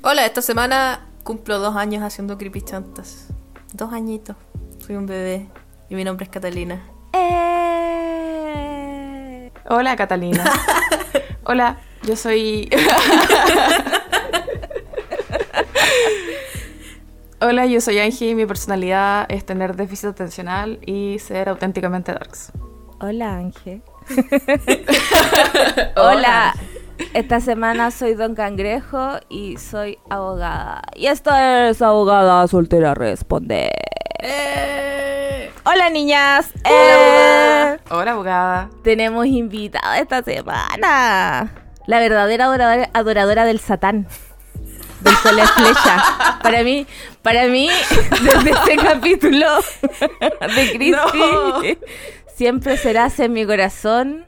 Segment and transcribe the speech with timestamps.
[0.00, 3.26] Hola, esta semana cumplo dos años haciendo creepy chantas.
[3.72, 4.36] Dos añitos.
[4.86, 5.48] Soy un bebé.
[5.90, 6.80] Y mi nombre es Catalina.
[7.12, 8.38] Eh...
[9.68, 10.44] Hola, Catalina.
[11.44, 12.70] Hola, yo soy.
[17.40, 22.52] Hola, yo soy Angie y mi personalidad es tener déficit atencional y ser auténticamente darks.
[23.00, 23.82] Hola, Ángel.
[25.96, 26.54] Hola.
[27.14, 30.82] Esta semana soy Don Cangrejo y soy abogada.
[30.94, 33.70] Y esto es Abogada Soltera Responde.
[34.20, 35.50] ¡Eh!
[35.64, 36.50] Hola, niñas.
[36.64, 38.70] Hola, Eh, Hola, abogada.
[38.82, 41.52] tenemos invitada esta semana.
[41.86, 44.06] La verdadera adoradora, adoradora del Satán.
[45.00, 46.38] Del Cole Flecha.
[46.42, 46.86] Para mí,
[47.22, 47.68] para mí,
[48.22, 49.46] desde este capítulo
[50.56, 51.60] de Crispy, No.
[52.34, 54.26] siempre serás en mi corazón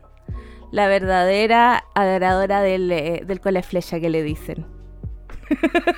[0.70, 4.66] la verdadera adoradora del, eh, del Cole Flecha que le dicen.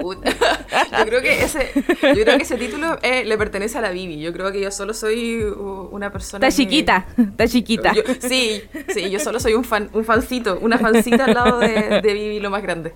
[0.00, 4.20] Yo creo que ese, yo creo que ese título eh, le pertenece a la Bibi.
[4.20, 5.42] Yo creo que yo solo soy
[5.90, 6.46] una persona.
[6.46, 7.92] Está que- chiquita, está chiquita.
[7.94, 12.00] Yo- sí, sí, yo solo soy un fan, un fancito, una fancita al lado de,
[12.02, 12.94] de Bibi, lo más grande.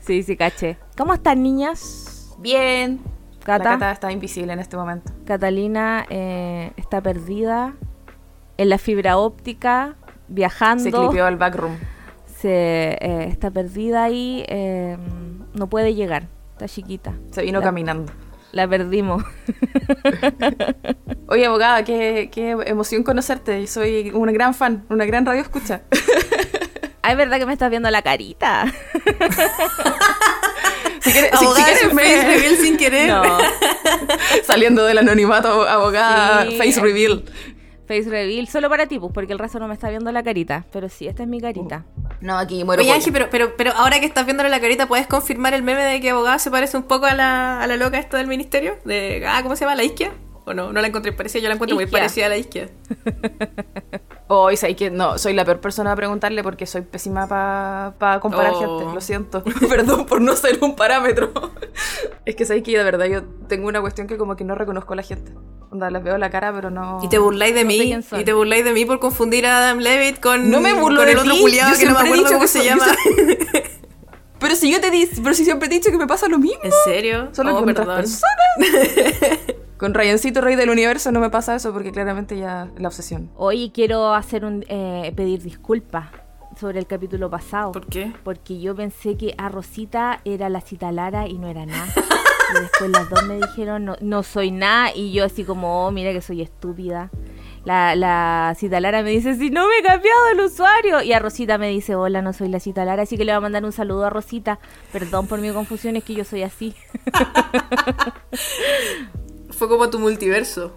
[0.00, 0.78] Sí, sí, caché.
[0.96, 2.34] ¿Cómo están, niñas?
[2.38, 3.00] Bien.
[3.44, 3.64] Cata.
[3.64, 5.12] La Cata está invisible en este momento.
[5.24, 7.74] Catalina eh, está perdida
[8.58, 9.94] en la fibra óptica,
[10.28, 10.84] viajando.
[10.84, 11.76] Se clipeó al backroom.
[12.40, 14.96] se, eh, está perdida ahí, eh,
[15.54, 17.14] no puede llegar, está chiquita.
[17.30, 18.12] Se vino La- caminando.
[18.52, 19.22] La perdimos.
[21.28, 23.66] Oye, abogada, qué, qué emoción conocerte.
[23.66, 25.82] Soy una gran fan, una gran radio escucha.
[27.02, 28.64] Ay, verdad que me estás viendo la carita.
[31.00, 33.08] Si quieres, si me- face reveal sin querer.
[33.10, 33.22] No,
[34.44, 36.58] saliendo del anonimato, abogada, Sí.
[36.58, 37.24] face reveal.
[37.86, 40.64] Face reveal, solo para ti, pues, porque el resto no me está viendo la carita.
[40.72, 41.84] Pero sí, esta es mi carita.
[42.20, 42.82] No, aquí muero.
[42.82, 42.92] Oye.
[42.92, 46.00] Angie, pero, pero, pero ahora que estás viéndole la carita, ¿puedes confirmar el meme de
[46.00, 48.76] que abogada se parece un poco a la, a la loca esta del ministerio?
[48.84, 49.76] De, ah, ¿cómo se llama?
[49.76, 50.12] ¿La isquia?
[50.48, 50.72] ¿O no?
[50.72, 51.98] No la encontré parecida, yo la encuentro muy Isquia.
[51.98, 52.68] parecida a la isquia.
[54.28, 58.52] Hoy sé que no, soy la peor persona a preguntarle porque soy pésima para comparar
[58.54, 58.78] Oh.
[58.78, 59.42] gente, lo siento.
[59.68, 61.32] Perdón por no ser un parámetro.
[62.24, 64.92] es que sabéis que de verdad yo tengo una cuestión que como que no reconozco
[64.92, 65.32] a la gente.
[65.72, 67.00] Onda, les veo la cara, pero no.
[67.02, 69.78] Y te burláis de No mí, y te burláis de mí por confundir a Adam
[69.78, 72.28] Levitt con, No me burlo con de el otro culiado que no me acuerdo dicho
[72.28, 72.86] cómo que se llama.
[74.38, 76.38] Pero si yo te di, pero si siempre te he dicho que me pasa lo
[76.38, 76.60] mismo.
[76.62, 77.30] ¿En serio?
[77.32, 77.96] Solo Oh, con otras perdón.
[78.04, 79.56] personas.
[79.78, 83.30] Con Ryancito, rey del universo, no me pasa eso porque claramente ya la obsesión.
[83.36, 86.08] Hoy quiero hacer un eh, pedir disculpas
[86.58, 87.72] sobre el capítulo pasado.
[87.72, 88.10] ¿Por qué?
[88.24, 91.86] Porque yo pensé que a Rosita era la cita Lara y no era nada.
[92.48, 94.94] Y después las dos me dijeron, no, no soy nada.
[94.94, 97.10] Y yo así como, oh, mira que soy estúpida.
[97.64, 101.02] La, la cita Lara me dice, si no me he cambiado el usuario.
[101.02, 103.02] Y a Rosita me dice, hola, no soy la cita Lara.
[103.02, 104.60] Así que le voy a mandar un saludo a Rosita.
[104.92, 106.76] Perdón por mi confusión, es que yo soy así.
[109.56, 110.72] Fue como tu multiverso.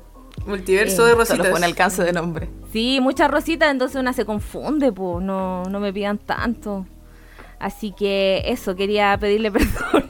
[0.45, 1.49] Multiverso Eh, de Solo rositas.
[1.49, 2.49] fue un alcance de nombre.
[2.71, 6.85] Sí, muchas rositas, entonces una se confunde, pues, no, no me pidan tanto.
[7.59, 10.05] Así que eso, quería pedirle perdón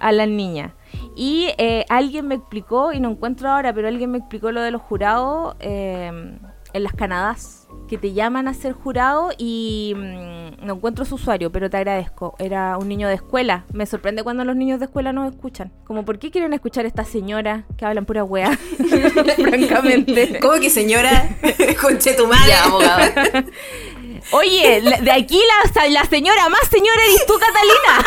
[0.00, 0.72] a las niñas.
[1.16, 4.70] Y eh, alguien me explicó, y no encuentro ahora, pero alguien me explicó lo de
[4.70, 6.38] los jurados eh,
[6.74, 11.50] en las Canadás, que te llaman a ser jurado y mm, no encuentro su usuario,
[11.52, 12.34] pero te agradezco.
[12.38, 13.64] Era un niño de escuela.
[13.72, 15.72] Me sorprende cuando los niños de escuela nos escuchan.
[15.84, 18.56] Como, ¿por qué quieren escuchar a esta señora que hablan pura wea?
[19.36, 20.38] Francamente.
[20.40, 21.28] ¿Cómo que señora?
[21.80, 22.48] Conche tu madre.
[22.50, 23.44] Ya, abogada.
[24.32, 25.40] Oye, la- de aquí
[25.74, 28.04] la, la señora más señora eres tú, Catalina.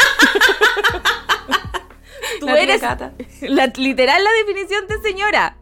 [2.40, 2.82] Tú La eres
[3.42, 5.57] la, literal la definición de señora.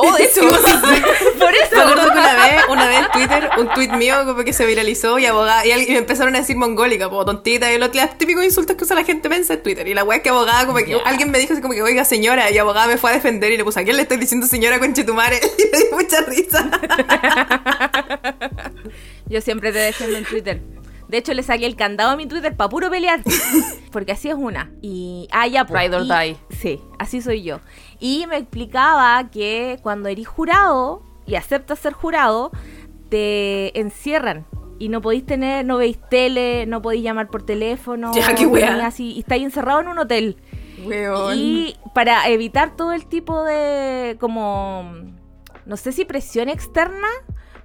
[0.00, 0.40] Oh, hecho.
[1.38, 1.74] Por eso.
[1.76, 4.64] Me acuerdo que una vez, una vez en Twitter, un tweet mío como que se
[4.64, 7.94] viralizó y abogada, y, alguien- y me empezaron a decir mongólica, como tontita, y los,
[7.94, 9.86] los típicos insultos que usa la gente mensa en Twitter.
[9.88, 12.04] Y la weá es que abogada, como que alguien me dijo así como que, oiga
[12.04, 14.46] señora, y abogada me fue a defender y le puse, ¿a quién le estoy diciendo
[14.46, 15.40] señora con chetumare?
[15.58, 16.70] Y me dio mucha risa.
[19.26, 20.60] Yo siempre te defiendo en Twitter.
[21.08, 23.20] De hecho, le saqué el candado a mi Twitter para puro pelear.
[23.92, 24.70] Porque así es una.
[24.82, 25.26] Y.
[25.32, 26.36] Ah, ya, pues, Ride or y- die.
[26.56, 27.60] Sí, así soy yo.
[27.98, 32.50] Y me explicaba que cuando eres jurado y aceptas ser jurado,
[33.08, 34.46] te encierran.
[34.78, 38.12] Y no podéis tener, no veis tele, no podéis llamar por teléfono.
[38.14, 40.36] Ya, qué ni así, y estáis encerrado en un hotel.
[41.34, 44.92] Y para evitar todo el tipo de como
[45.66, 47.08] no sé si presión externa,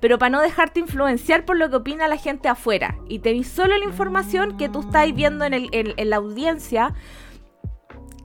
[0.03, 2.97] pero para no dejarte influenciar por lo que opina la gente afuera.
[3.07, 6.93] Y tenéis solo la información que tú estás viendo en, el- en- en la audiencia.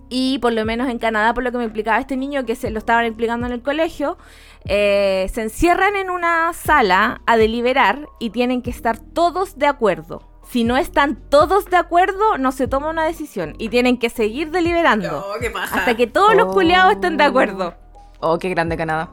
[0.08, 2.70] Y por lo menos en Canadá, por lo que me explicaba este niño que se
[2.72, 4.18] lo estaban explicando en el colegio,
[4.64, 10.22] eh, se encierran en una sala a deliberar y tienen que estar todos de acuerdo.
[10.50, 14.50] si no están todos de acuerdo, no se toma una decisión y tienen que seguir
[14.50, 16.52] deliberando Oh, qué hasta que todos los Oh.
[16.54, 17.74] culiados estén de acuerdo.
[18.18, 19.10] Oh, qué grande Canadá.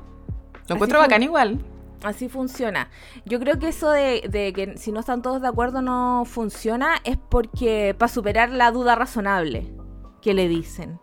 [0.70, 1.60] Lo encuentro bacán igual.
[2.06, 2.90] Así funciona.
[3.26, 6.98] Yo creo que eso de, de que si no están todos de acuerdo no funciona
[7.04, 9.74] es porque para superar la duda razonable
[10.22, 11.00] que le dicen.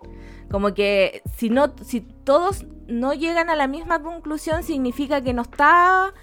[0.49, 5.43] Como que si no, si todos no llegan a la misma conclusión, significa que no
[5.43, 6.14] está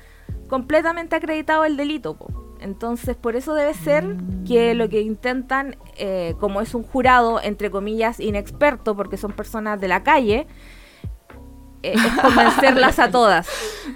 [0.48, 2.16] completamente acreditado el delito.
[2.62, 4.06] Entonces, por eso debe ser
[4.48, 9.81] que lo que intentan, eh, como es un jurado, entre comillas, inexperto, porque son personas
[9.81, 10.48] de la calle,
[11.84, 13.48] eh, es convencerlas a todas.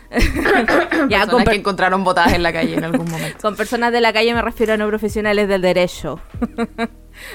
[1.10, 3.38] ya, con, que encontraron botadas en la calle en algún momento.
[3.42, 6.20] con personas de la calle me refiero a no profesionales del derecho.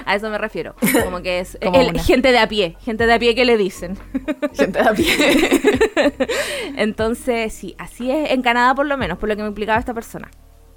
[0.07, 0.75] a eso me refiero.
[1.05, 2.03] Como que es Como el- una.
[2.03, 3.99] gente de a pie, gente de a pie que le dicen.
[4.55, 5.17] Gente de a pie.
[6.77, 9.95] Entonces, sí, así es en Canadá por lo menos, por lo que me implicaba esta
[9.95, 10.31] persona.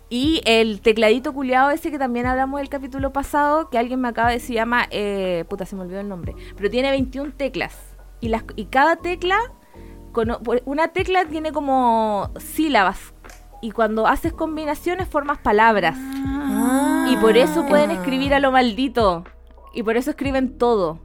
[0.09, 4.27] Y el tecladito culiado ese que también hablamos del capítulo pasado, que alguien me acaba
[4.27, 7.77] de decir, se llama, eh, puta, se me olvidó el nombre, pero tiene 21 teclas.
[8.19, 9.37] Y, las, y cada tecla,
[10.11, 13.13] con, una tecla tiene como sílabas.
[13.61, 15.97] Y cuando haces combinaciones formas palabras.
[17.09, 19.23] Y por eso pueden escribir a lo maldito.
[19.73, 20.99] Y por eso escriben todo.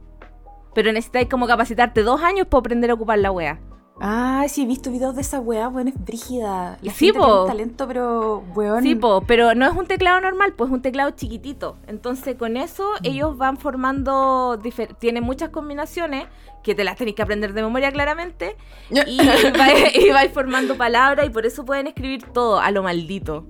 [0.73, 3.59] Pero necesitáis como capacitarte dos años para aprender a ocupar la wea.
[3.99, 6.77] Ah, sí, he visto videos de esa weá, weón, es brígida.
[6.81, 7.25] La Sí, gente po.
[7.25, 8.83] tiene un talento, pero, weón.
[8.83, 11.77] Sí, po, pero no es un teclado normal, pues es un teclado chiquitito.
[11.87, 14.59] Entonces con eso ellos van formando,
[14.99, 16.27] tienen muchas combinaciones
[16.63, 18.55] que te las tenéis que aprender de memoria claramente
[18.89, 19.17] y
[19.57, 23.45] vais, y vais formando palabras y por eso pueden escribir todo a lo maldito.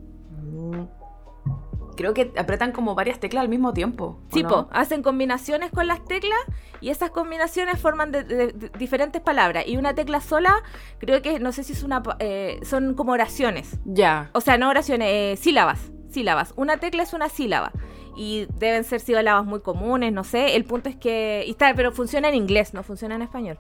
[1.98, 4.20] Creo que apretan como varias teclas al mismo tiempo.
[4.32, 4.48] ¿o Sí, no?
[4.50, 6.40] po, hacen combinaciones con las teclas
[6.80, 9.66] y esas combinaciones forman de- de- de diferentes palabras.
[9.68, 10.64] Y una tecla sola,
[11.00, 13.78] creo que, no sé si es una, eh, son como oraciones.
[13.84, 14.30] Ya.
[14.34, 15.92] O sea, no oraciones, eh, sílabas.
[16.10, 16.54] Sílabas.
[16.56, 17.72] Una tecla es una sílaba.
[18.16, 20.56] Y deben ser sílabas muy comunes, no sé.
[20.56, 21.44] El punto es que.
[21.46, 23.60] Y está, pero funciona en inglés, no funciona en español.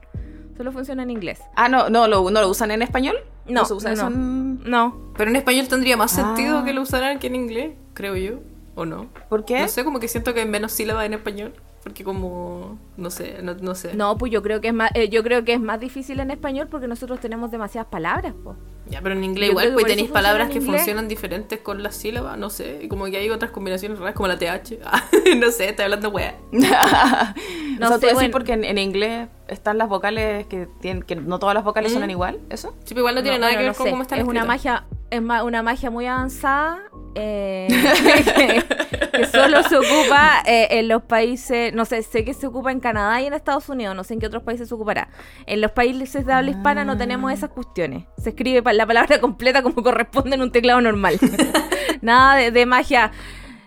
[0.56, 1.40] Solo funciona en inglés.
[1.56, 3.16] Ah, no, no, lo, ¿no lo usan en español?
[3.48, 3.96] No, se usa no.
[3.96, 5.12] eso en- No.
[5.16, 6.66] Pero en español tendría más sentido Ah.
[6.66, 8.40] que lo usaran que en inglés, creo yo.
[8.76, 9.08] ¿O no?
[9.28, 9.60] ¿Por qué?
[9.60, 11.52] No sé, como que siento que hay menos sílabas en español.
[11.84, 12.78] Porque como...
[12.98, 13.94] No sé, no, no sé.
[13.96, 16.30] No, pues yo creo que es más, eh, yo creo que es más difícil en
[16.32, 18.56] español porque nosotros tenemos demasiadas palabras, pues.
[18.90, 20.78] Ya, pero en inglés Yo igual, pues tenéis palabras que inglés.
[20.78, 22.80] funcionan diferentes con las sílabas, no sé.
[22.84, 24.80] Y como que hay otras combinaciones raras, como la TH.
[24.86, 25.04] Ah,
[25.38, 26.36] no sé, estoy hablando wea.
[26.52, 28.30] no No sé, bueno.
[28.32, 31.94] porque en, en inglés están las vocales que tienen, que no todas las vocales Mm.
[31.94, 32.72] suenan igual, ¿eso?
[32.84, 33.92] Sí, pero igual no tiene No, nada bueno, que no ver con sé.
[33.92, 36.80] cómo están Es una magia, es ma- una magia muy avanzada
[37.20, 42.46] eh, que, que solo se ocupa eh, en los países, no sé, sé que se
[42.46, 45.10] ocupa en Canadá y en Estados Unidos, no sé en qué otros países se ocupará.
[45.48, 48.04] En los países de habla hispana no tenemos esas cuestiones.
[48.22, 51.20] Se escribe la palabra completa como corresponde en un teclado normal.
[52.02, 53.12] nada de, de magia,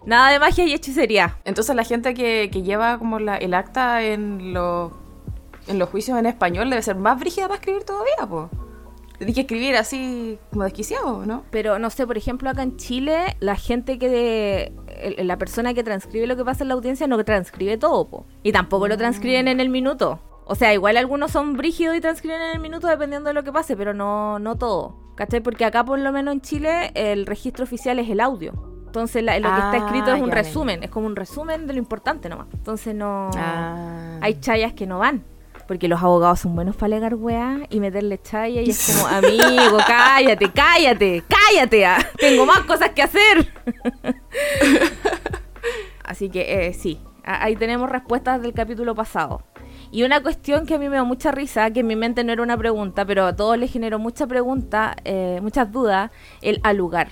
[0.07, 1.39] nada de magia y hechicería.
[1.45, 4.93] Entonces la gente que, que lleva como la, el acta en los
[5.91, 8.70] juicios en español debe ser más brígida para escribir todavía, pues.
[9.21, 11.45] Tienes que escribir así como desquiciado, ¿no?
[11.51, 14.73] Pero no sé, por ejemplo, acá en Chile, la gente que de,
[15.19, 18.27] el- la persona que transcribe lo que pasa en la audiencia no transcribe todo, po.
[18.43, 20.21] Y tampoco lo transcriben en el minuto.
[20.47, 23.53] O sea, igual algunos son brígidos y transcriben en el minuto dependiendo de lo que
[23.53, 24.97] pase, pero no, no todo.
[25.17, 25.41] ¿Cachai?
[25.41, 28.55] Porque acá, por lo menos en Chile, el registro oficial es el audio.
[28.87, 31.75] Entonces, la- lo que está Ah, escrito es un resumen, es como un resumen de
[31.75, 32.47] lo importante nomás.
[32.55, 33.31] Entonces, no.
[33.37, 34.19] Ah.
[34.23, 35.25] Hay chayas que no van.
[35.71, 39.79] Porque los abogados son buenos para alegar weá y meterle chaya y es como, amigo,
[39.87, 41.87] cállate, cállate, cállate.
[41.87, 43.47] ah, Tengo más cosas que hacer.
[46.05, 49.45] Así que eh, sí, ahí tenemos respuestas del capítulo pasado.
[49.93, 52.33] Y una cuestión que a mí me da mucha risa, que en mi mente no
[52.33, 56.11] era una pregunta, pero a todos les generó mucha pregunta, eh, muchas dudas,
[56.43, 57.11] el alugar.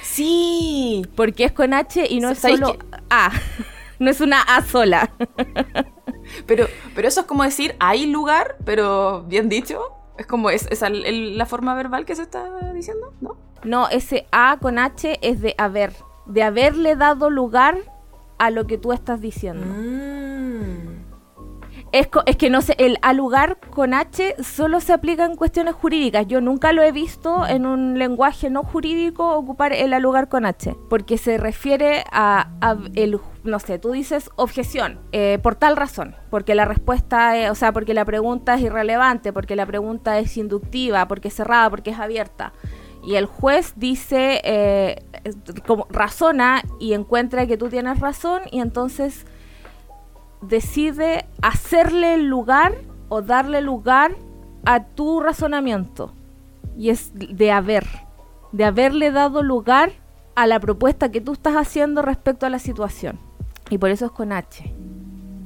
[0.00, 1.04] Sí.
[1.16, 2.86] Porque es con H y no es ¿Sabéis solo qué?
[3.10, 3.32] A.
[3.98, 5.10] No es una A sola.
[6.46, 9.80] Pero, pero eso es como decir, hay lugar, pero bien dicho.
[10.16, 13.36] Es como, es, esa el- la forma verbal que se está diciendo, ¿no?
[13.62, 15.92] No, ese A con H es de haber,
[16.24, 17.76] de haberle dado lugar
[18.38, 19.66] a lo que tú estás diciendo.
[19.66, 20.23] Mm.
[21.94, 25.76] Es, es que no sé, el a lugar con H solo se aplica en cuestiones
[25.76, 26.26] jurídicas.
[26.26, 30.44] Yo nunca lo he visto en un lenguaje no jurídico ocupar el a lugar con
[30.44, 35.76] H, porque se refiere a, a el, no sé, tú dices objeción eh, por tal
[35.76, 40.18] razón, porque la respuesta, es, o sea, porque la pregunta es irrelevante, porque la pregunta
[40.18, 42.52] es inductiva, porque es cerrada, porque es abierta.
[43.04, 45.04] Y el juez dice, eh,
[45.64, 49.26] como razona y encuentra que tú tienes razón y entonces
[50.48, 52.74] decide hacerle lugar
[53.08, 54.16] o darle lugar
[54.64, 56.12] a tu razonamiento.
[56.76, 57.86] Y es de haber,
[58.52, 59.92] de haberle dado lugar
[60.34, 63.20] a la propuesta que tú estás haciendo respecto a la situación.
[63.70, 64.74] Y por eso es con H.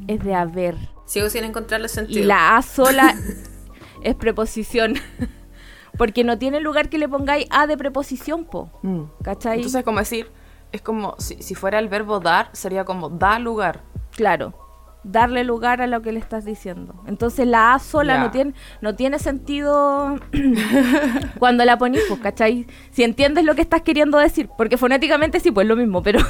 [0.07, 0.77] Es de haber.
[1.05, 2.21] Sigo sin encontrarle sentido.
[2.21, 3.15] Y la A sola
[4.03, 4.95] es preposición.
[5.99, 8.71] Porque no tiene lugar que le pongáis A de preposición, po.
[8.83, 9.03] Mm.
[9.23, 9.57] ¿Cachai?
[9.57, 10.31] Entonces, como decir,
[10.73, 13.83] es como si, si fuera el verbo dar, sería como da lugar.
[14.13, 14.68] Claro.
[15.05, 17.03] Darle lugar a lo que le estás diciendo.
[17.07, 20.17] Entonces la A sola no tiene, no tiene sentido
[21.39, 22.67] cuando la ponís, pues, ¿cachai?
[22.91, 26.21] Si entiendes lo que estás queriendo decir, porque fonéticamente sí, pues lo mismo, pero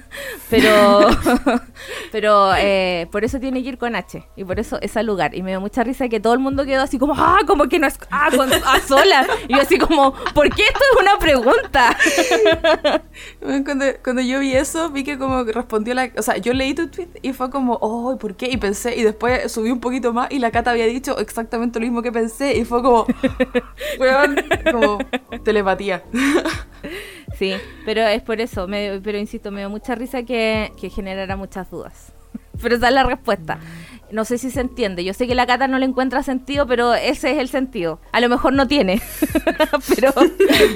[0.50, 1.08] pero
[2.12, 5.34] pero eh, por eso tiene que ir con H y por eso es al lugar.
[5.34, 7.78] Y me dio mucha risa que todo el mundo quedó así como, ah, como que
[7.78, 9.26] no es ah, con A sola.
[9.48, 11.96] Y yo así como, ¿por qué esto es una pregunta?
[13.64, 16.10] Cuando, cuando yo vi eso, vi que como que respondió la...
[16.16, 18.48] O sea, yo leí tu tweet y fue como, oh, ¿por qué?
[18.50, 21.84] Y pensé, y después subí un poquito más y la Cata había dicho exactamente lo
[21.86, 23.06] mismo que pensé y fue como,
[24.00, 24.36] weón,
[24.72, 24.98] como
[25.44, 26.02] telepatía.
[27.38, 27.54] Sí,
[27.84, 31.70] pero es por eso, me- pero insisto, me dio mucha risa que, que generara muchas
[31.70, 32.12] dudas.
[32.60, 33.60] Pero esa es la respuesta.
[34.10, 35.04] No sé si se entiende.
[35.04, 38.00] Yo sé que la Cata no le encuentra sentido, pero ese es el sentido.
[38.10, 39.00] A lo mejor no tiene.
[39.94, 40.12] pero,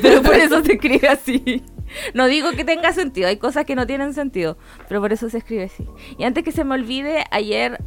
[0.00, 1.64] pero por eso se escribe así.
[2.14, 4.56] No digo que tenga sentido, hay cosas que no tienen sentido,
[4.88, 5.86] pero por eso se escribe así.
[6.18, 7.80] Y antes que se me olvide, ayer,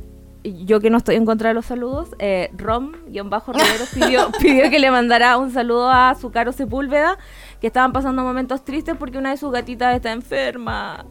[0.43, 4.91] yo que no estoy en contra de los saludos, eh, Rom-Romero pidió, pidió que le
[4.91, 7.17] mandara un saludo a su caro Sepúlveda,
[7.59, 11.05] que estaban pasando momentos tristes porque una de sus gatitas está enferma.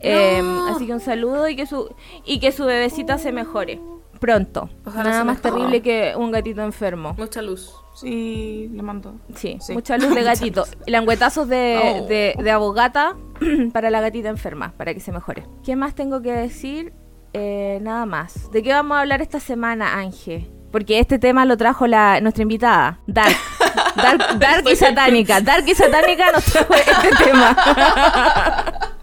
[0.00, 1.94] Eh, así que un saludo y que su
[2.26, 3.80] y que su bebecita se mejore
[4.18, 4.68] pronto.
[4.84, 7.14] Ojalá Nada más terrible que un gatito enfermo.
[7.18, 7.72] Mucha luz.
[7.94, 9.14] Sí, le mando.
[9.34, 9.72] Sí, Sí.
[9.72, 10.64] mucha luz de gatito.
[10.86, 12.06] Languetazos de, Oh.
[12.06, 13.14] de, de abogata
[13.72, 15.46] para la gatita enferma, para que se mejore.
[15.64, 16.92] ¿Qué más tengo que decir?
[17.32, 18.50] Eh, nada más.
[18.52, 20.50] ¿De qué vamos a hablar esta semana, Ángel?
[20.72, 23.34] Porque este tema lo trajo la, nuestra invitada, Dark.
[23.96, 25.40] Dark, Dark y satánica.
[25.40, 27.56] Dark y satánica nos trajo este tema.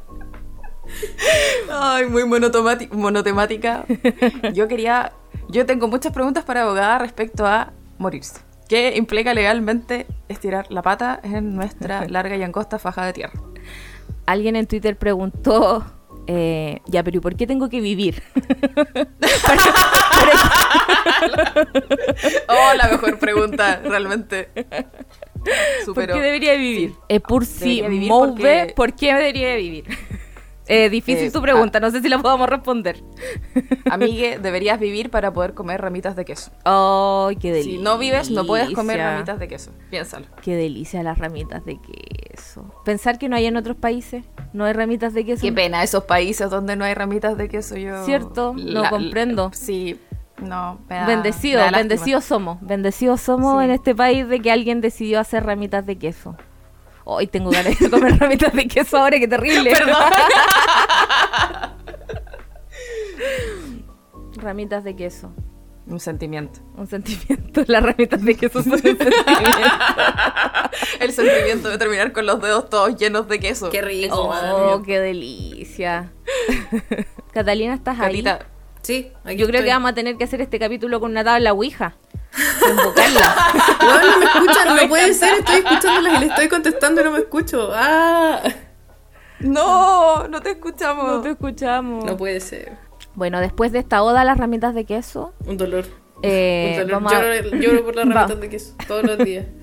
[1.72, 3.86] Ay, muy monotemática.
[4.54, 5.12] Yo quería.
[5.50, 8.40] Yo tengo muchas preguntas para abogada respecto a morirse.
[8.70, 13.34] ¿Qué implica legalmente estirar la pata en nuestra larga y angosta faja de tierra?
[14.26, 15.84] Alguien en Twitter preguntó,
[16.28, 18.24] eh, ya, pero ¿y por qué tengo que vivir?
[22.48, 24.50] Oh, la mejor pregunta, realmente.
[25.86, 26.94] ¿Por qué debería vivir?
[27.10, 29.86] Eh, por si move, porque- ¿por qué debería vivir?
[30.68, 33.04] Eh, difícil Eh, tu pregunta, no sé si la podamos responder.
[33.92, 36.52] Amigue, deberías vivir para poder comer ramitas de queso.
[36.64, 37.78] Ay, qué delicia.
[37.78, 39.72] Si no vives, no puedes comer ramitas de queso.
[39.90, 40.26] Piénsalo.
[40.42, 42.66] Qué delicia las ramitas de queso.
[42.86, 45.42] Pensar que no hay en otros países, no hay ramitas de queso.
[45.42, 47.76] Qué pena esos países donde no hay ramitas de queso.
[47.76, 49.52] Yo Cierto, lo comprendo.
[49.54, 50.00] sí,
[50.42, 50.80] no.
[50.90, 51.72] da- lástima.
[51.78, 52.58] bendecidos somos.
[52.62, 53.66] Bendecidos somos Sí.
[53.66, 56.36] en este país de que alguien decidió hacer ramitas de queso.
[57.06, 59.74] Hoy tengo ganas de comer ramitas de queso ahora, qué terrible.
[64.38, 65.32] ramitas de queso.
[65.86, 66.62] Un sentimiento.
[66.78, 67.64] Un sentimiento.
[67.68, 69.14] Las ramitas de queso son un sentimiento.
[71.00, 73.70] El sentimiento de terminar con los dedos todos llenos de queso.
[73.70, 74.84] Qué rico, Oh, madre.
[74.86, 76.14] qué delicia.
[77.34, 78.24] Catalina, ¿estás ahí?
[78.24, 78.40] Catita,
[78.82, 79.66] Sí, aquí Yo creo estoy.
[79.70, 81.96] que vamos a tener que hacer este capítulo con una tabla ouija.
[82.70, 83.36] Invocarla.
[83.82, 87.12] Weón, no me escuchan, no puede ser, estoy escuchándolas y le estoy contestando y no
[87.12, 87.72] me escucho.
[87.74, 88.42] Ah,
[89.40, 91.06] No, no te escuchamos.
[91.06, 92.06] No te escuchamos.
[92.06, 92.78] no puede ser.
[93.16, 95.86] Bueno, después de esta oda a las ramitas de queso, Un dolor.
[96.24, 96.92] eh, Un dolor.
[97.04, 97.22] vamos a...
[97.22, 99.46] Lloro, lloro por las ramitas de queso todos los días.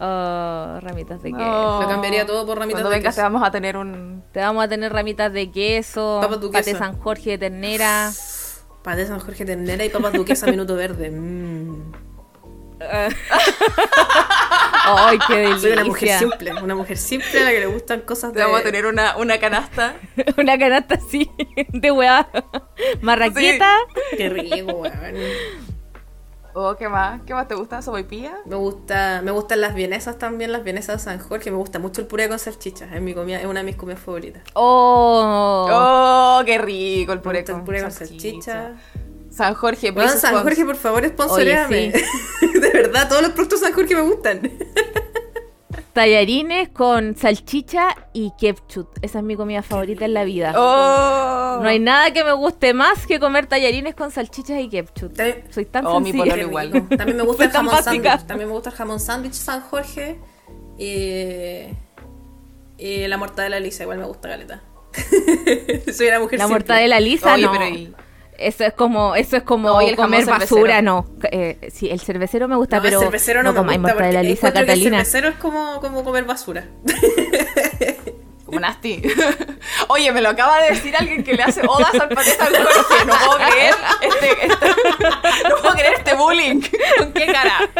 [0.00, 1.40] Oh, ramitas de queso.
[1.44, 1.82] No.
[1.82, 3.20] Lo cambiaría todo por ramitas Cuando de vengas queso.
[3.20, 4.24] te vamos a tener un...
[4.32, 6.20] Te vamos a tener ramitas de queso,
[6.52, 8.10] pate San Jorge de ternera.
[8.84, 11.10] De San Jorge Ternera y papas duquesa minuto verde.
[11.10, 11.92] Mm.
[14.86, 15.58] ¡Ay, qué delicia!
[15.58, 18.42] Soy una mujer simple, una mujer simple a la que le gustan cosas de...
[18.42, 19.96] vamos a tener una, una canasta.
[20.36, 21.30] Una canasta así,
[21.68, 22.28] de weá.
[23.00, 23.74] Marraqueta.
[24.16, 24.92] Qué rico, weón.
[26.56, 27.20] Oh, ¿qué más?
[27.26, 27.82] ¿Qué más te gusta?
[27.82, 28.36] ¿Sopaipilla?
[28.46, 31.50] Me gusta, me gustan las vienesas también, las vienesas de San Jorge.
[31.50, 32.92] Me gusta mucho el puré con salchichas.
[32.92, 34.42] Es mi comida, es una de mis comidas favoritas.
[34.54, 35.66] Oh.
[35.70, 38.52] Oh, qué rico el Me puré gusta el con puré con salchicha.
[38.52, 38.72] salchicha.
[39.30, 40.40] San Jorge, Bueno, San.
[40.42, 41.90] Jorge, por favor, sponsoreame.
[42.60, 44.40] De verdad, todos los productos San Jorge me gustan.
[45.94, 48.88] Tallarines con salchicha y ketchup.
[49.00, 50.52] Esa es mi comida favorita en la vida.
[50.56, 51.60] Oh.
[51.62, 55.12] No hay nada que me guste más que comer tallarines con salchichas y ketchup.
[55.50, 56.36] Soy tan Oh, mi sencilla.
[56.38, 56.72] igual.
[56.96, 58.26] También me gusta el jamón sándwich.
[58.26, 60.18] También me gusta el jamón sándwich San Jorge.
[60.76, 61.68] Y,
[62.76, 64.62] y la mortadela lisa, igual me gusta galeta.
[65.96, 66.48] Soy una mujer La simple.
[66.48, 67.52] mortadela lisa, Oye, no.
[67.52, 67.94] pero y-
[68.38, 71.06] Eso es como, eso es como No, y el comer basura, no.
[71.30, 74.22] Eh, sí, el cervecero me gusta, No, pero el cervecero no, no me gusta porque
[74.22, 75.00] lisa, Catalina.
[75.00, 76.66] El cervecero es como, como comer basura.
[78.44, 79.00] Como nasty.
[79.88, 83.04] Oye, me lo acaba de decir alguien que le hace odas al paté salvaje.
[83.06, 84.56] No puedo creer este, este-
[85.48, 86.60] no puedo creer este bullying.
[86.98, 87.70] ¿Con qué cara?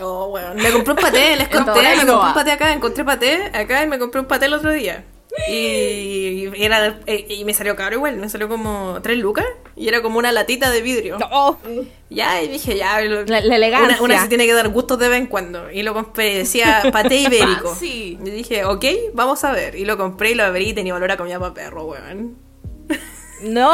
[0.00, 0.54] Oh, bueno.
[0.54, 3.82] Me compré un paté, les conté, me no compré un paté acá, encontré paté acá
[3.82, 5.04] y me compré un paté el otro día.
[5.46, 9.44] Y, era, eh, y me salió caro igual, me salió como 3 lucas
[9.76, 11.18] y era como una latita de vidrio.
[11.30, 11.56] Oh,
[12.10, 13.96] Ya, y dije, ya, lo- La- la elegancia.
[13.96, 15.70] Una, una se tiene que dar gustos de vez en cuando.
[15.70, 17.68] Y lo compré, decía paté ibérico.
[17.74, 18.18] Fancy.
[18.24, 19.74] Y dije, ok, vamos a ver.
[19.76, 22.36] Y lo compré y lo abrí y tenía olor a comida para perro, weón.
[23.40, 23.70] ¡No!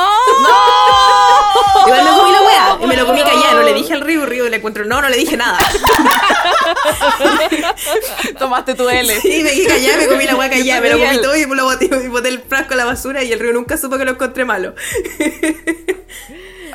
[1.87, 3.61] Igual me comí la weá y me lo comí callado.
[3.61, 5.59] No le dije al Río, Río le encuentro, no, no le dije nada.
[8.38, 9.21] Tomaste tu L.
[9.25, 11.56] Y me quedé callada, me comí la weá callada, me lo comí todo y me
[11.56, 14.04] lo boté, y boté el frasco a la basura y el Río nunca supo que
[14.04, 14.75] lo encontré malo.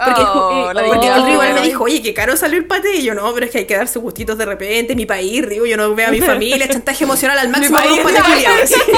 [0.01, 2.63] Porque, Oh, eh, la porque el Río igual me dijo, oye, qué caro salió el
[2.65, 2.95] paté.
[2.95, 4.95] Y yo, no, pero es que hay que darse gustitos de repente.
[4.95, 8.03] Mi país, Río, yo no veo a mi familia, chantaje emocional al máximo con un
[8.03, 8.17] país.
[8.17, 8.65] paté.
[8.67, 8.75] Sí.
[8.87, 8.95] ¡No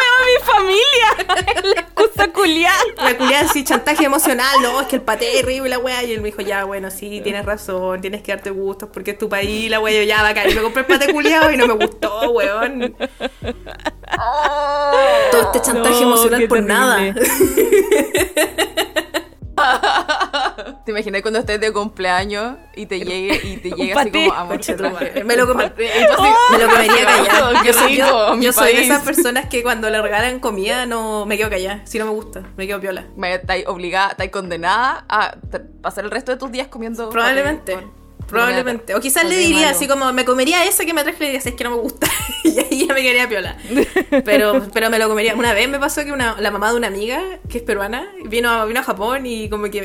[0.00, 1.08] veo a mi familia!
[2.42, 2.76] Culiada.
[2.96, 6.02] La culiada así, chantaje emocional, no, es que el paté es y la weá.
[6.02, 9.18] Y él me dijo, ya, bueno, sí, tienes razón, tienes que darte gustos porque es
[9.18, 9.96] tu país, la weá.
[9.98, 10.50] Yo, ya, bacán.
[10.50, 12.96] Y me compré el paté culiao y no me gustó, weón.
[15.30, 16.74] Todo este chantaje No, emocional por terrible.
[16.74, 17.14] nada.
[20.84, 24.60] ¿Te imaginas cuando estés de cumpleaños y te llegue y te llegue así como amor.
[25.24, 25.72] Me lo comería
[27.06, 27.62] callada.
[27.62, 31.26] Qué Yo soy, yo, yo soy de esas personas que cuando le regalan comida no
[31.26, 31.82] me quedo callada.
[31.84, 33.06] Si no me gusta, me quedo piola.
[33.16, 35.36] Me estáis obligada, estáis condenada a
[35.80, 37.10] pasar el resto de tus días comiendo.
[37.10, 37.78] Probablemente.
[38.26, 38.94] Probablemente.
[38.94, 41.50] O quizás le diría así como, me comería esa que me traje y le diría,
[41.50, 42.08] es que no me gusta.
[42.44, 43.56] y ya me quedaría piola.
[44.24, 45.34] Pero, pero me lo comería.
[45.34, 48.66] Una vez me pasó que una, la mamá de una amiga, que es peruana, vino,
[48.66, 49.80] vino a Japón y como que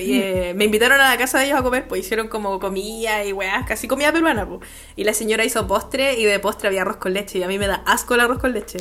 [0.50, 3.34] eh, me invitaron a la casa de ellos a comer, pues hicieron como comida y
[3.34, 4.62] weás, casi comida peruana, pues.
[4.96, 7.58] Y la señora hizo postre y de postre había arroz con leche y a mí
[7.60, 8.78] me da asco el arroz con leche.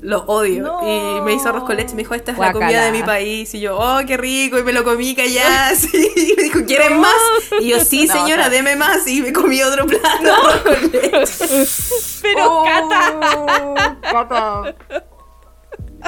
[0.00, 0.62] Lo odio.
[0.62, 1.18] No.
[1.18, 1.94] Y me hizo arroz con leche.
[1.94, 3.54] Me dijo, esta es la comida de mi país.
[3.54, 4.58] Y yo, oh, qué rico.
[4.58, 5.72] Y me lo comí callada.
[5.94, 6.98] Y me dijo, ¿quieres No.
[7.00, 7.14] más?
[7.60, 8.50] Y yo, sí, señora, no.
[8.50, 9.06] deme más.
[9.06, 10.22] Y me comí otro plato.
[10.22, 11.66] de arroz con leche.
[12.22, 12.93] Pero, Oh, Cata.
[14.02, 14.74] Cata.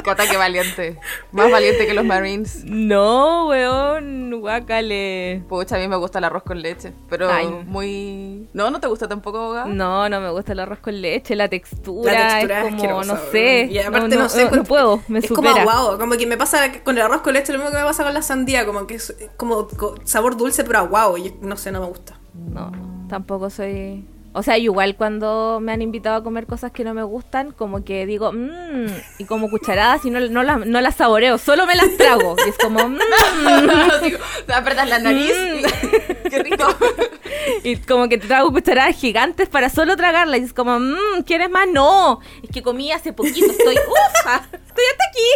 [0.04, 0.98] Cata, qué valiente.
[1.32, 2.62] Más valiente que los Marines.
[2.64, 4.40] No, weón.
[4.40, 5.42] Guácale.
[5.48, 6.92] Pucha, a mí me gusta el arroz con leche.
[7.08, 7.48] Pero Ay.
[7.66, 8.48] muy.
[8.52, 9.64] No, no te gusta tampoco, Boga?
[9.64, 13.16] No, no me gusta el arroz con leche, la textura, La textura es como, no
[13.32, 14.44] sé, Y aparte, no, no, sé.
[14.44, 15.48] no, con- puedo, me es supera.
[15.52, 15.98] como aguado.
[15.98, 18.12] Como que me pasa con el arroz con leche lo mismo que me pasa con
[18.14, 18.66] la sandía.
[18.66, 21.16] Como que es como co- sabor dulce, pero aguado.
[21.16, 22.18] Y no sé, no me gusta.
[22.34, 22.70] No,
[23.08, 24.06] tampoco soy...
[24.38, 27.84] O sea, igual cuando me han invitado a comer cosas que no me gustan, como
[27.84, 28.84] que digo, mmm,
[29.18, 32.36] y como cucharadas y no, no, las, no las saboreo, solo me las trago.
[32.44, 32.98] Y es como, mmm,
[34.02, 36.28] Digo, te apretas la nariz y...
[36.28, 36.66] Qué rico.
[37.64, 40.40] y como que te trago cucharadas gigantes para solo tragarlas.
[40.40, 41.66] Y es como, mmm, ¿quieres más?
[41.72, 45.30] No, es que comí hace poquito, estoy, ufa, estoy hasta aquí.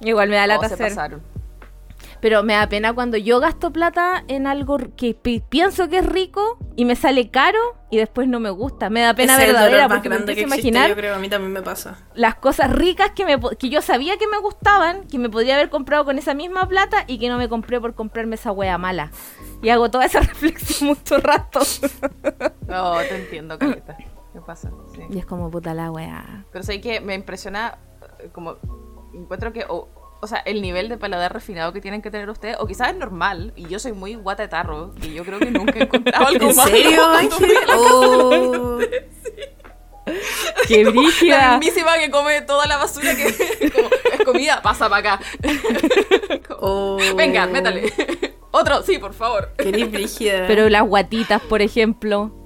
[0.00, 1.20] igual me da No,
[2.22, 6.06] Pero me da pena cuando yo gasto plata en algo que pi- pienso que es
[6.06, 7.58] rico y me sale caro
[7.90, 8.88] y después no me gusta.
[8.90, 11.62] Me da pena verdadera porque me empiezo a imaginar Yo creo, a mí también me
[11.62, 11.98] pasa.
[12.14, 15.68] las cosas ricas que, me, que yo sabía que me gustaban, que me podría haber
[15.68, 19.10] comprado con esa misma plata y que no me compré por comprarme esa wea mala.
[19.60, 21.58] Y hago toda esa reflexión mucho rato.
[22.68, 23.96] No, te entiendo, Caleta.
[24.32, 24.70] ¿Qué pasa?
[24.94, 25.02] Sí.
[25.10, 26.44] y es como puta la wea.
[26.52, 27.78] Pero sé que me impresiona,
[28.20, 28.56] eh, como
[29.12, 29.66] encuentro que,
[30.22, 32.96] o sea, el nivel de paladar refinado que tienen que tener ustedes, o quizás es
[32.96, 36.26] normal, y yo soy muy guata de tarro, y yo creo que nunca he encontrado
[36.28, 37.30] algo ¿En malo serio, Ángel?
[37.32, 38.78] fui a la Oh.
[40.68, 40.84] ¡Qué
[41.24, 45.24] La mismísima que come toda la basura que como, es comida, pasa para acá.
[46.64, 46.96] Oh.
[47.16, 47.92] Venga, métale.
[48.52, 49.52] Otro, sí, por favor.
[49.58, 50.44] Qué brígida.
[50.46, 52.41] Pero las guatitas, por ejemplo,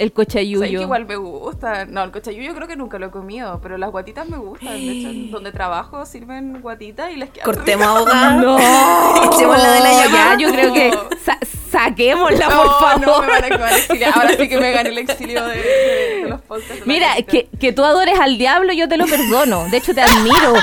[0.00, 0.80] el ¿Sabes que cochayuyo.
[0.82, 1.84] igual me gusta?
[1.84, 4.72] No, el cochayuyo creo que nunca lo he comido, pero las guatitas me gustan.
[4.74, 8.30] De hecho, donde trabajo sirven guatitas y les quedan Cortemos abogada.
[8.36, 8.58] No,
[9.32, 10.36] Echemos la de la ya, llamada.
[10.38, 10.90] yo creo que
[11.24, 11.38] sa-
[11.70, 13.00] saquémosla, por No, favor.
[13.06, 14.12] no, me van a acabar exiliar.
[14.16, 16.86] Ahora sí que me gané el exilio de, de- de los podcasts.
[16.86, 19.64] Mira, que, que tú adores al diablo, yo te lo perdono.
[19.70, 20.54] De hecho, te admiro.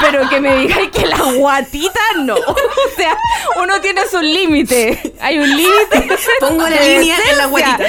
[0.00, 2.34] Pero que me digas que la guatita no.
[2.36, 3.16] O sea,
[3.62, 5.14] uno tiene su límite.
[5.20, 6.08] Hay un límite.
[6.40, 7.84] Pongo la línea en la guatita.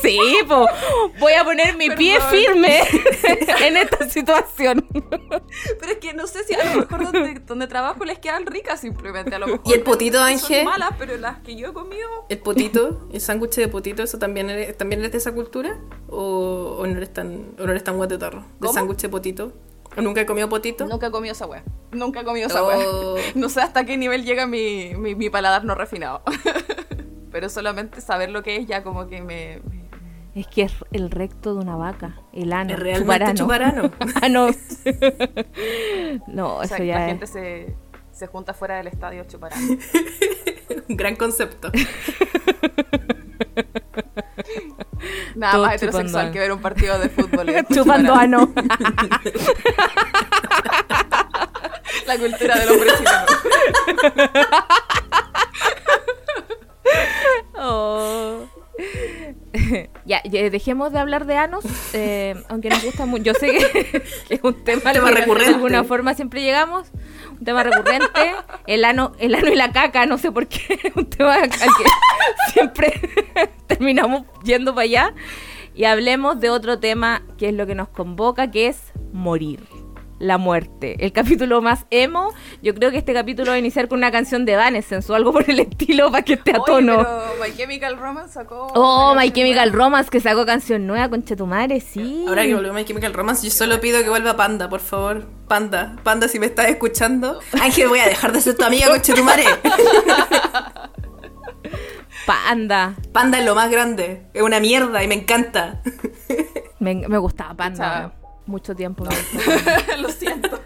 [0.00, 0.66] Sí, po.
[1.18, 2.80] voy a poner mi pie firme
[3.62, 4.86] en esta situación.
[5.80, 8.80] Pero es que no sé si a lo mejor donde, donde trabajo les quedan ricas
[8.80, 9.34] simplemente.
[9.34, 10.64] A lo mejor ¿Y el potito, son Ángel?
[10.64, 12.08] malas, pero las que yo he comido.
[12.28, 13.08] ¿El potito?
[13.12, 14.02] ¿El sándwich de potito?
[14.02, 15.78] ¿Eso también eres, también eres de esa cultura?
[16.08, 18.44] ¿O, o no eres tan, o no eres tan guatetarro?
[18.60, 19.52] ¿De sándwich de potito?
[19.96, 20.86] ¿O nunca he comido potito?
[20.86, 21.62] Nunca he comido esa wea.
[21.92, 23.16] Nunca he comido esa Oh.
[23.34, 26.22] No sé hasta qué nivel llega mi, mi, mi paladar no refinado.
[27.30, 31.10] pero solamente saber lo que es ya como que me, me, Es que es el
[31.10, 32.74] recto de una vaca, el ano.
[32.74, 33.90] Es realmente chuparano.
[34.22, 34.48] Ah, no.
[36.28, 37.74] no, O sea, eso ya la es- gente se,
[38.12, 39.52] se junta fuera del estadio a chupar.
[40.88, 41.70] Un gran concepto.
[45.34, 47.46] Nada más heterosexual que ver un partido de fútbol.
[47.46, 48.52] después Chupando ano.
[52.06, 53.24] La cultura del hombre chileno.
[57.56, 58.46] Oh.
[60.04, 63.24] ya, dejemos de hablar de anos, eh, aunque nos gusta mucho.
[63.24, 65.50] Yo sé que, que es un tema, Tema que recurrente.
[65.50, 66.88] De alguna forma siempre llegamos.
[67.38, 68.34] Un tema recurrente.
[68.66, 70.78] El ano, el ano y la caca, no sé por qué.
[70.96, 71.58] Un tema al que
[72.52, 72.92] siempre
[73.66, 75.14] terminamos yendo para allá.
[75.74, 79.60] Y hablemos de otro tema que es lo que nos convoca, que es morir.
[80.20, 80.96] La muerte.
[81.04, 82.32] El capítulo más emo.
[82.62, 85.32] Yo creo que este capítulo va a iniciar con una canción de Evanescence o algo
[85.32, 86.96] por el estilo para que esté a Oye, tono.
[86.98, 88.68] pero My Chemical Romance sacó.
[88.74, 89.84] Oh, My Chemical nueva.
[89.84, 92.24] Romance que sacó canción nueva, concha tu madre, sí.
[92.28, 95.26] Ahora que volvió My Chemical Romance, yo solo pido que vuelva Panda, por favor.
[95.48, 97.40] Panda, Panda, si me estás escuchando.
[97.60, 99.44] Ángel, voy a dejar de ser tu amiga, conchetumare.
[102.26, 102.94] Panda.
[103.12, 104.26] Panda es lo más grande.
[104.32, 105.82] Es una mierda y me encanta.
[106.78, 108.12] Me, me gustaba Panda.
[108.46, 109.04] Mucho tiempo.
[109.04, 109.96] me gustó.
[109.98, 110.60] Lo siento.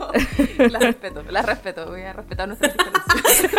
[0.58, 1.86] La respeto, la respeto.
[1.86, 3.52] Voy a respetar nuestras diferencias.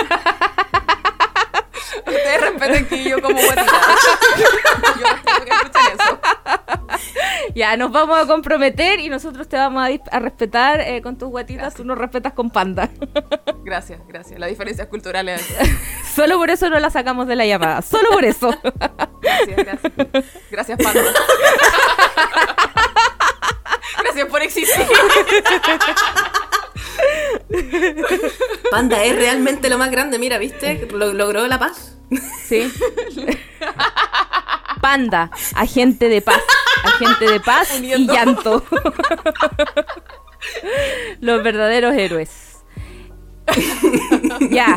[2.06, 3.72] Ustedes respeten que yo como guatita.
[4.38, 4.46] Yo
[5.08, 6.20] respeto que escuchen eso.
[7.56, 11.30] ya, nos vamos a comprometer y nosotros te vamos a, a respetar eh, con tus
[11.30, 12.90] guatitas, tú nos respetas con Panda.
[13.64, 14.40] Gracias, gracias.
[14.40, 15.46] Las diferencias culturales.
[16.16, 17.82] Solo por eso no la sacamos de la llamada.
[17.82, 18.54] Solo por eso.
[19.22, 20.26] Gracias, gracias.
[20.50, 21.02] Gracias, Panda.
[24.04, 24.86] Gracias por existir.
[28.72, 30.88] Panda es realmente lo más grande, mira, ¿viste?
[30.92, 31.98] Lo- logró la paz.
[32.48, 32.72] Sí.
[34.82, 36.42] Panda, agente de paz.
[36.84, 38.64] Agente de paz y llanto.
[41.20, 42.58] Los verdaderos héroes.
[44.50, 44.76] ya.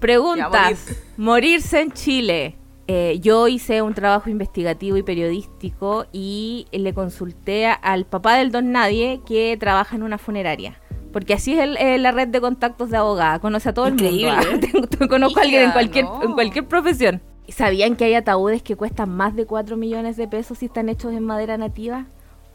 [0.00, 0.50] Preguntas.
[0.52, 0.76] Ya, morir.
[1.16, 2.56] Morirse en Chile.
[2.94, 8.52] Eh, yo hice un trabajo investigativo y periodístico y le consulté a- al papá del
[8.52, 10.78] don Nadie que trabaja en una funeraria.
[11.10, 13.38] Porque así es el- eh, la red de contactos de abogada.
[13.38, 14.66] Conoce a todo Increíble, el mundo.
[14.66, 14.70] ¿eh?
[14.72, 16.22] Tengo- tengo- Conozco a alguien en cualquier, no.
[16.22, 17.22] en cualquier profesión.
[17.48, 21.14] ¿Sabían que hay ataúdes que cuestan más de 4 millones de pesos si están hechos
[21.14, 22.04] en madera nativa?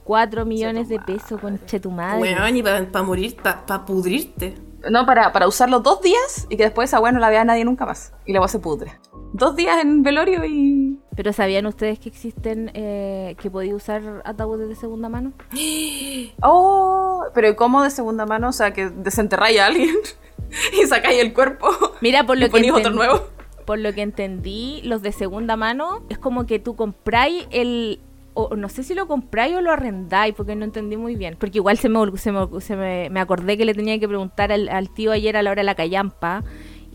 [0.03, 2.21] 4 millones de pesos, conche tu madre.
[2.21, 4.53] Weón, y para morir, para pudrirte.
[4.89, 7.65] No, para, para usarlo dos días y que después esa weá no la vea nadie
[7.65, 8.13] nunca más.
[8.25, 8.99] Y la weá se pudre.
[9.33, 10.99] Dos días en velorio y.
[11.15, 15.33] Pero ¿sabían ustedes que existen, eh, que podía usar ataúdes de segunda mano?
[16.41, 18.49] Oh, pero ¿y ¿cómo de segunda mano?
[18.49, 19.95] O sea, que desenterráis a alguien
[20.81, 21.69] y sacáis el cuerpo.
[22.01, 23.21] Mira, por y lo que ponís otro nuevo.
[23.65, 27.99] Por lo que entendí, los de segunda mano es como que tú compráis el...
[28.39, 31.35] O no sé si lo compráis o lo arrendáis, porque no entendí muy bien.
[31.39, 34.51] Porque igual se me, se me, se me, me acordé que le tenía que preguntar
[34.51, 36.43] al, al tío ayer a la hora de la callampa.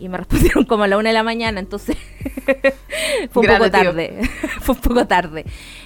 [0.03, 1.95] Y me respondieron como a la una de la mañana, entonces
[3.31, 4.29] fue un Grande, poco tarde.
[4.61, 5.45] fue un poco tarde.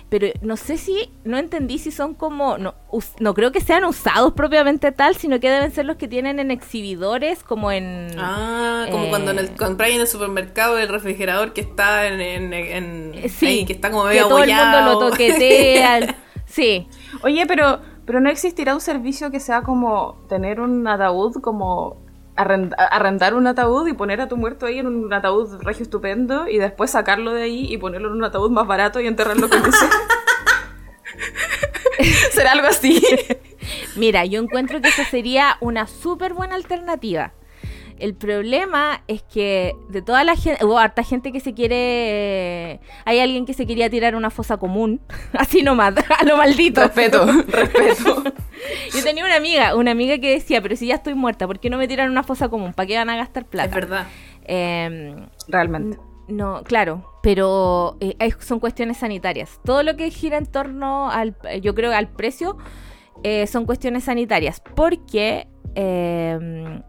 [0.10, 3.84] Pero no sé si, no entendí si son como, no, us- no creo que sean
[3.86, 8.08] usados propiamente tal, sino que deben ser los que tienen en exhibidores, como en...
[8.18, 9.10] Ah, como Eh.
[9.10, 13.66] cuando compráis en el supermercado el refrigerador que está en, en, en- Eh, Sí, ahí,
[13.66, 16.16] que está como que medio todo el mundo lo toquetea.
[16.46, 16.88] sí,
[17.22, 21.98] Oye, pero, pero no existirá un servicio que sea como tener un ataúd, como
[22.38, 26.48] arrend- arrendar un ataúd y poner a tu muerto ahí en un ataúd regio estupendo
[26.48, 29.60] y después sacarlo de ahí y ponerlo en un ataúd más barato y enterrarlo con
[29.66, 29.86] ese.
[32.32, 33.02] ¿Será algo así?
[33.96, 37.34] mira, yo encuentro que eso sería una súper buena alternativa.
[38.00, 43.20] El problema es que de toda la gente, hubo harta gente que se quiere, hay
[43.20, 45.02] alguien que se quería tirar a una fosa común,
[45.34, 46.82] así nomás, a lo maldito.
[46.82, 48.24] respeto, respeto.
[48.94, 51.70] Yo tenía una amiga, una amiga que decía, pero si ya estoy muerta, ¿por qué
[51.70, 52.74] no me tiran a una fosa común?
[52.74, 53.70] ¿Para qué van a gastar plata?
[53.70, 54.08] Es verdad.
[54.46, 55.98] Em, Realmente.
[56.28, 59.60] No, claro, pero eh, son cuestiones sanitarias.
[59.64, 62.58] Todo lo que gira en torno al, yo creo, al precio,
[63.24, 66.82] eh, son cuestiones sanitarias, porque eh,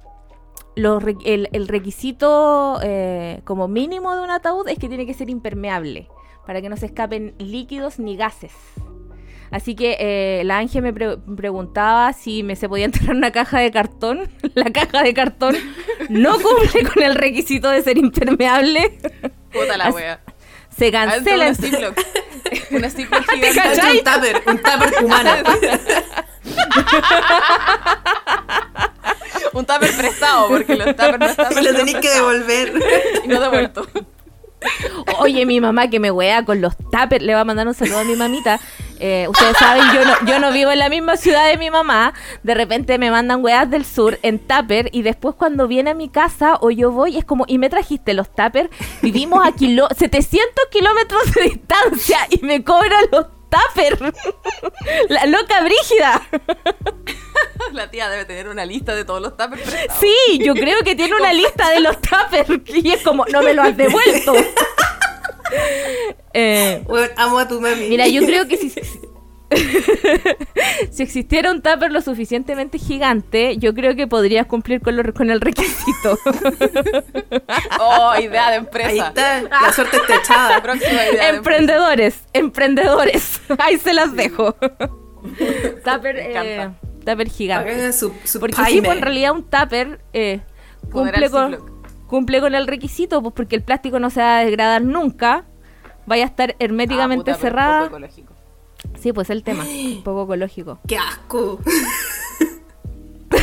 [0.78, 5.14] los re- el, el requisito eh, como mínimo de un ataúd es que tiene que
[5.14, 6.08] ser impermeable,
[6.46, 8.52] para que no se escapen líquidos ni gases.
[9.50, 13.58] Así que eh, la Ángel me pre- preguntaba si me se podía entrar una caja
[13.60, 14.30] de cartón.
[14.54, 15.56] La caja de cartón
[16.10, 18.98] no cumple con el requisito de ser impermeable.
[19.52, 20.20] Puta la wea.
[20.76, 21.48] Se cancela.
[21.48, 21.96] un Ziploc.
[22.70, 23.80] Un Ziploc ¿Te gigante.
[23.80, 25.30] Un tupper, un tupper humano.
[29.52, 32.72] Un tupper prestado, porque los tuppers no están y lo tenéis que devolver.
[33.24, 33.86] Y no devuelto.
[35.20, 37.98] Oye, mi mamá que me wea con los tuppers, le va a mandar un saludo
[37.98, 38.60] a mi mamita.
[39.00, 42.14] Eh, ustedes saben, yo no, yo no vivo en la misma ciudad de mi mamá.
[42.42, 46.08] De repente me mandan weas del sur en tupper y después cuando viene a mi
[46.08, 48.70] casa o yo voy es como, y me trajiste los tuppers.
[49.02, 54.00] Vivimos a kilo 700 kilómetros de distancia y me cobran los tuppers.
[55.08, 56.26] La loca brígida.
[57.72, 59.62] La tía debe tener una lista de todos los tuppers.
[59.62, 60.00] prestados.
[60.00, 63.54] Sí, yo creo que tiene una lista de los tuppers y es como, no me
[63.54, 64.34] lo has devuelto.
[66.34, 67.88] Eh, Weón, amo a tu mami.
[67.88, 68.72] Mira, yo creo que si,
[70.90, 75.30] si existiera un tupper lo suficientemente gigante, yo creo que podrías cumplir con, lo- con
[75.30, 76.18] el requisito.
[77.80, 79.08] Oh, idea de Ahí empresa.
[79.08, 80.62] está, la suerte está echada.
[81.28, 83.40] Emprendedores, emprendedores.
[83.58, 84.52] Ahí se las dejo.
[85.84, 86.70] tupper, eh,
[87.04, 87.92] tupper gigante.
[87.92, 90.40] Su, su Porque sí, pues, en realidad un tupper eh,
[90.90, 92.06] cumple, con, Ziploc.
[92.06, 95.44] cumple con el requisito, pues porque el plástico no se va a degradar nunca.
[96.06, 97.78] Vaya a estar Ah, herméticamente pero cerrada.
[97.84, 98.34] poco ecológico.
[99.00, 100.78] Sí, pues el tema, un poco ecológico.
[100.86, 101.60] Qué asco.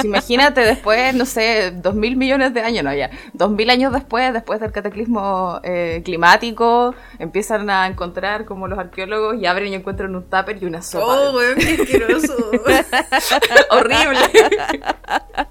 [0.00, 3.92] Sí, imagínate después, no sé, dos mil millones de años, no ya, dos mil años
[3.92, 9.76] después, después del cataclismo eh, climático, empiezan a encontrar como los arqueólogos y abren y
[9.76, 11.06] encuentran un tupper y una sopa.
[11.06, 12.34] Oh, weón, qué asqueroso.
[13.70, 14.18] Horrible.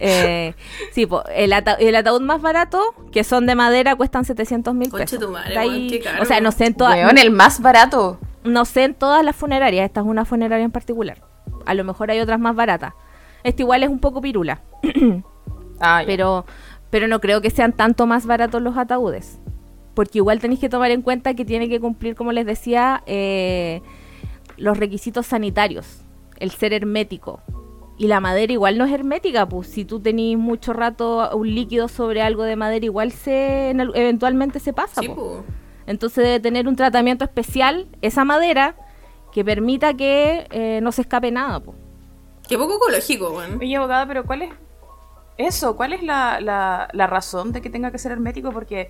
[0.00, 0.54] Eh,
[0.92, 4.90] sí, pues el, ata- el ataúd más barato, que son de madera, cuestan 700 mil
[4.90, 5.18] pesos.
[5.18, 6.22] tu madre, ahí- weón, qué caro.
[6.22, 6.94] O sea, no sé en todas...
[6.96, 8.18] Weón, el más barato.
[8.44, 11.18] No sé en todas las funerarias, esta es una funeraria en particular.
[11.68, 12.94] A lo mejor hay otras más baratas.
[13.44, 14.62] Este igual es un poco pirula,
[15.80, 16.44] Ah, pero,
[16.90, 19.38] pero no creo que sean tanto más baratos los ataúdes.
[19.94, 23.82] Porque igual tenéis que tomar en cuenta que tiene que cumplir, como les decía, eh,
[24.56, 26.02] los requisitos sanitarios,
[26.38, 27.42] el ser hermético.
[27.98, 31.86] Y la madera igual no es hermética, pues si tú tenés mucho rato un líquido
[31.86, 35.02] sobre algo de madera, igual se eventualmente se pasa.
[35.02, 35.10] Sí.
[35.86, 38.74] Entonces debe tener un tratamiento especial esa madera
[39.32, 41.60] que permita que eh, no se escape nada.
[41.60, 41.74] po.
[42.48, 43.58] Qué poco ecológico, weón.
[43.60, 44.50] Oye, abogada, pero ¿cuál es
[45.36, 45.76] eso?
[45.76, 48.50] ¿Cuál es la, la, la razón de que tenga que ser hermético?
[48.52, 48.88] Porque,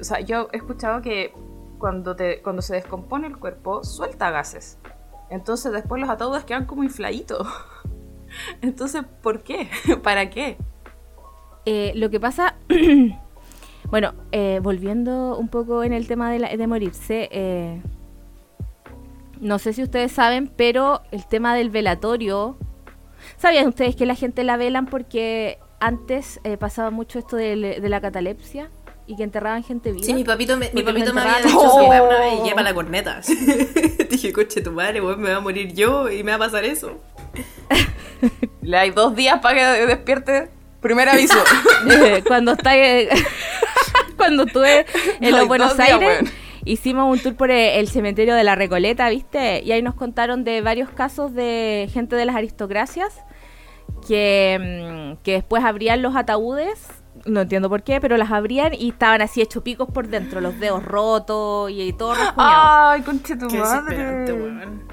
[0.00, 1.32] o sea, yo he escuchado que
[1.78, 4.78] cuando, te, cuando se descompone el cuerpo, suelta gases.
[5.30, 7.46] Entonces después los ataúdes quedan como infladitos.
[8.62, 9.68] Entonces, ¿por qué?
[10.02, 10.56] ¿Para qué?
[11.64, 12.56] Eh, lo que pasa,
[13.90, 17.80] bueno, eh, volviendo un poco en el tema de, la- de morirse, eh,
[19.42, 22.56] no sé si ustedes saben, pero el tema del velatorio,
[23.38, 28.00] ¿sabían ustedes que la gente la velan porque antes eh, pasaba mucho esto de, la
[28.00, 28.70] catalepsia
[29.08, 30.04] y que enterraban gente viva?
[30.06, 31.84] Sí, mi papito me, mi papito me había dicho Oh.
[31.84, 33.20] una vez y lleva la corneta.
[34.10, 36.64] Dije, coche tu madre, weón, me va a morir yo y me va a pasar
[36.64, 37.00] eso.
[38.60, 40.50] Le hay dos días para que despierte.
[40.80, 41.38] Primer aviso.
[41.90, 43.08] Eh, cuando está eh,
[44.16, 44.86] cuando estuve
[45.20, 46.32] en No, los Buenos días, Aires.
[46.64, 50.44] Hicimos un tour por eh, el cementerio de la Recoleta viste y ahí nos contaron
[50.44, 53.12] de varios casos de gente de las aristocracias
[54.06, 56.88] que, mm, que después abrían los ataúdes
[57.26, 60.58] no entiendo por qué pero las abrían y estaban así hechos picos por dentro los
[60.58, 64.24] dedos rotos y, y todo Ay, conche tu madre.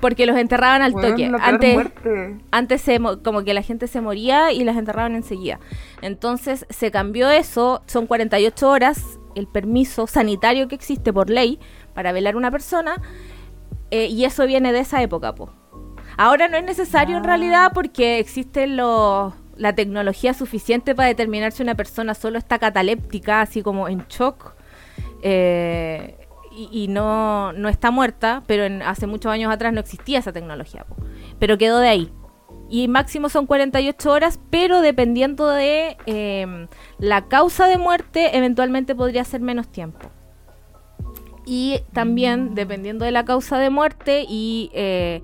[0.02, 2.38] porque los enterraban al toque antes muerte.
[2.52, 5.60] antes se mo- como que la gente se moría y las enterraban enseguida.
[6.02, 11.60] Entonces se cambió eso, son 48 horas el permiso sanitario que existe por ley
[11.94, 13.02] para velar una persona
[13.92, 15.52] eh, y eso viene de esa época, po.
[16.18, 21.62] Ahora no es necesario en realidad porque existen los la tecnología suficiente para determinar si
[21.64, 24.54] una persona solo está cataléptica, así como en shock,
[25.22, 26.18] eh,
[26.52, 30.32] y, y no, no está muerta, pero en- hace muchos años atrás no existía esa
[30.32, 30.96] tecnología, po.
[31.40, 32.14] pero quedó de ahí.
[32.70, 36.68] Y máximo son 48 horas, pero dependiendo de eh,
[37.00, 40.12] la causa de muerte, eventualmente podría ser menos tiempo.
[41.46, 45.24] Y también, dependiendo de la causa de muerte y eh,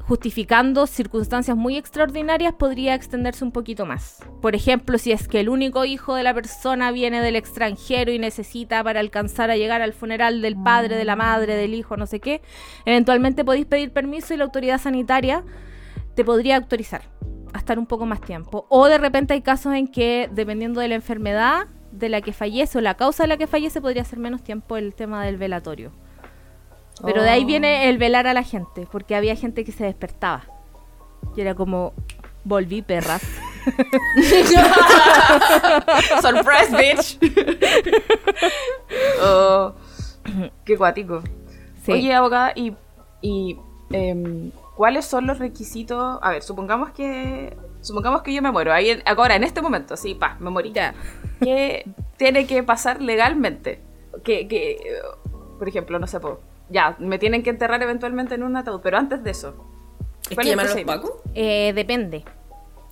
[0.00, 4.18] justificando circunstancias muy extraordinarias, podría extenderse un poquito más.
[4.42, 8.18] Por ejemplo, si es que el único hijo de la persona viene del extranjero y
[8.18, 12.06] necesita para alcanzar a llegar al funeral del padre, de la madre, del hijo, no
[12.06, 12.42] sé qué,
[12.84, 15.44] eventualmente podéis pedir permiso y la autoridad sanitaria
[16.14, 17.02] te podría autorizar
[17.52, 18.66] a estar un poco más tiempo.
[18.68, 22.78] O de repente hay casos en que, dependiendo de la enfermedad de la que fallece
[22.78, 25.92] o la causa de la que fallece, podría ser menos tiempo el tema del velatorio.
[27.04, 27.46] Pero de ahí Oh.
[27.46, 30.44] viene el velar a la gente, porque había gente que se despertaba.
[31.36, 31.92] Y era como,
[32.44, 33.22] volví perras.
[36.20, 37.18] Surprise, bitch.
[39.22, 39.72] oh,
[40.64, 41.22] qué cuático.
[41.84, 41.92] Sí.
[41.92, 42.74] Oye, abogada, y,
[43.22, 43.56] y
[43.92, 46.18] em, ¿cuáles son los requisitos?
[46.22, 48.72] A ver, supongamos que supongamos que yo me muero.
[48.72, 50.72] Ahí, ahora, en este momento, sí, pa, me morí.
[50.72, 50.94] Ya.
[51.38, 51.84] ¿Qué,
[52.16, 53.82] tiene que pasar legalmente.
[54.24, 54.78] Que, que
[55.58, 56.40] por ejemplo, no sé, po,
[56.70, 59.54] ya, me tienen que enterrar eventualmente en un ataúd, pero antes de eso.
[60.30, 61.10] ¿Es ¿cuál que llaman los?
[61.34, 62.24] Eh, depende.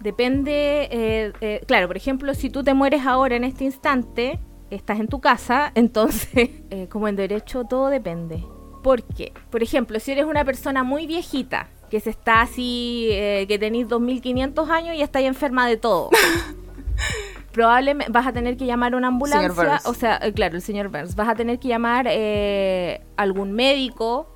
[0.01, 5.01] Depende, eh, eh, claro, por ejemplo, si tú te mueres ahora en este instante, estás
[5.01, 8.45] en tu casa, entonces, eh, como en derecho, todo depende.
[8.83, 9.33] ¿Por qué?
[9.49, 13.89] Por ejemplo, si eres una persona muy viejita, que se está así, eh, que tenéis
[13.89, 16.11] 2500 años y estáis enferma de todo.
[17.53, 20.89] Probablemente vas a tener que llamar a una ambulancia, o sea, eh, claro, el señor
[20.89, 24.33] Burns, vas a tener que llamar eh, a algún médico,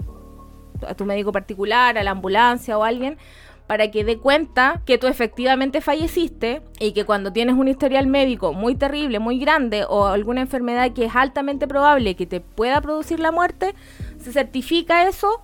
[0.86, 3.18] a tu médico particular, a la ambulancia o a alguien,
[3.66, 8.52] para que dé cuenta que tú efectivamente falleciste y que cuando tienes un historial médico
[8.52, 13.20] muy terrible, muy grande o alguna enfermedad que es altamente probable que te pueda producir
[13.20, 13.74] la muerte,
[14.18, 15.42] se certifica eso,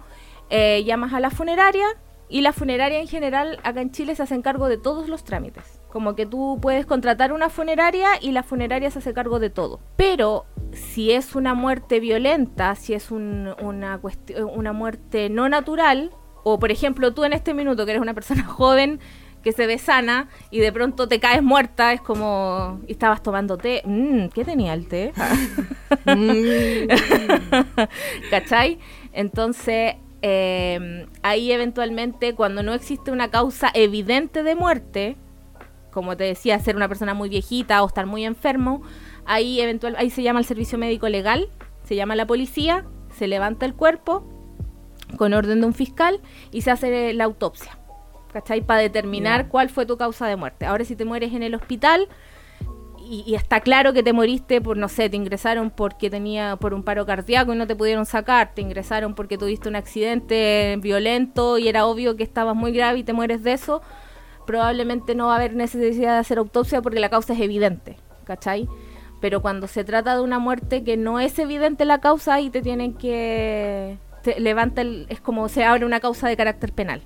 [0.50, 1.86] eh, llamas a la funeraria
[2.30, 5.80] y la funeraria en general acá en Chile se hace cargo de todos los trámites.
[5.90, 9.80] Como que tú puedes contratar una funeraria y la funeraria se hace cargo de todo.
[9.96, 13.98] Pero si es una muerte violenta, si es un- una,
[14.54, 16.10] una muerte no natural,
[16.44, 19.00] o por ejemplo tú en este minuto que eres una persona joven
[19.42, 22.80] que se ve sana y de pronto te caes muerta, es como...
[22.86, 23.80] y estabas tomando té.
[23.84, 25.12] Mm, ¿Qué tenía el té?
[28.30, 28.78] ¿Cachai?
[29.12, 35.16] Entonces, eh, ahí eventualmente, cuando no existe una causa evidente de muerte,
[35.90, 38.82] como te decía, ser una persona muy viejita o estar muy enfermo,
[39.24, 41.48] ahí, eventual, ahí se llama el servicio médico legal,
[41.84, 44.24] se llama la policía, se levanta el cuerpo
[45.16, 47.78] con orden de un fiscal y se hace la autopsia,
[48.32, 48.60] ¿cachai?
[48.60, 50.66] Para determinar cuál fue tu causa de muerte.
[50.66, 52.08] Ahora, si te mueres en el hospital,
[53.08, 56.74] y, y está claro que te moriste por, no sé, te ingresaron porque tenía por
[56.74, 61.58] un paro cardíaco y no te pudieron sacar, te ingresaron porque tuviste un accidente violento
[61.58, 63.82] y era obvio que estabas muy grave y te mueres de eso,
[64.46, 68.68] probablemente no va a haber necesidad de hacer autopsia porque la causa es evidente, ¿cachai?
[69.20, 72.62] Pero cuando se trata de una muerte que no es evidente la causa, ahí te
[72.62, 73.98] tienen que...
[74.22, 77.02] Te levanta el, es como se abre una causa de carácter penal.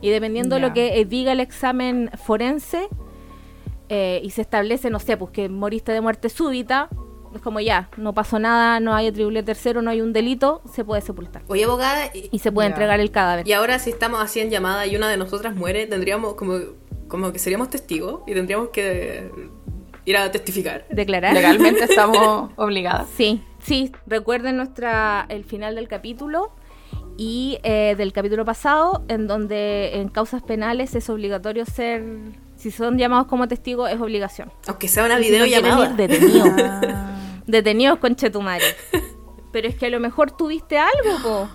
[0.00, 2.88] Y dependiendo de lo que eh, diga el examen forense,
[3.88, 6.88] eh, y se establece, no sé, pues que moriste de muerte súbita,
[7.34, 10.84] es como ya, no pasó nada, no hay atribuible tercero, no hay un delito, se
[10.84, 11.42] puede sepultar.
[11.48, 12.74] Oye, abogada, y, Y se puede Ya.
[12.74, 13.46] entregar el cadáver.
[13.46, 16.58] y ahora si estamos así en llamada y una de nosotras muere, tendríamos como,
[17.08, 19.30] como que seríamos testigos y tendríamos que
[20.06, 20.86] ir a testificar.
[20.90, 21.34] ¿Declarar?
[21.34, 23.08] Legalmente estamos obligadas.
[23.16, 26.52] Sí, sí, recuerden nuestra el final del capítulo
[27.18, 32.02] y eh, del capítulo pasado, en donde en causas penales es obligatorio ser,
[32.56, 34.52] si son llamados como testigos, es obligación.
[34.66, 35.86] Aunque sea una si videollamada.
[35.90, 36.48] ir, detenidos.
[37.46, 38.64] Detenidos con Chetumare.
[39.52, 41.48] Pero es que a lo mejor tuviste algo, po.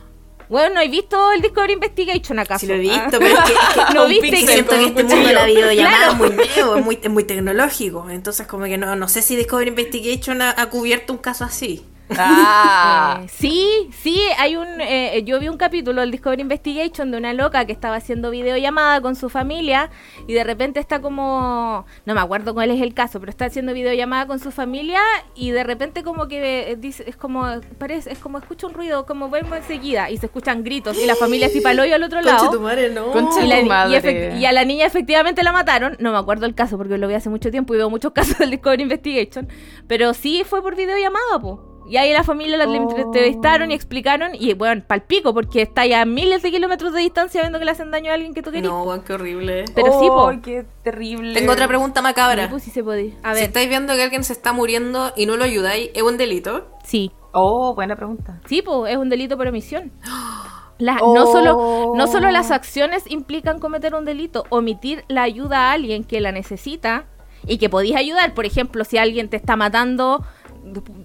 [0.50, 2.60] Bueno, ¿no he visto el Discovery Investigation acaso?
[2.62, 3.10] Sí lo he visto, Ah.
[3.20, 5.98] pero es que, es que No viste que siento que este mundo de la videollamada
[5.98, 6.12] Claro.
[6.12, 8.10] es muy nuevo, es muy, es muy tecnológico.
[8.10, 11.86] Entonces, como que no, no sé si Discovery Investigation ha, ha cubierto un caso así.
[12.18, 14.68] Ah, Eh, sí, sí, hay un.
[14.82, 19.02] eh, yo vi un capítulo del Discovery Investigation de una loca que estaba haciendo videollamada
[19.02, 19.90] con su familia
[20.28, 21.86] y de repente está como.
[22.06, 25.00] No me acuerdo cuál es el caso, pero está haciendo videollamada con su familia
[25.36, 27.46] y de repente, como que eh, dice, es como.
[27.78, 31.16] Parece, es como escucha un ruido, como vemos enseguida y se escuchan gritos y la
[31.16, 32.52] familia así paloyo al otro Conche lado.
[32.52, 33.12] tu madre, no.
[33.12, 34.02] Conche Y, la- tu y madre.
[34.02, 35.96] efect- y a la niña efectivamente la mataron.
[36.00, 38.38] No me acuerdo el caso porque lo vi hace mucho tiempo y veo muchos casos
[38.40, 39.48] del Discovery Investigation.
[39.88, 41.71] Pero sí fue por videollamada, po.
[41.92, 42.74] Y ahí la familia la Oh.
[42.74, 44.32] entrevistaron y explicaron.
[44.34, 47.72] Y bueno, palpico, porque está ya a miles de kilómetros de distancia viendo que le
[47.72, 48.72] hacen daño a alguien que tú querías.
[48.72, 49.66] No, qué horrible.
[49.76, 50.30] Pero sí, po.
[50.30, 51.34] Ay, qué terrible.
[51.34, 52.44] Tengo otra pregunta macabra.
[52.46, 53.14] Sí, pues sí se podía.
[53.24, 56.02] A Si ver, estáis viendo que alguien se está muriendo y no lo ayudáis, ¿es
[56.02, 56.68] un delito?
[56.86, 57.12] sí.
[57.34, 58.42] Oh, buena pregunta.
[58.46, 59.92] Sí, pues es un delito por omisión.
[60.80, 61.14] La- Oh.
[61.14, 66.04] no, solo, no solo las acciones implican cometer un delito, omitir la ayuda a alguien
[66.04, 67.06] que la necesita
[67.48, 68.34] y que podéis ayudar.
[68.34, 70.24] Por ejemplo, si alguien te está matando.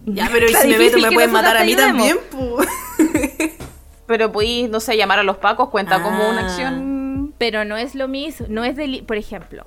[0.07, 2.09] Ya, pero ¿y si me meto me pueden matar a mí ayudemos.
[2.09, 2.59] también, po.
[4.07, 6.45] Pero podéis, no sé, llamar a los pacos, cuenta como una Ah.
[6.47, 7.35] acción.
[7.39, 9.65] Pero no es lo mismo, no es deli- por ejemplo,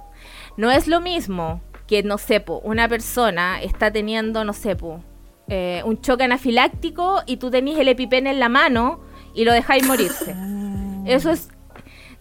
[0.56, 5.04] no es lo mismo que, no sé, po, una persona está teniendo, no sé, po,
[5.50, 9.02] eh, un choque anafiláctico y tú tenés el EpiPen en la mano
[9.35, 10.33] y lo dejáis morirse.
[11.06, 11.50] Eso es,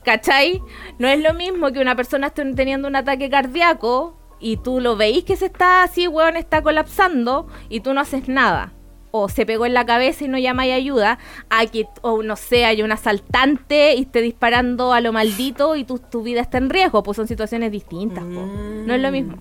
[0.03, 0.61] ¿cachai?
[0.99, 4.97] No es lo mismo que una persona esté teniendo un ataque cardíaco y tú lo
[4.97, 8.73] veis que se está así, weón, está colapsando y tú no haces nada.
[9.11, 11.19] O se pegó en la cabeza y no llamáis ayuda,
[11.49, 15.85] a que, o no sé, hay un asaltante y esté disparando a lo maldito y
[15.85, 18.47] tu, tu vida está en riesgo, pues son situaciones distintas, po.
[18.87, 19.37] no es lo mismo.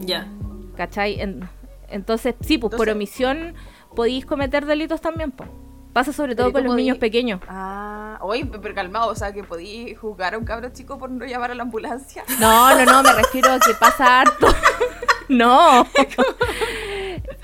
[0.00, 0.28] Ya.
[0.76, 1.20] ¿Cachai?
[1.20, 1.48] En-
[1.88, 3.54] entonces, sí, pues por omisión
[3.96, 5.48] podéis cometer delitos también, pues.
[5.94, 7.40] Pasa sobre todo con los niños pequeños.
[7.48, 11.24] Ah, oye, pero calmado, o sea, que podí juzgar a un cabro chico por no
[11.24, 12.24] llamar a la ambulancia.
[12.40, 14.48] No, no, no, me refiero a que pasa harto.
[15.28, 15.86] no.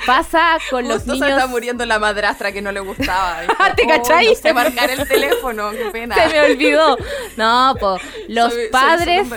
[0.04, 1.24] pasa con los niños.
[1.26, 3.38] se está muriendo la madrastra que no le gustaba.
[3.76, 4.26] ¿Te cachai?
[4.26, 6.16] No sé marcar el teléfono, qué pena.
[6.16, 6.98] Se me olvidó.
[7.36, 9.28] No, pues los Soy- padres.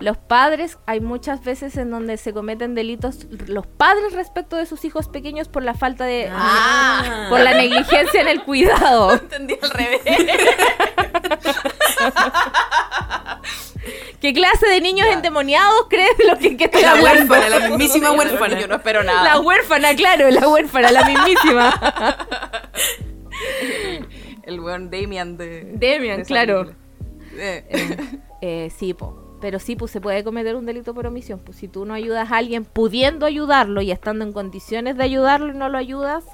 [0.00, 4.84] Los padres, hay muchas veces en donde se cometen delitos los padres respecto de sus
[4.84, 7.26] hijos pequeños por la falta de, Ah.
[7.28, 9.12] por la negligencia en el cuidado.
[9.20, 10.00] Entendí al revés.
[14.20, 18.60] ¿Qué clase de niños endemoniados crees de lo que, que La huérfana, la mismísima huérfana.
[18.60, 19.24] Yo no espero nada.
[19.24, 22.26] La huérfana, claro, la huérfana, la mismísima.
[24.42, 25.72] El buen Damian de.
[25.74, 26.64] Damian, de claro.
[26.64, 26.78] película.
[27.36, 27.96] Eh,
[28.42, 29.29] Eh, sí, po.
[29.40, 31.40] Pero sí, pues se puede cometer un delito por omisión.
[31.40, 35.52] Pues si tú no ayudas a alguien pudiendo ayudarlo y estando en condiciones de ayudarlo
[35.52, 36.24] y no lo ayudas,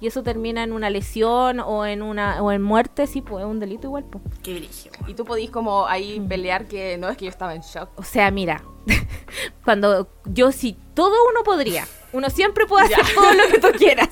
[0.00, 3.50] y eso termina en una lesión o en una o en muerte, sí, pues es
[3.50, 4.24] un delito igual, pues.
[4.42, 4.90] Qué brillo.
[5.06, 7.90] Y tú podís como ahí pelear que no es que yo estaba en shock.
[7.96, 8.62] O sea, mira,
[9.64, 11.86] cuando yo sí, todo uno podría.
[12.12, 14.10] Uno siempre puede hacer todo lo que tú quieras.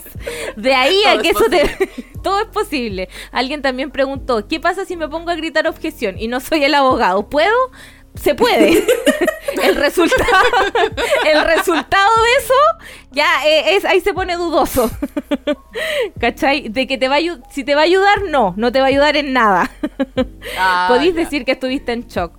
[0.57, 2.13] De ahí Todo a es que eso te...
[2.23, 3.09] Todo es posible.
[3.33, 6.75] Alguien también preguntó, ¿qué pasa si me pongo a gritar objeción y no soy el
[6.75, 7.29] abogado?
[7.29, 7.57] ¿Puedo?
[8.15, 8.85] Se puede.
[9.63, 10.47] el resultado
[11.27, 12.55] el resultado de eso
[13.11, 14.91] ya eh, es ahí se pone dudoso.
[16.21, 16.69] ¿Cachai?
[16.69, 18.89] De que te va a si te va a ayudar, no, no te va a
[18.89, 19.71] ayudar en nada.
[20.59, 22.35] Ah, Podéis decir que estuviste en shock.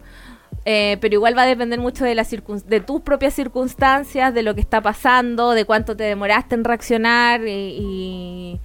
[0.65, 4.43] Eh, pero igual va a depender mucho de, la circun- de tus propias circunstancias, de
[4.43, 7.41] lo que está pasando, de cuánto te demoraste en reaccionar.
[7.45, 8.59] Y, y,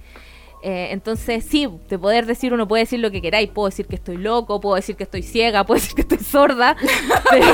[0.61, 3.49] eh, entonces, sí, de poder decir, uno puede decir lo que queráis.
[3.49, 6.75] Puedo decir que estoy loco, puedo decir que estoy ciega, puedo decir que estoy sorda.
[7.29, 7.45] pero,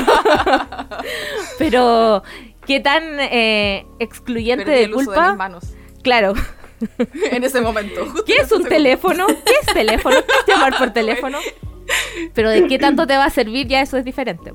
[1.58, 2.22] pero,
[2.66, 5.28] ¿qué tan eh, excluyente Perdí de el uso de culpa?
[5.28, 5.64] mis manos.
[6.02, 6.34] claro.
[7.30, 8.04] en ese momento.
[8.04, 8.68] justo ¿Qué es un segundo.
[8.68, 9.26] teléfono?
[9.26, 10.16] ¿Qué es teléfono?
[10.16, 11.38] ¿Qué es llamar por teléfono?
[12.34, 14.52] Pero de qué tanto te va a servir ya eso es diferente.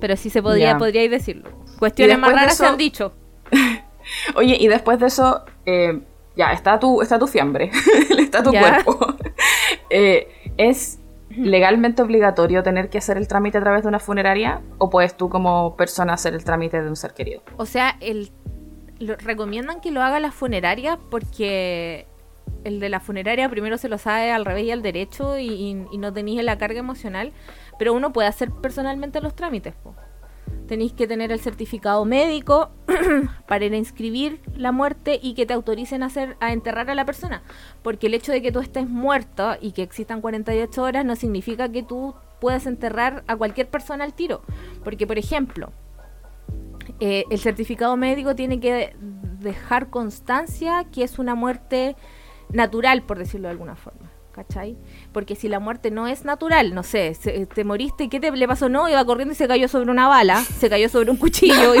[0.00, 1.50] Pero sí se podría, podríais decirlo.
[1.78, 3.14] Cuestiones más raras se han dicho.
[4.36, 6.00] Oye, y después de eso, eh,
[6.38, 7.70] ya, está tu, está tu fiambre,
[8.18, 8.60] está tu Ya.
[8.82, 9.14] cuerpo.
[9.90, 10.28] Eh,
[10.58, 10.98] ¿Es
[11.30, 14.60] legalmente obligatorio tener que hacer el trámite a través de una funeraria?
[14.78, 17.42] ¿O puedes tú como persona hacer el trámite de un ser querido?
[17.56, 18.30] O sea, el,
[18.98, 22.06] lo- recomiendan que lo haga la funeraria porque
[22.64, 25.86] el de la funeraria primero se lo sabe al revés y al derecho y, y-
[25.90, 27.32] y no tenéis la carga emocional,
[27.78, 29.74] pero uno puede hacer personalmente los trámites.
[29.82, 29.94] po.
[30.66, 32.70] Tenéis que tener el certificado médico
[33.48, 36.94] para ir a inscribir la muerte y que te autoricen a, hacer, a enterrar a
[36.94, 37.42] la persona.
[37.82, 41.70] Porque el hecho de que tú estés muerto y que existan 48 horas no significa
[41.70, 44.42] que tú puedas enterrar a cualquier persona al tiro.
[44.84, 45.72] Porque, por ejemplo,
[47.00, 48.94] eh, el certificado médico tiene que
[49.40, 51.96] dejar constancia que es una muerte
[52.52, 54.10] natural, por decirlo de alguna forma.
[54.32, 54.76] ¿Cachai?
[55.18, 58.46] Porque si la muerte no es natural, no sé, se- te moriste ¿qué te le
[58.46, 58.68] pasó?
[58.68, 61.74] No, iba corriendo y se cayó sobre una bala, se cayó sobre un cuchillo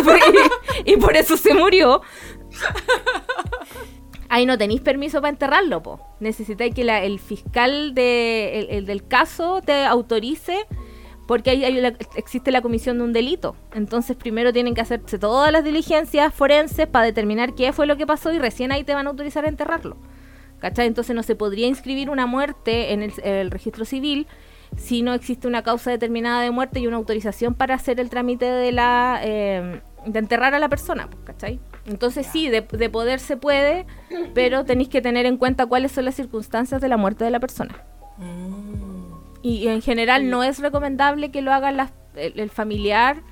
[0.84, 2.02] y por, eso se murió.
[4.28, 6.00] Ahí no tenéis permiso para enterrarlo, po.
[6.18, 10.66] Necesitáis que la- el fiscal de, el- el del caso te autorice
[11.28, 13.54] porque ahí hay la- existe la comisión de un delito.
[13.72, 18.04] Entonces primero tienen que hacerse todas las diligencias forenses para determinar qué fue lo que
[18.04, 19.96] pasó y recién ahí te van a autorizar a enterrarlo.
[20.60, 20.86] ¿Cachai?
[20.86, 24.26] Entonces no se podría inscribir una muerte en el, el registro civil
[24.76, 28.44] si no existe una causa determinada de muerte y una autorización para hacer el trámite
[28.44, 31.58] de la eh, de enterrar a la persona, pues, ¿cachai?
[31.86, 33.86] Entonces sí, de, de poder se puede,
[34.34, 37.40] pero tenéis que tener en cuenta cuáles son las circunstancias de la muerte de la
[37.40, 37.82] persona.
[39.42, 43.22] Y en general no es recomendable que lo haga las- el, el familiar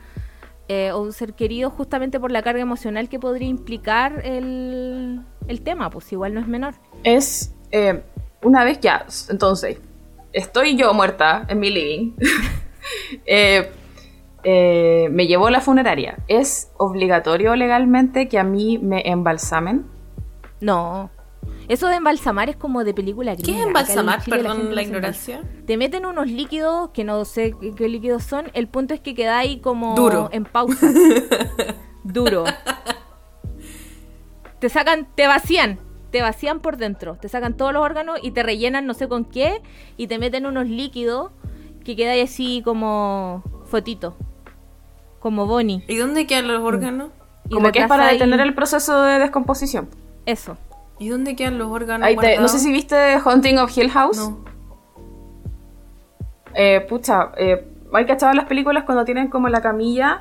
[0.68, 5.60] eh, o un ser querido justamente por la carga emocional que podría implicar el, el
[5.62, 6.74] tema, pues igual no es menor.
[7.04, 8.02] Es eh,
[8.42, 9.78] una vez ya, s- entonces,
[10.32, 12.12] estoy yo muerta en mi living.
[13.26, 13.68] Eh,
[14.44, 16.18] eh, me llevó a la funeraria.
[16.28, 19.86] ¿Es obligatorio legalmente que a mí me embalsamen?
[20.60, 21.10] No.
[21.68, 23.58] Eso de embalsamar es como de película ¿Qué gringa.
[23.58, 24.28] es Acá en embalsamar?
[24.28, 25.42] La Perdón la ignorancia.
[25.66, 28.46] Te meten unos líquidos que no sé qué, qué líquidos son.
[28.54, 30.28] El punto es que quedáis como Duro.
[30.32, 30.88] en pausa.
[32.04, 32.44] Duro.
[34.60, 35.78] Te sacan, te vacían.
[36.10, 37.16] Te vacían por dentro.
[37.16, 39.60] Te sacan todos los órganos y te rellenan no sé con qué.
[39.96, 41.32] Y te meten unos líquidos
[41.84, 44.16] que quedáis así como fotito.
[45.20, 45.84] Como Bonnie.
[45.88, 47.10] ¿Y dónde quedan los órganos?
[47.48, 49.88] Y Como que es para detener el proceso de descomposición.
[50.24, 50.56] Eso.
[50.98, 52.06] ¿Y dónde quedan los órganos?
[52.06, 54.16] Ahí te- no sé si viste Haunting of Hill House.
[54.16, 54.44] No.
[56.54, 60.20] Eh, pucha, eh, hay cachado las películas cuando tienen como la camilla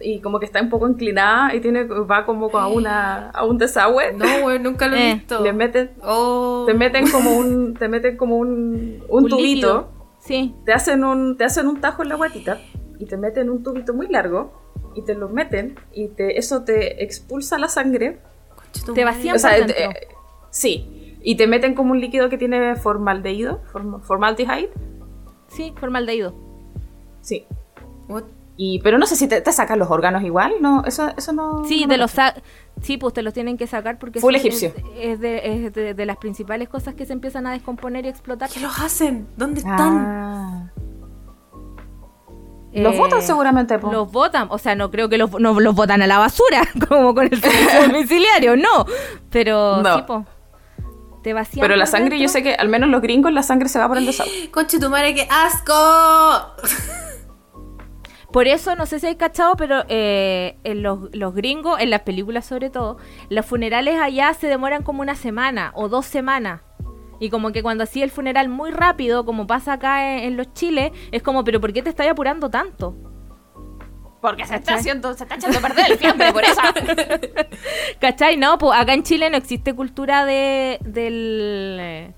[0.00, 3.58] y, como que está un poco inclinada y tiene va como a una a un
[3.58, 4.12] desagüe.
[4.16, 5.14] No, güey, nunca lo he Eh.
[5.16, 5.42] visto.
[5.42, 6.64] Le meten Oh.
[6.66, 9.88] te meten como un te meten como un, un, tubito, líquido.
[10.20, 10.54] Sí.
[10.64, 12.58] te hacen un te hacen un tajo en la guatita
[12.98, 14.52] y te meten un tubito muy largo
[14.94, 18.20] y te lo meten y te eso te expulsa la sangre
[18.94, 19.76] Te vacían O sea, por dentro.
[19.84, 20.08] eh,
[20.54, 21.18] sí.
[21.26, 24.70] Y te meten como un líquido que tiene formaldehído, form- formaldehyde.
[25.48, 26.34] Sí, formaldehído.
[27.22, 27.46] Sí.
[28.08, 28.24] What?
[28.56, 31.64] Y, pero no sé si te, te sacan los órganos igual, no, eso, eso no.
[31.64, 32.12] Sí, no te los
[32.82, 34.68] sí, pues te los tienen que sacar porque Full son- egipcio.
[34.94, 38.08] Es, es de, es de- de las principales cosas que se empiezan a descomponer y
[38.08, 38.48] explotar.
[38.50, 39.26] ¿Qué los hacen?
[39.36, 39.96] ¿Dónde están?
[39.98, 40.70] Ah.
[42.72, 43.90] Los Eh, botan seguramente, po.
[43.92, 47.14] Los botan, o sea, no creo que los, no los botan a la basura, como
[47.14, 47.40] con el
[47.88, 48.84] domiciliario, no.
[49.30, 49.96] Pero No.
[49.96, 50.24] sí, po.
[51.24, 51.62] Te vacían.
[51.62, 53.96] Pero la sangre, yo sé que al menos los gringos la sangre se va por
[53.96, 54.30] el desahogo.
[54.50, 55.74] Conche tu madre, qué asco.
[58.30, 62.02] Por eso, no sé si hay cachado, pero eh, en los, los gringos, en las
[62.02, 62.98] películas sobre todo,
[63.30, 66.60] los funerales allá se demoran como una semana o dos semanas.
[67.20, 70.52] Y como que cuando hacía el funeral muy rápido, como pasa acá en, en los
[70.52, 73.13] chiles, es como, pero ¿por qué te estás apurando tanto?
[74.24, 76.58] Porque se está haciendo, se está echando a perder el fiambre, por eso.
[78.00, 78.38] ¿Cachai?
[78.38, 81.76] No, pues acá en Chile no existe cultura de del...
[81.80, 82.14] eh,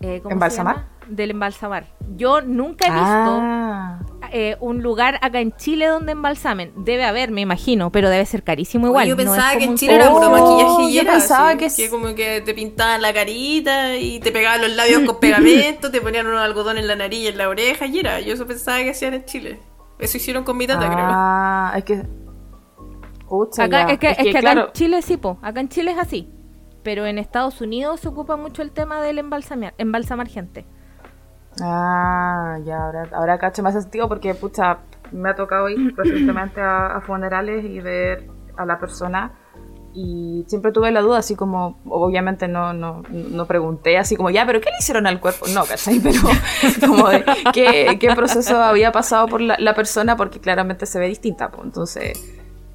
[0.00, 0.76] eh, ¿cómo se ¿Embalsamar?
[0.76, 0.88] llama?
[1.06, 1.84] Del embalsamar.
[2.16, 3.04] Yo nunca he visto
[3.42, 3.98] Ah.
[4.32, 6.72] eh, un lugar acá en Chile donde embalsamen.
[6.76, 9.06] Debe haber, me imagino, pero debe ser carísimo igual.
[9.08, 11.48] Yo no pensaba que en un- Chile era Oh, puro maquillaje yo y era pensaba
[11.50, 15.02] así, que es- que como que te pintaban la carita y te pegaban los labios
[15.02, 18.20] con pegamento, te ponían unos algodón en la nariz y en la oreja y era.
[18.20, 19.60] Yo eso pensaba que hacían en Chile.
[19.98, 21.06] Eso hicieron con mi tata, creo.
[21.08, 22.02] Ah, es que.
[23.58, 23.92] Acá, ya.
[23.92, 25.38] es que, es que acá claro, en Chile sí, po.
[25.42, 26.30] Acá en Chile es así.
[26.82, 30.66] Pero en Estados Unidos se ocupa mucho el tema del embalsamar, embalsamar gente.
[31.62, 34.78] Ah, ya, ahora, ahora cacho más sentido porque, pucha,
[35.12, 39.32] me ha tocado ir recientemente a, a funerales y ver a la persona
[39.94, 44.44] y siempre tuve la duda, así como, obviamente no, no, no pregunté, así como, ya,
[44.44, 45.46] pero ¿qué le hicieron al cuerpo?
[45.54, 46.00] No, ¿cachai?
[46.02, 46.18] Pero
[46.86, 51.06] como de qué, qué proceso había pasado por la, la persona porque claramente se ve
[51.08, 52.20] distinta, pues, entonces...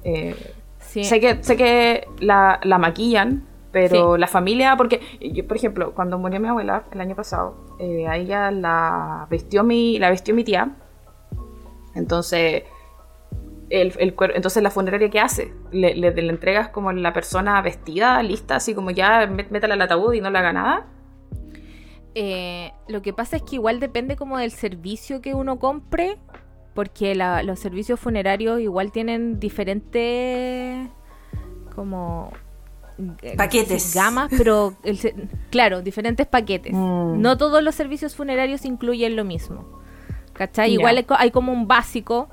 [0.04, 0.34] eh,
[0.80, 1.04] Sí.
[1.04, 4.20] Sé que, sé que la, la maquillan, pero Sí.
[4.20, 8.16] la familia, porque yo, por ejemplo, cuando murió mi abuela el año pasado, eh, a
[8.16, 10.74] ella la vestió mi, la vestió mi tía.
[11.94, 12.64] Entonces,
[13.70, 15.52] el, el cuer- entonces la funeraria ¿qué hace?
[15.72, 19.82] Le, le, le entregas como la persona vestida, lista, así como ya mé- métala al
[19.82, 20.86] ataúd y no le haga nada.
[22.14, 26.18] Eh, lo que pasa es que igual depende como del servicio que uno compre,
[26.74, 30.88] porque la- los servicios funerarios igual tienen diferentes
[31.74, 32.32] como
[33.22, 33.94] eh, Paquetes.
[33.94, 34.98] gamas, pero el
[35.50, 36.72] claro, diferentes paquetes.
[36.74, 37.20] Mm.
[37.20, 39.78] No todos los servicios funerarios incluyen lo mismo.
[40.32, 40.72] ¿Cachai?
[40.72, 42.28] Igual hay como un básico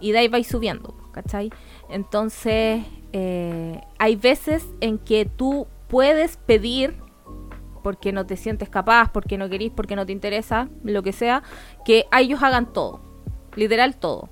[0.00, 1.50] y de ahí vais subiendo, ¿cachai?
[1.88, 6.96] Entonces, eh, hay veces en que tú puedes pedir
[7.82, 11.42] porque no te sientes capaz, porque no querís, porque no te interesa, lo que sea,
[11.84, 13.00] que a ellos hagan todo,
[13.54, 14.28] literal todo.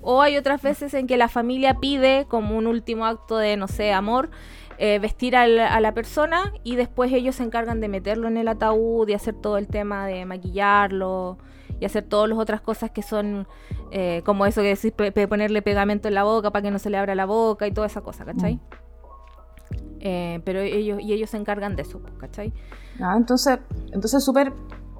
[0.00, 3.68] O hay otras veces en que la familia pide como un último acto de, no
[3.68, 4.30] sé, amor,
[4.78, 8.48] eh, vestir al- a la persona y después ellos se encargan de meterlo en el
[8.48, 11.38] ataúd y hacer todo el tema de maquillarlo
[11.80, 13.46] y hacer todas las otras cosas que son
[13.90, 16.78] eh, como eso que decís, pe- pe- ponerle pegamento en la boca para que no
[16.78, 18.60] se le abra la boca y toda esa cosa, ¿cachai?
[20.00, 22.52] Eh, pero ellos, y ellos se encargan de eso, ¿cachai?
[23.00, 23.58] Ah, entonces,
[23.92, 24.52] entonces súper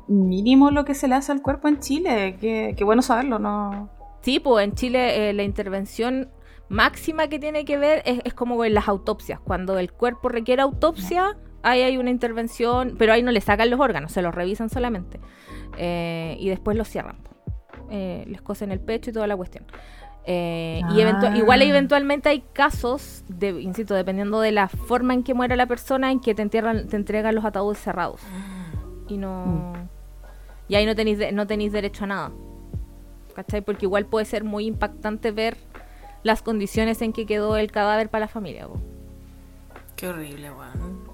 [0.09, 2.37] mínimo lo que se le hace al cuerpo en Chile.
[2.41, 3.91] Qué, qué bueno saberlo, ¿no?
[4.22, 6.31] Sí, pues en Chile eh, la intervención
[6.70, 9.39] máxima que tiene que ver es, es como en las autopsias.
[9.41, 13.80] Cuando el cuerpo requiere autopsia, ahí hay una intervención, pero ahí no le sacan los
[13.80, 15.18] órganos, se los revisan solamente.
[15.76, 17.16] Eh, y después los cierran.
[17.90, 19.64] Eh, les cosen el pecho y toda la cuestión.
[20.26, 21.36] Eh, y eventu- Ah.
[21.36, 26.10] igual eventualmente hay casos, de, insisto, dependiendo de la forma en que muera la persona,
[26.10, 28.20] en que te, entierran, te entregan los ataúdes cerrados.
[29.08, 29.74] Y no...
[30.66, 32.32] Y ahí no tenéis, de- no tenéis derecho a nada.
[33.34, 33.60] ¿Cachai?
[33.60, 35.56] Porque igual puede ser muy impactante ver
[36.22, 38.66] las condiciones en que quedó el cadáver para la familia.
[39.96, 41.13] Qué horrible, weón.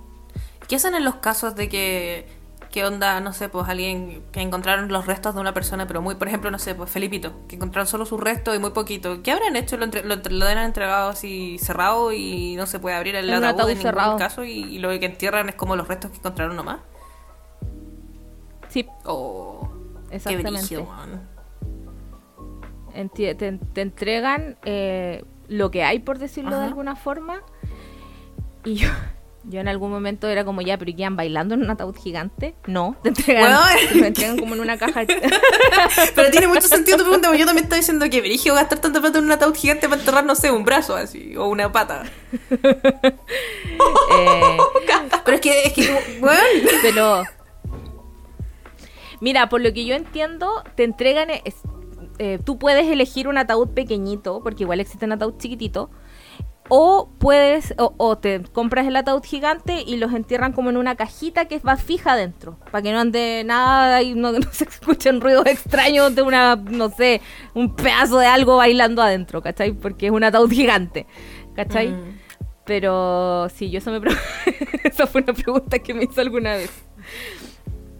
[0.70, 2.28] ¿Qué hacen en los casos de que,
[2.70, 6.14] qué onda, no sé, pues alguien que encontraron los restos de una persona, pero muy,
[6.14, 9.20] por ejemplo, no sé, pues Felipito, que encontraron solo sus restos y muy poquito?
[9.24, 9.76] ¿Qué habrán hecho?
[9.76, 13.44] ¿Lo, entre- lo, lo han entregado así cerrado y no se puede abrir el ataúd,
[13.48, 14.16] ataúd en ningún cerrado.
[14.16, 16.78] caso y, y lo que entierran es como los restos que encontraron nomás?
[18.68, 19.68] Sí, Oh,
[20.08, 20.76] qué exactamente.
[22.94, 27.42] Enti- te, te entregan eh, lo que hay, por decirlo de alguna forma.
[28.64, 28.88] Y yo,
[29.50, 32.54] yo en algún momento era como, ya, pero ¿y quedan bailando en un ataúd gigante?
[32.66, 33.88] No, te entregan, Weón.
[34.00, 35.02] te entregan como en una caja.
[36.14, 39.00] Pero tiene mucho sentido tu pregunta, porque yo también estoy diciendo que brillo gastar tanta
[39.00, 42.04] plata en un ataúd gigante para enterrar, no sé, un brazo así, o una pata.
[44.12, 44.58] Eh,
[45.24, 45.88] Pero es que, es que.
[46.82, 47.22] Pero.
[49.20, 51.30] Mira, por lo que yo entiendo, te entregan.
[51.30, 51.54] es-
[52.18, 55.90] eh, tú puedes elegir un ataúd pequeñito, porque igual existe un ataúd chiquitito.
[56.70, 60.94] O puedes, o, o te compras el ataúd gigante y los entierran como en una
[60.94, 62.58] cajita que va fija adentro.
[62.70, 66.88] Para que no ande nada y no, no se escuchen ruidos extraños de una, no
[66.90, 67.20] sé,
[67.54, 69.72] un pedazo de algo bailando adentro, ¿cachai?
[69.72, 71.06] Porque es un ataúd gigante,
[71.54, 71.88] ¿cachai?
[71.88, 72.18] Mm.
[72.64, 74.00] Pero sí, yo eso me
[74.84, 76.70] esa fue una pregunta que me hizo alguna vez.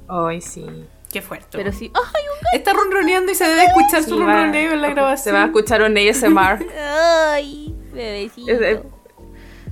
[0.08, 0.64] Ay, sí.
[1.12, 1.58] Qué fuerte.
[1.58, 5.24] Pero sí, ¡ay, Está ronroneando y se debe escuchar su Sí, ronroneo en la grabación.
[5.24, 6.62] Se va a escuchar un ASMR.
[6.62, 8.50] un ay, bebecito!
[8.52, 8.82] Es de-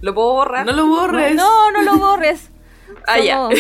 [0.01, 0.65] ¿Lo puedo borrar?
[0.67, 1.35] No lo borres.
[1.35, 2.51] No, no lo borres.
[3.07, 3.37] Ah, ya.
[3.37, 3.59] Somos-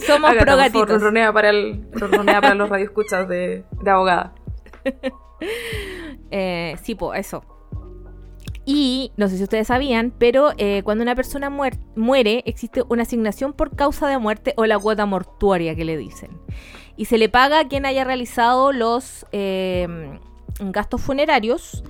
[0.06, 0.88] somos Agatha, pro gatitos.
[0.88, 4.34] ronronea para, el, ronronea para los radioescuchas de, de abogada.
[6.30, 7.44] Eh, sí, po, eso.
[8.64, 13.02] Y no sé si ustedes sabían, pero eh, cuando una persona muer- muere, existe una
[13.02, 16.30] asignación por causa de muerte o la cuota mortuoria que le dicen.
[16.96, 20.18] Y se le paga a quien haya realizado los eh,
[20.60, 21.84] gastos funerarios.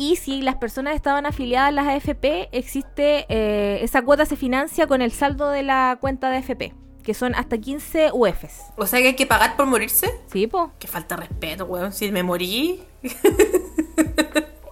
[0.00, 4.86] Y si las personas estaban afiliadas a las AFP, existe eh, esa cuota se financia
[4.86, 6.72] con el saldo de la cuenta de AFP,
[7.04, 8.62] que son hasta 15 UFs.
[8.78, 10.10] O sea que hay que pagar por morirse.
[10.32, 10.72] ¿Sí, po?
[10.78, 11.92] Que falta respeto, weón.
[11.92, 12.80] Si me morí.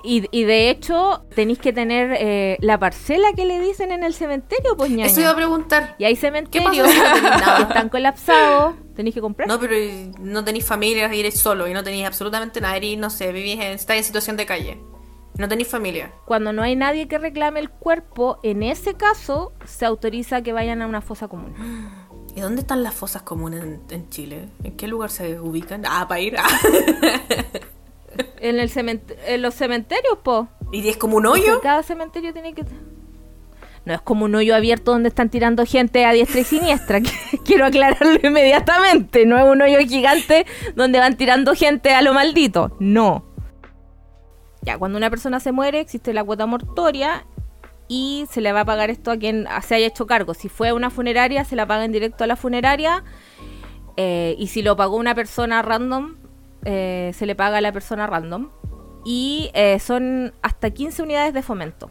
[0.05, 4.15] Y, y de hecho, tenéis que tener eh, la parcela que le dicen en el
[4.15, 5.07] cementerio, pues ñaña.
[5.07, 5.97] Eso iba a preguntar.
[5.99, 9.49] Y hay ¿Qué cementerios que están colapsados, tenéis que comprar.
[9.49, 9.75] No, pero
[10.21, 12.77] no tenéis familia, y eres solo y no tenéis absolutamente nada.
[12.77, 14.79] Eres, no sé, vivís en, estáis en situación de calle.
[15.39, 16.11] No tenéis familia.
[16.25, 20.83] Cuando no hay nadie que reclame el cuerpo, en ese caso se autoriza que vayan
[20.83, 21.55] a una fosa común.
[22.35, 24.49] ¿Y dónde están las fosas comunes en, en Chile?
[24.63, 25.85] ¿En qué lugar se ubican?
[25.87, 26.37] Ah, para ir.
[26.39, 26.47] Ah.
[28.41, 28.71] En, el
[29.27, 30.49] en los cementerios, po.
[30.73, 31.61] ¿Y es como un hoyo?
[31.61, 32.65] cada cementerio tiene que...
[33.85, 37.01] No es como un hoyo abierto donde están tirando gente a diestra y siniestra.
[37.45, 39.25] Quiero aclararlo inmediatamente.
[39.25, 42.77] No es un hoyo gigante donde van tirando gente a lo maldito.
[42.81, 43.28] No.
[44.63, 47.25] Ya, cuando una persona se muere, existe la cuota mortoria
[47.89, 50.35] y se le va a pagar esto a quien se haya hecho cargo.
[50.35, 53.05] Si fue una funeraria, se la paga en directo a la funeraria.
[53.97, 56.17] eh, y si lo pagó una persona random,
[56.65, 58.51] eh, se le paga a la persona random.
[59.05, 61.91] Y eh, son hasta 15 unidades de fomento.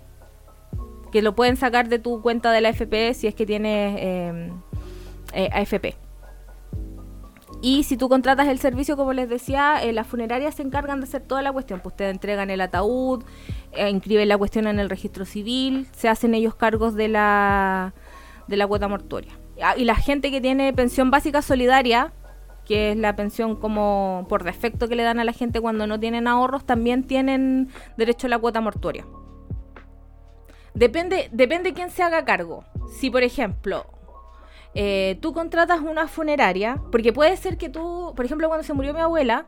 [1.11, 4.51] Que lo pueden sacar de tu cuenta de la FP si es que tienes
[5.33, 6.06] AFP.
[7.61, 11.05] Y si tú contratas el servicio, como les decía, eh, las funerarias se encargan de
[11.05, 11.79] hacer toda la cuestión.
[11.81, 13.23] Pues te entregan el ataúd,
[13.71, 17.93] eh, inscriben la cuestión en el registro civil, se hacen ellos cargos de la,
[18.47, 19.33] de la cuota mortuoria.
[19.61, 22.13] Ah, Y la gente que tiene pensión básica solidaria,
[22.63, 25.99] que es la pensión como por defecto que le dan a la gente cuando no
[25.99, 29.05] tienen ahorros, también tienen derecho a la cuota mortuoria.
[30.75, 32.63] Depende, depende quién se haga cargo.
[32.99, 33.87] Si, por ejemplo,
[34.79, 38.93] eh, tú contratas una funeraria, porque puede ser que tú, por ejemplo, cuando se murió
[38.93, 39.47] mi abuela,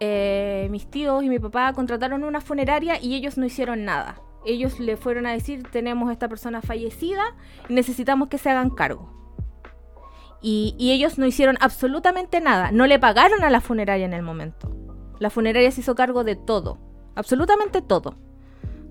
[0.00, 4.22] eh, mis tíos y mi papá contrataron una funeraria y ellos no hicieron nada.
[4.46, 7.22] Ellos le fueron a decir, tenemos esta persona fallecida
[7.68, 9.12] necesitamos que se hagan cargo.
[10.40, 12.72] Y, y ellos no hicieron absolutamente nada.
[12.72, 14.74] No le pagaron a la funeraria en el momento.
[15.18, 16.78] La funeraria se hizo cargo de todo.
[17.16, 18.16] Absolutamente todo.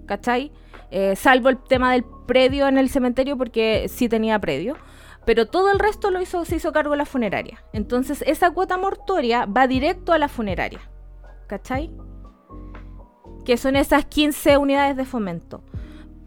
[0.06, 0.52] ¿Cachai?
[0.92, 4.78] Eh, salvo el tema del predio en el cementerio porque sí tenía predio.
[5.26, 7.64] Pero todo el resto lo hizo, se hizo cargo la funeraria.
[7.74, 10.82] Entonces esa cuota mortuoria va directo a la funeraria.
[11.48, 11.92] ¿Cachai?
[13.46, 15.64] Que son esas 15 unidades de fomento.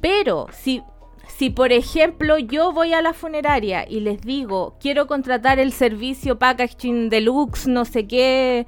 [0.01, 0.83] Pero si,
[1.27, 6.39] si por ejemplo yo voy a la funeraria y les digo, quiero contratar el servicio
[6.39, 8.67] packaging deluxe, no sé qué,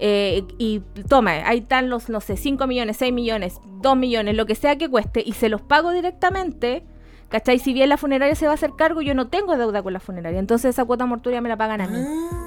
[0.00, 4.46] eh, y toma, ahí están los, no sé, 5 millones, 6 millones, 2 millones, lo
[4.46, 6.84] que sea que cueste, y se los pago directamente,
[7.28, 7.58] ¿cachai?
[7.58, 10.00] Si bien la funeraria se va a hacer cargo, yo no tengo deuda con la
[10.00, 11.98] funeraria, entonces esa cuota mortuoria me la pagan a mí,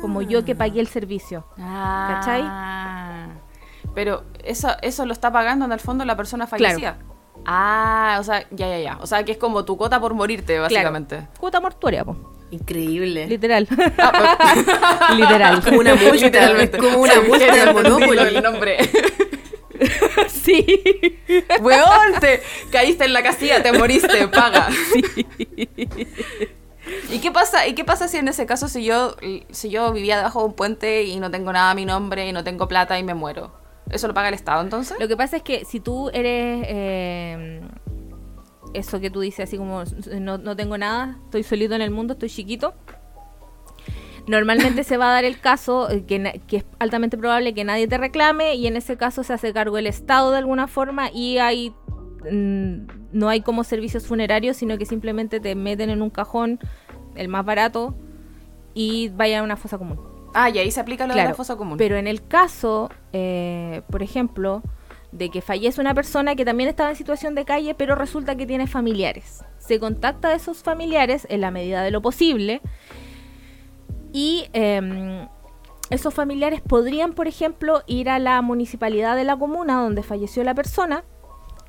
[0.01, 1.45] como yo que pagué el servicio.
[1.57, 2.41] ¿Cachai?
[2.43, 3.27] Ah.
[3.93, 6.97] Pero eso, eso lo está pagando en el fondo la persona fallecida.
[7.45, 8.97] Ah, o sea, ya, ya, ya.
[9.01, 11.15] O sea, que es como tu cuota por morirte, básicamente.
[11.17, 12.15] Claro, cuota mortuoria, po.
[12.51, 13.27] Increíble.
[13.27, 13.67] literal.
[13.97, 15.63] Ah, literal.
[15.63, 16.77] Como una multa, Literalmente.
[16.77, 18.77] como una multa de El nombre.
[20.29, 20.81] sí.
[21.61, 24.69] Weón, te caíste en la casilla, te moriste, paga.
[27.09, 27.67] ¿Y qué pasa?
[27.67, 29.15] ¿Y qué pasa si en ese caso si yo
[29.51, 32.33] si yo vivía debajo de un puente y no tengo nada a mi nombre y
[32.33, 33.53] no tengo plata y me muero?
[33.89, 34.97] ¿Eso lo paga el Estado entonces?
[34.99, 37.61] Lo que pasa es que si tú eres eh,
[38.73, 39.83] eso que tú dices, así como
[40.19, 42.73] no, no tengo nada, estoy solito en el mundo, estoy chiquito.
[44.27, 47.97] Normalmente se va a dar el caso eh, que, es altamente probable que nadie te
[47.97, 51.73] reclame y en ese caso se hace cargo el Estado de alguna forma y hay
[52.31, 56.59] mm, no hay como servicios funerarios, sino que simplemente te meten en un cajón,
[57.15, 57.95] el más barato,
[58.73, 59.99] y vayan a una fosa común.
[60.33, 61.77] Ah, y ahí se aplica lo de la fosa común.
[61.77, 64.61] Pero en el caso, eh, por ejemplo,
[65.11, 68.45] de que fallece una persona que también estaba en situación de calle, pero resulta que
[68.45, 69.43] tiene familiares.
[69.57, 72.61] Se contacta a esos familiares en la medida de lo posible
[74.13, 75.27] y em,
[75.89, 80.53] esos familiares podrían, por ejemplo, ir a la municipalidad de la comuna donde falleció la
[80.55, 81.03] persona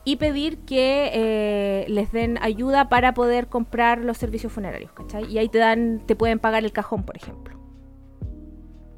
[0.04, 5.24] y pedir que eh, les den ayuda para poder comprar los servicios funerarios, ¿cachai?
[5.30, 7.56] Y ahí te dan, te pueden pagar el cajón, por ejemplo.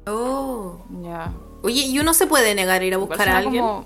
[0.07, 0.77] Oh.
[1.03, 1.33] Ya.
[1.63, 3.85] Oye, ¿y uno se puede negar a ir a buscar a alguien como-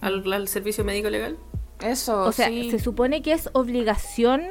[0.00, 1.36] al, al servicio médico legal?
[1.80, 2.70] Eso, O sea, sí.
[2.70, 4.42] se supone que es obligación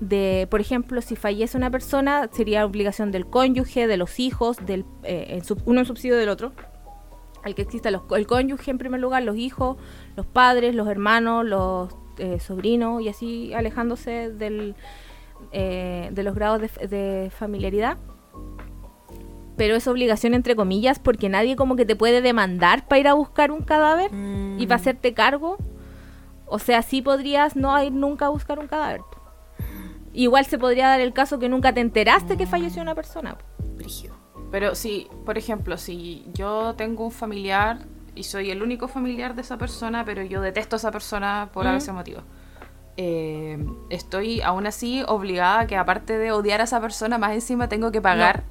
[0.00, 4.84] de, por ejemplo, si fallece una persona, sería obligación del cónyuge, de los hijos, del
[5.04, 6.52] eh, uno en subsidio del otro.
[7.44, 9.76] El que exista los, el cónyuge en primer lugar, los hijos,
[10.16, 14.74] los padres, los hermanos, los eh, sobrinos y así alejándose del,
[15.52, 17.96] eh, de los grados de, de familiaridad.
[19.56, 23.14] Pero es obligación entre comillas porque nadie como que te puede demandar para ir a
[23.14, 24.10] buscar un cadáver
[24.58, 25.56] y para hacerte cargo.
[26.46, 29.00] O sea, sí podrías no ir nunca a buscar un cadáver.
[30.16, 33.36] Igual se podría dar el caso que nunca te enteraste que falleció una persona.
[33.76, 34.14] Brígido.
[34.50, 37.80] Pero si, por ejemplo, si yo tengo un familiar
[38.14, 41.66] y soy el único familiar de esa persona, pero yo detesto a esa persona por
[41.66, 41.76] Mm.
[41.76, 42.20] ese motivo,
[42.96, 43.58] eh,
[43.90, 47.92] estoy aún así obligada a que aparte de odiar a esa persona, más encima tengo
[47.92, 48.44] que pagar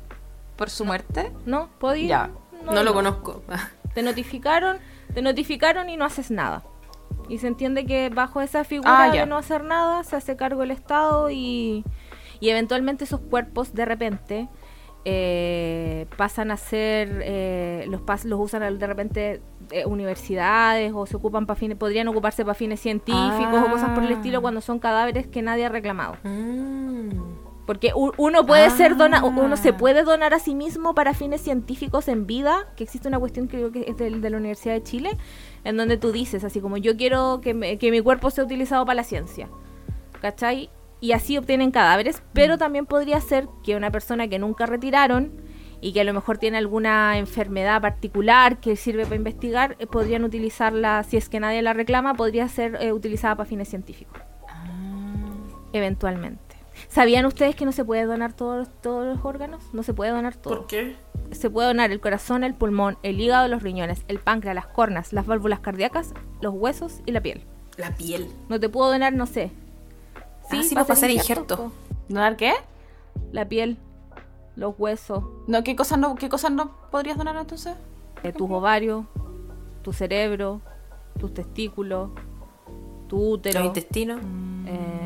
[0.56, 1.32] por su muerte.
[1.46, 1.70] ¿No?
[1.80, 2.08] ¿Podía?
[2.08, 2.30] Ya.
[2.72, 3.42] No, lo conozco.
[3.96, 4.78] Te notificaron,
[5.14, 6.64] te notificaron y no haces nada.
[7.28, 10.62] Y se entiende que bajo esa figura Ah, de no hacer nada se hace cargo
[10.64, 11.84] el Estado y,
[12.40, 14.48] y eventualmente esos cuerpos de repente
[15.06, 19.42] eh, pasan a ser, eh, los, pas- los usan de repente
[19.72, 24.04] eh, universidades o se ocupan para fines, podrían ocuparse para fines científicos o cosas por
[24.04, 24.16] el Ah.
[24.16, 26.18] estilo cuando son cadáveres que nadie ha reclamado.
[26.24, 27.10] Mm.
[27.66, 29.26] Porque uno puede ser dona Ah.
[29.26, 33.18] uno se puede donar a sí mismo para fines científicos en vida, que existe una
[33.20, 35.18] cuestión que creo que es del- de, la Universidad de Chile,
[35.64, 38.86] en donde tú dices así como yo quiero que, me- que mi cuerpo sea utilizado
[38.86, 39.50] para la ciencia.
[40.22, 40.70] ¿Cachai?
[41.02, 45.32] Y así obtienen cadáveres, pero también podría ser que una persona que nunca retiraron
[45.82, 50.24] y que a lo mejor tiene alguna enfermedad particular que sirve para investigar, eh, podrían
[50.24, 54.20] utilizarla, si es que nadie la reclama, podría ser eh, utilizada para fines científicos.
[55.74, 56.45] Eventualmente.
[56.96, 59.62] ¿Sabían ustedes que no se puede donar todos, todos los órganos?
[59.74, 60.60] No se puede donar todo.
[60.60, 60.96] ¿Por qué?
[61.32, 65.12] Se puede donar el corazón, el pulmón, el hígado, los riñones, el páncreas, las cornas,
[65.12, 67.44] las válvulas cardíacas, los huesos y la piel.
[67.76, 68.30] La piel.
[68.48, 69.52] No te puedo donar, no sé.
[70.50, 71.74] Ah, sí, va para hacer injertos, injerto.
[71.90, 71.94] po.
[72.08, 72.54] ¿Donar qué?
[73.34, 73.78] La piel,
[74.56, 77.76] los huesos, No, ¿qué cosas no, qué cosas no podrías donar entonces?
[78.24, 79.04] eh, tus ovarios,
[79.82, 80.62] tu cerebro,
[81.20, 82.12] tus testículos,
[83.10, 84.22] tu útero, Los intestinos.
[84.66, 85.05] eh,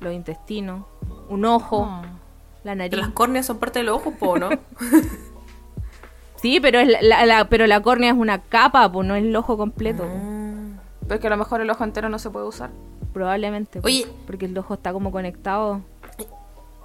[0.00, 0.84] los intestinos,
[1.28, 2.02] un ojo, Ah.
[2.64, 2.98] la Pero nariz.
[3.00, 4.48] las córneas son parte de los ojos, po, ¿no?
[6.36, 9.22] Sí, pero, es la, la- la- pero la córnea es una capa, pues no es
[9.24, 10.04] el ojo completo.
[10.04, 10.08] po.
[11.02, 12.70] Pero es que a lo mejor el ojo entero no se puede usar.
[13.12, 13.80] Probablemente.
[13.80, 14.06] po, Oye.
[14.26, 15.80] Porque el ojo está como conectado.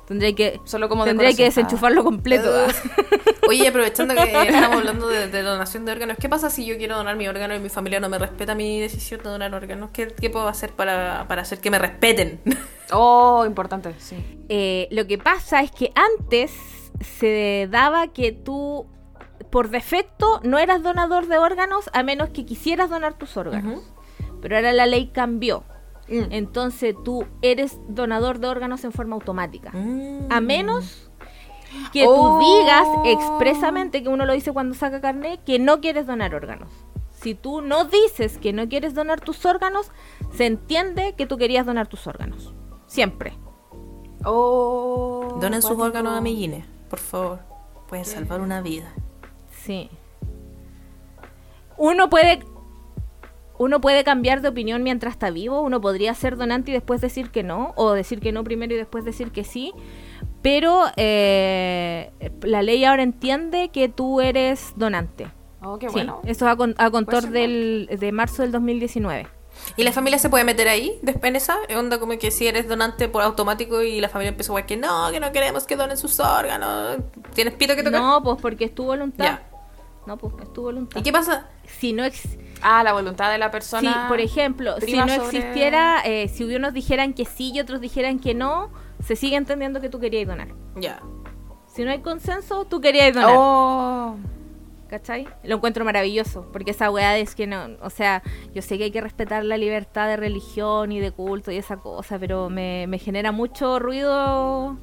[0.07, 2.49] Tendré que, Solo como tendré que desenchufarlo completo.
[2.49, 2.69] Uh.
[2.69, 3.25] ah.
[3.47, 6.95] Oye, aprovechando que estamos hablando de, de donación de órganos, ¿qué pasa si yo quiero
[6.95, 9.91] donar mi órgano y mi familia no me respeta mi decisión de donar órganos?
[9.91, 12.41] ¿Qué, qué puedo hacer para, para hacer que me respeten?
[12.91, 14.15] Oh, importante, sí.
[14.47, 16.51] Eh, lo que pasa es que antes
[17.19, 18.85] se daba que tú,
[19.49, 23.81] por defecto, no eras donador de órganos a menos que quisieras donar tus órganos.
[24.39, 25.63] Pero ahora la ley cambió.
[26.07, 26.31] Mm.
[26.31, 29.71] Entonces tú eres donador de órganos en forma automática.
[29.73, 30.27] Mm.
[30.31, 31.09] A menos
[31.91, 32.39] que Oh.
[32.39, 36.69] tú digas expresamente, que uno lo dice cuando saca carnet, que no quieres donar órganos.
[37.11, 39.91] Si tú no dices que no quieres donar tus órganos,
[40.33, 42.53] se entiende que tú querías donar tus órganos.
[42.87, 43.37] Siempre.
[44.23, 45.37] Oh.
[45.41, 47.39] Donen sus órganos a amiguines, por favor.
[47.87, 48.93] Pueden salvar una vida.
[49.51, 49.89] Sí.
[51.77, 52.43] Uno puede.
[53.57, 55.61] Uno puede cambiar de opinión mientras está vivo.
[55.61, 57.73] Uno podría ser donante y después decir que no.
[57.75, 59.71] O decir que no primero y después decir que sí.
[60.41, 65.27] Pero eh, la ley ahora entiende que tú eres donante.
[65.63, 66.21] Oh, qué Sí, bueno.
[66.25, 69.27] eso a, con- a contor del, de marzo del 2019.
[69.77, 71.55] ¿Y la familia se puede meter ahí, después en esa?
[71.77, 74.77] Onda como que si eres donante por automático y la familia empieza a decir que
[74.77, 76.97] no, que no queremos que donen sus órganos.
[77.33, 78.01] ¿Tienes pito que tocar?
[78.01, 79.23] No, pues porque es tu voluntad.
[79.23, 79.43] Ya.
[80.05, 80.99] No, pues es tu voluntad.
[80.99, 81.47] ¿Y qué pasa?
[81.79, 84.05] Si no ex- Ah, la voluntad de la persona.
[84.07, 88.19] por ejemplo, si no sobre- existiera, eh, si unos dijeran que sí y otros dijeran
[88.19, 88.71] que no,
[89.03, 90.49] se sigue entendiendo que tú querías donar.
[90.75, 91.01] Ya.
[91.67, 93.35] Si no hay consenso, tú querías donar.
[93.37, 94.15] Oh.
[94.87, 95.27] ¿Cachai?
[95.43, 98.21] Lo encuentro maravilloso, porque esa weá es que no, o sea,
[98.53, 101.77] yo sé que hay que respetar la libertad de religión y de culto y esa
[101.77, 104.77] cosa, pero me, me genera mucho ruido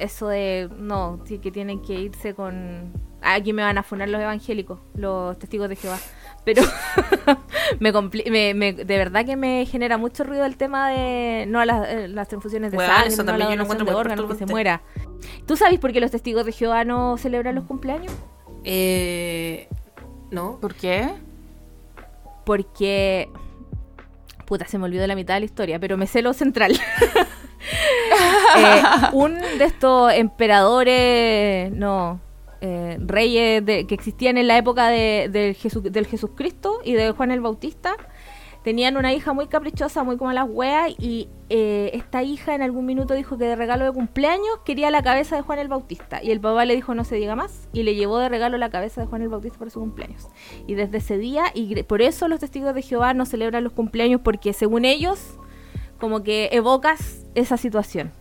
[0.00, 2.92] eso de, no, sí, que tienen que irse con...
[3.22, 5.98] Aquí me van a funar los evangélicos, los testigos de Jehová.
[6.44, 6.62] Pero
[7.80, 11.58] me, compli- me- me- de verdad que me genera mucho ruido el tema de no
[11.60, 13.64] a las, eh, las transfusiones de Bueno, sangre, eso no a la también yo lo
[13.68, 14.82] donación encuentro de órganos, que se muera.
[15.46, 18.12] ¿Tú sabes por qué los testigos de Jehová no celebran los cumpleaños?
[18.64, 19.68] Eh,
[20.30, 20.58] no.
[20.60, 21.08] ¿Por qué?
[22.44, 23.28] Porque...
[24.44, 26.78] Puta, se me olvidó la mitad de la historia, pero me sé lo central.
[28.56, 28.82] Eh,
[29.12, 32.20] un de estos emperadores, no,
[32.66, 37.10] eh, reyes de- que existían en la época de, del, Jesu- del Jesucristo y de
[37.12, 37.96] Juan el Bautista,
[38.62, 42.86] tenían una hija muy caprichosa, muy como las weas, y eh, esta hija en algún
[42.86, 46.22] minuto dijo que de regalo de cumpleaños quería la cabeza de Juan el Bautista.
[46.22, 48.70] Y el papá le dijo no se diga más, y le llevó de regalo la
[48.70, 50.28] cabeza de Juan el Bautista para su cumpleaños.
[50.66, 54.22] Y desde ese día, y por eso los testigos de Jehová no celebran los cumpleaños,
[54.24, 55.38] porque según ellos,
[56.00, 58.12] como que evocas esa situación.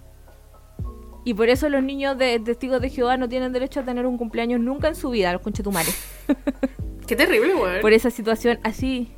[1.26, 4.18] Y por eso los niños de testigos de Jehová no tienen derecho a tener un
[4.18, 5.96] cumpleaños nunca en su vida, los conchetumares.
[7.08, 7.82] Qué terrible, weón.
[7.82, 9.12] por esa situación así.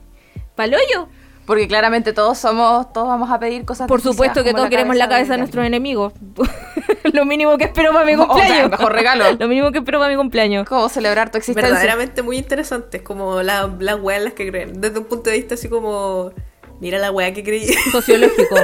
[0.56, 1.08] ¡Paloyo!
[1.45, 5.08] Porque claramente todos somos, todos vamos a pedir cosas Por supuesto que todos queremos la
[5.08, 6.14] cabeza de nuestros enemigos.
[7.14, 8.72] Lo mínimo que espero para mi O sea, cumpleaños.
[8.72, 9.26] mejor regalo.
[9.38, 10.68] Lo mínimo que espero para mi cumpleaños.
[10.68, 11.70] ¿Cómo celebrar tu existencia?
[11.72, 14.82] verdaderamente muy interesantes, como la- las weas en las que creen.
[14.82, 16.32] Desde un punto de vista así como,
[16.80, 17.68] mira la wea que creí.
[17.91, 18.56] Sociológico.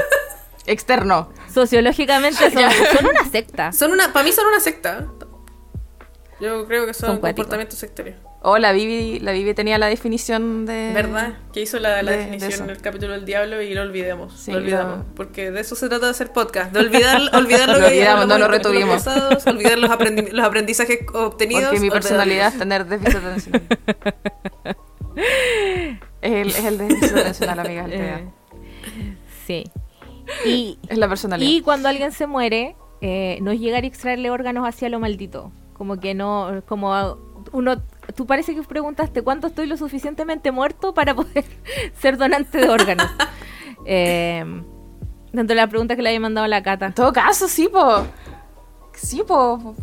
[0.71, 1.31] Externo.
[1.53, 2.63] Sociológicamente son,
[2.97, 3.71] son una secta.
[3.71, 5.07] son una, para mí son una secta.
[6.39, 8.17] Yo creo que son, Son comportamientos sectarios.
[8.43, 10.89] Oh, la Vivi, la Vivi tenía la definición de...
[10.95, 11.33] ¿Verdad?
[11.53, 14.33] Que hizo la, la de- de definición en el capítulo del diablo y lo olvidemos.
[14.41, 14.97] Sí, lo olvidamos.
[14.97, 16.71] lo- Porque de eso se trata de hacer podcast.
[16.73, 19.03] De olvidar, olvidar lo, Lo que olvidamos, no lo retuvimos.
[19.03, 21.65] pasados, olvidar los, aprendi- los aprendizajes obtenidos.
[21.65, 23.61] Porque mi personalidad es tener déficit atencional.
[26.23, 27.85] es, el, es el déficit atencional, amiga.
[27.85, 27.93] el.
[27.93, 28.23] Eh,
[29.45, 29.69] sí.
[30.45, 31.49] Y, Es la personalidad.
[31.49, 35.51] y cuando alguien se muere, eh, no es llegar y extraerle órganos hacia lo maldito.
[35.73, 37.17] Como que no, como
[37.51, 37.81] uno,
[38.15, 41.45] tú parece que preguntaste cuánto estoy lo suficientemente muerto para poder
[41.99, 43.07] ser donante de órganos.
[43.85, 44.43] eh,
[45.31, 46.87] dentro de la pregunta que le había mandado a la cata.
[46.87, 48.05] En todo caso, sí, po.
[48.93, 49.75] Sí, po.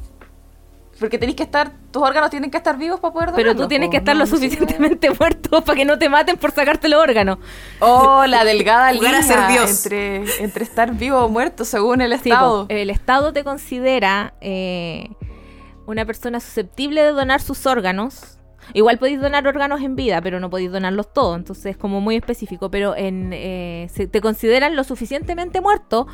[1.01, 3.89] Porque tenéis que estar, tus órganos tienen que estar vivos para poder Pero tú tienes
[3.91, 7.39] que estar No, lo suficientemente muerto para que no te maten por sacarte los órganos.
[7.81, 9.85] Oh, la delgada línea ser Dios.
[9.87, 12.67] Entre, entre estar vivo o muerto según el Sí, Estado.
[12.69, 15.11] el Estado te considera eh,
[15.87, 18.35] una persona susceptible de donar sus órganos.
[18.75, 22.17] Igual podéis donar órganos en vida, pero no podéis donarlos todos, entonces es como muy
[22.17, 22.71] específico.
[22.71, 26.07] Pero en, eh, se- te consideran lo suficientemente muerto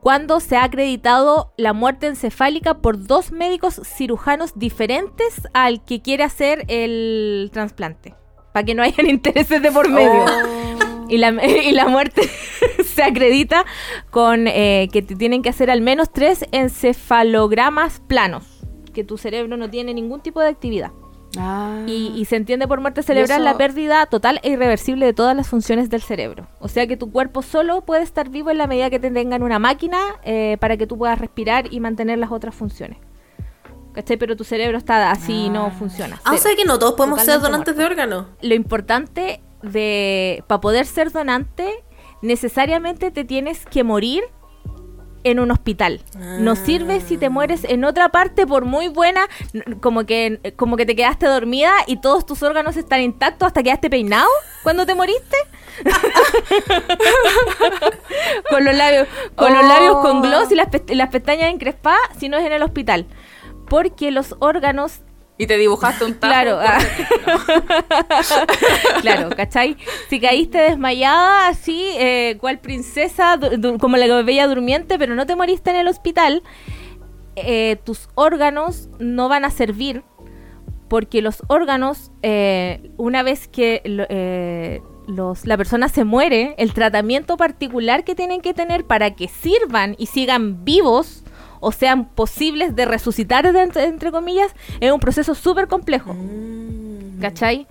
[0.00, 6.24] cuando se ha acreditado la muerte encefálica por dos médicos cirujanos diferentes al que quiere
[6.24, 8.14] hacer el trasplante,
[8.52, 10.24] para que no hayan intereses de por medio.
[10.24, 11.06] Oh.
[11.08, 12.22] Y la, y la muerte
[12.84, 13.64] se acredita
[14.10, 18.44] con eh, que te tienen que hacer al menos tres encefalogramas planos,
[18.92, 20.92] que tu cerebro no tiene ningún tipo de actividad.
[21.36, 21.82] Ah.
[21.86, 25.36] Y, y se entiende por muerte cerebral eso- la pérdida total e irreversible de todas
[25.36, 26.46] las funciones del cerebro.
[26.58, 29.42] O sea que tu cuerpo solo puede estar vivo en la medida que te tengan
[29.42, 32.98] una máquina eh, para que tú puedas respirar y mantener las otras funciones.
[33.92, 34.16] ¿Cachai?
[34.16, 35.70] Pero tu cerebro está así y no Ah.
[35.70, 36.20] funciona.
[36.24, 38.26] Ah, o sea que no todos podemos ser donantes de órganos.
[38.40, 41.68] lo importante de para poder ser donante
[42.22, 44.22] necesariamente te tienes que morir
[45.24, 46.00] en un hospital.
[46.40, 49.26] No sirve si te mueres en otra parte por muy buena,
[49.80, 53.90] como que como que te quedaste dormida y todos tus órganos están intactos hasta quedaste
[53.90, 54.28] peinado
[54.62, 55.36] cuando te moriste.
[58.50, 59.06] con los labios
[59.36, 59.68] con los Oh.
[59.68, 63.06] labios con gloss y las, pest- las pestañas encrespadas, si no es en el hospital.
[63.68, 65.00] Porque los órganos
[65.38, 66.32] Y te dibujaste un tajo.
[66.32, 66.78] Claro, ah.
[69.00, 69.76] claro, ¿cachai?
[70.10, 73.38] Si caíste desmayada así, eh, cual princesa,
[73.78, 76.42] como la bella durmiente, pero no te moriste en el hospital,
[77.36, 80.02] eh, tus órganos no van a servir
[80.88, 87.36] porque los órganos, eh, una vez que eh, los, la persona se muere, el tratamiento
[87.36, 91.24] particular que tienen que tener para que sirvan y sigan vivos
[91.60, 96.14] o sean posibles de resucitar, de- entre, entre comillas, es un proceso súper complejo.
[97.20, 97.66] ¿Cachai?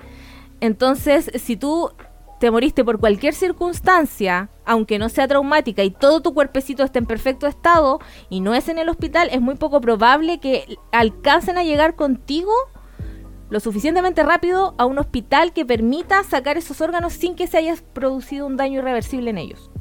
[0.60, 1.92] Entonces, si tú
[2.40, 7.06] te moriste por cualquier circunstancia, aunque no sea traumática y todo tu cuerpecito esté en
[7.06, 11.64] perfecto estado y no es en el hospital, es muy poco probable que alcancen a
[11.64, 12.52] llegar contigo
[13.50, 17.76] lo suficientemente rápido a un hospital que permita sacar esos órganos sin que se haya
[17.94, 19.72] producido un daño irreversible en ellos.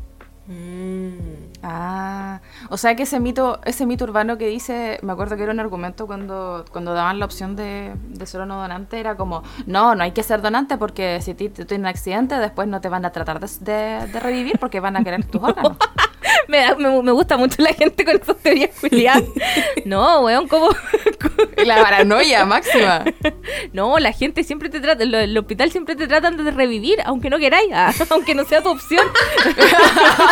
[1.62, 5.52] Ah, o sea que ese mito, ese mito urbano que dice, me acuerdo que era
[5.52, 9.42] un argumento cuando, cuando daban la opción de, de ser o no donante, era como,
[9.66, 12.88] no, no hay que ser donante porque si tú tienes un accidente después no te
[12.88, 15.76] van a tratar de, de- de revivir porque van a querer tus órganos.
[16.48, 19.24] me, da- me, me gusta mucho la gente con esas teorías culiadas.
[19.84, 20.68] No, weón, ¿cómo?
[21.64, 23.04] La paranoia máxima.
[23.72, 27.30] No, la gente siempre te trata, lo- el hospital siempre te tratan de revivir, aunque
[27.30, 27.68] no queráis,
[28.10, 29.06] aunque no sea tu opción.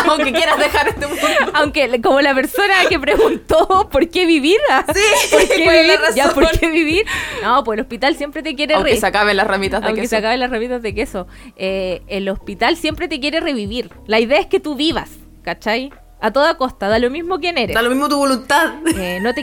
[0.09, 1.23] Aunque quieras dejar este mundo.
[1.55, 4.85] Aunque como la persona que preguntó por qué vivir, ah,
[5.31, 6.15] ¿por qué ¿cuál es la vivir?
[6.17, 6.43] Ya, razón?
[6.45, 7.05] ¿por qué vivir?
[7.43, 10.11] No, pues el hospital siempre te quiere Aunque se acaben las ramitas de aunque queso.
[10.11, 11.27] se acaben las ramitas de queso.
[11.57, 13.91] Eh, el hospital siempre te quiere revivir.
[14.07, 15.11] La idea es que tú vivas,
[15.43, 15.93] ¿cachai?
[16.21, 17.75] A toda costa, da lo mismo quién eres.
[17.75, 18.75] Da lo mismo tu voluntad.
[18.97, 19.43] Eh, no te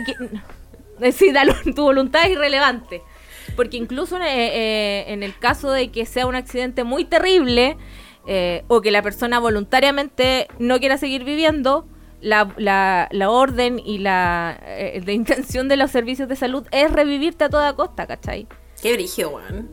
[1.01, 3.01] eh, sí, da lo- tu voluntad es irrelevante.
[3.55, 7.77] Porque incluso eh, en el caso de que sea un accidente muy terrible
[8.27, 11.85] eh, o que la persona voluntariamente no quiera seguir viviendo,
[12.21, 16.91] la, la- la orden y la eh, de intención de los servicios de salud es
[16.91, 18.47] revivirte a toda costa, ¿cachai?
[18.81, 19.69] Qué brillo, weón.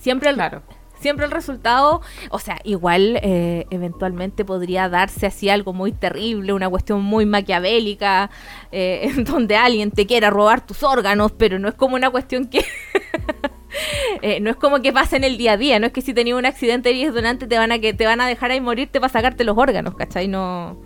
[0.00, 0.62] Siempre el, Claro.
[1.00, 6.68] siempre el resultado, o sea, igual eh, eventualmente podría darse así algo muy terrible, una
[6.68, 8.30] cuestión muy maquiavélica,
[8.72, 12.46] eh, en donde alguien te quiera robar tus órganos, pero no es como una cuestión
[12.46, 12.64] que...
[14.22, 16.14] eh, no es como que pasa en el día a día, no es que si
[16.14, 18.60] tenías un accidente y eres donante te van a que te van a dejar ahí
[18.60, 20.26] morirte para sacarte los órganos, ¿cachai?
[20.28, 20.78] No,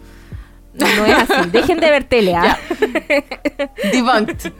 [0.74, 1.50] no, no es así.
[1.50, 2.58] Dejen de ver tele, ¿ah?
[3.92, 4.52] Debunked.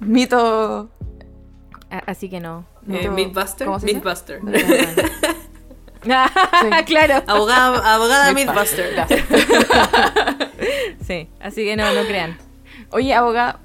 [0.00, 0.90] Mito.
[1.90, 2.64] A- Así que no.
[2.88, 3.66] Eh, Mito- Mythbuster.
[3.66, 3.98] ¿cómo se dice?
[3.98, 4.40] Mythbuster.
[6.86, 7.22] claro.
[7.26, 8.94] abogada abogada gracias.
[11.06, 12.38] Sí, así que no, no crean.
[12.90, 13.60] Oye, abogada,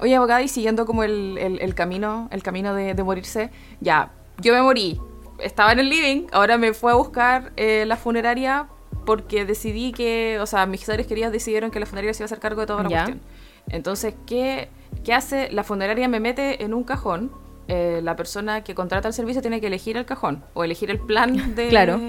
[0.00, 3.50] oye, abogada, y siguiendo como el, el- el camino, el camino de, de morirse,
[3.80, 5.00] ya, yo me morí.
[5.38, 8.66] Estaba en el living, ahora me fue a buscar eh, la funeraria
[9.10, 12.28] porque decidí que, o sea, mis seres queridos decidieron que la funeraria se iba a
[12.30, 12.96] hacer cargo de toda la Ya.
[13.04, 13.20] cuestión.
[13.68, 14.68] Entonces, ¿qué,
[15.02, 15.50] ¿qué hace?
[15.50, 17.32] La funeraria me mete en un cajón.
[17.66, 21.00] eh, la persona que contrata el servicio tiene que elegir el cajón o elegir el
[21.00, 21.68] plan de...
[21.68, 22.00] Claro.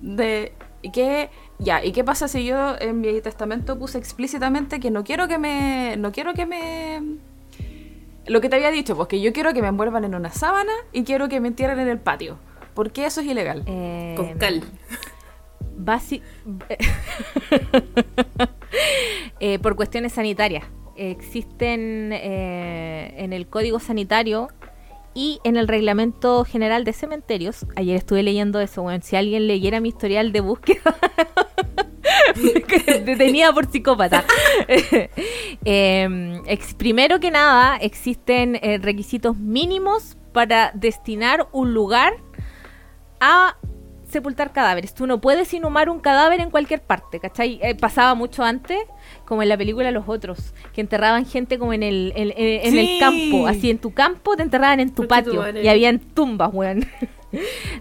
[0.00, 4.90] De, ¿y qué, ya, ¿y qué pasa si yo en mi testamento puse explícitamente que
[4.90, 5.96] no quiero que me...
[5.98, 7.02] No quiero que me...
[8.26, 10.72] Lo que te había dicho, pues que yo quiero que me envuelvan en una sábana
[10.92, 12.38] y quiero que me entierren en el patio.
[12.74, 13.62] ¿Por qué eso es ilegal?
[13.66, 14.62] Eh, Con cal.
[15.76, 16.22] basi-
[19.40, 20.64] Eh, por cuestiones sanitarias.
[20.96, 24.48] Existen eh, en el Código Sanitario
[25.14, 27.66] y en el Reglamento General de Cementerios.
[27.76, 30.96] Ayer estuve leyendo eso, bueno, si alguien leyera mi historial de búsqueda.
[33.04, 34.24] detenida por psicópata.
[35.64, 42.14] Ex- primero que nada, existen eh, requisitos mínimos para destinar un lugar
[43.20, 43.56] a
[44.16, 44.94] sepultar cadáveres.
[44.94, 47.58] Tú no puedes inhumar un cadáver en cualquier parte, ¿cachai?
[47.62, 48.78] Eh, pasaba mucho antes,
[49.24, 52.70] como en la película Los Otros, que enterraban gente como en el, en, en- en
[52.72, 52.78] Sí.
[52.78, 56.84] el campo, así en tu campo te enterraban en tu patio y habían tumbas, weón.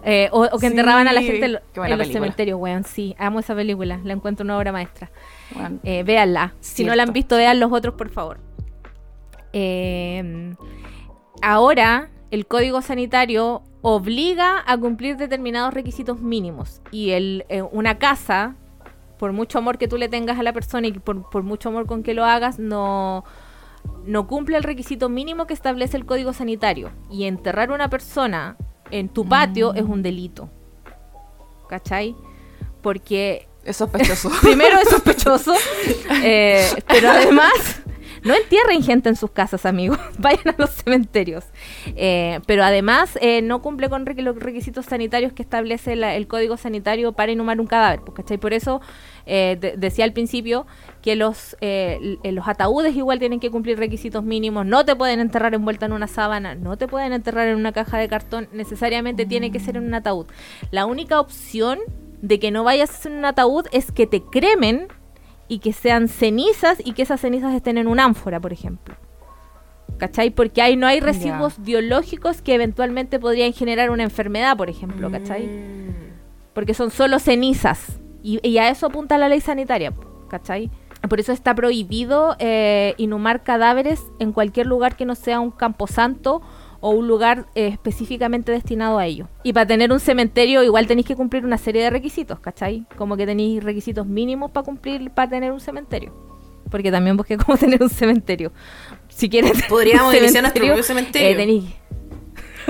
[0.03, 2.05] Eh, o, o que enterraban a la gente en, lo- en los película.
[2.13, 2.83] cementerios, weón.
[2.83, 5.11] Sí, amo esa película, la encuentro una obra maestra.
[5.53, 6.53] Bueno, Eh, véanla.
[6.59, 8.39] Si no la han visto, vean los otros, por favor.
[9.53, 10.53] Eh,
[11.41, 16.81] ahora, el Código Sanitario obliga a cumplir determinados requisitos mínimos.
[16.89, 18.55] Y el, eh, una casa,
[19.19, 21.85] por mucho amor que tú le tengas a la persona y por, por mucho amor
[21.85, 23.25] con que lo hagas, no,
[24.03, 26.89] no cumple el requisito mínimo que establece el Código Sanitario.
[27.11, 28.57] Y enterrar a una persona
[28.89, 30.49] en tu patio es un delito.
[31.69, 32.15] ¿Cachai?
[32.81, 34.31] Porque es sospechoso.
[34.41, 35.53] primero es sospechoso,
[36.23, 37.83] eh, pero además
[38.25, 39.97] no entierren gente en sus casas, amigos.
[40.19, 41.45] Vayan a los cementerios.
[41.95, 47.13] Eh, pero además eh, no cumple con los requisitos sanitarios que establece el código sanitario
[47.13, 48.01] para inhumar un cadáver.
[48.01, 48.37] pues, ¿cachai?
[48.37, 48.81] Por eso
[49.25, 50.65] eh, de- decía al principio
[51.01, 54.65] que los, eh, l- los ataúdes igual tienen que cumplir requisitos mínimos.
[54.65, 57.97] No te pueden enterrar envuelta en una sábana, no te pueden enterrar en una caja
[57.97, 58.49] de cartón.
[58.51, 60.25] Necesariamente tiene que ser en un ataúd.
[60.71, 61.79] La única opción
[62.21, 64.87] de que no vayas en un ataúd es que te cremen
[65.47, 68.95] y que sean cenizas y que esas cenizas estén en un ánfora, por ejemplo.
[69.97, 70.29] ¿Cachai?
[70.31, 75.49] Porque ahí no hay residuos biológicos que eventualmente podrían generar una enfermedad, por ejemplo, ¿cachai?
[76.53, 77.99] Porque son solo cenizas.
[78.21, 79.93] Y, y a eso apunta la ley sanitaria,
[80.27, 80.69] ¿cachai?
[81.07, 86.41] Por eso está prohibido eh, inhumar cadáveres en cualquier lugar que no sea un camposanto
[86.87, 89.27] o un lugar eh, específicamente destinado a ello.
[89.41, 92.85] Y para tener un cementerio igual tenéis que cumplir una serie de requisitos, ¿cachai?
[92.95, 96.13] Como que tenéis requisitos mínimos para cumplir, para tener un cementerio.
[96.69, 98.51] Porque también busqué cómo tener un cementerio.
[99.07, 99.63] Si quieres...
[99.67, 101.29] Podríamos un iniciar nuestro propio cementerio.
[101.29, 101.73] eh, tenéis-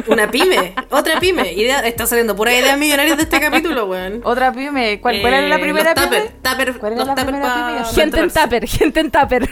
[0.08, 1.54] Una pyme, otra pyme.
[1.54, 4.22] Idea, está saliendo pura idea millonarias de este capítulo, weón.
[4.24, 5.00] Otra pyme.
[5.02, 6.18] ¿Cuál, cuál era la Eh, primera los pyme?
[6.22, 7.86] tupper, tupper, ¿Cuál era los la tupper primera pyme?
[7.94, 9.50] Gente en tupper, gente en tupper.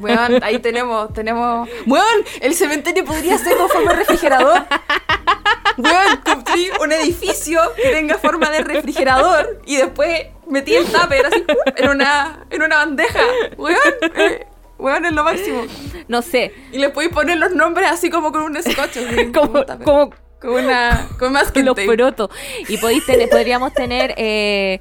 [0.00, 1.68] Weón, ahí tenemos, tenemos.
[1.86, 4.66] Weón, el cementerio podría ser con forma de refrigerador.
[5.78, 11.44] Weón, construir un edificio que tenga forma de refrigerador y después metí el tupper así
[11.76, 13.20] en una, en una bandeja.
[13.56, 13.78] Weón,
[14.16, 14.46] eh,
[14.82, 15.62] weón, es lo máximo.
[16.08, 16.52] No sé.
[16.72, 18.98] Y le podéis poner los nombres así como con un scotch.
[19.34, 20.10] Como, como
[20.40, 21.08] con una.
[21.18, 22.30] Con más que los porotos.
[22.68, 24.80] Y podéis tener, podríamos tener eh,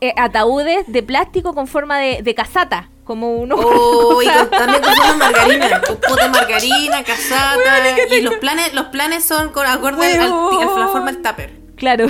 [0.00, 2.90] eh, ataúdes de plástico con forma de, de casata.
[3.04, 3.54] Como uno.
[3.58, 5.68] Oh, y con- también con forma de margarina.
[5.80, 8.14] De margarina, casata.
[8.14, 11.67] y los planes, los planes son con acorde al, al- a la forma del tupper.
[11.78, 12.06] Claro.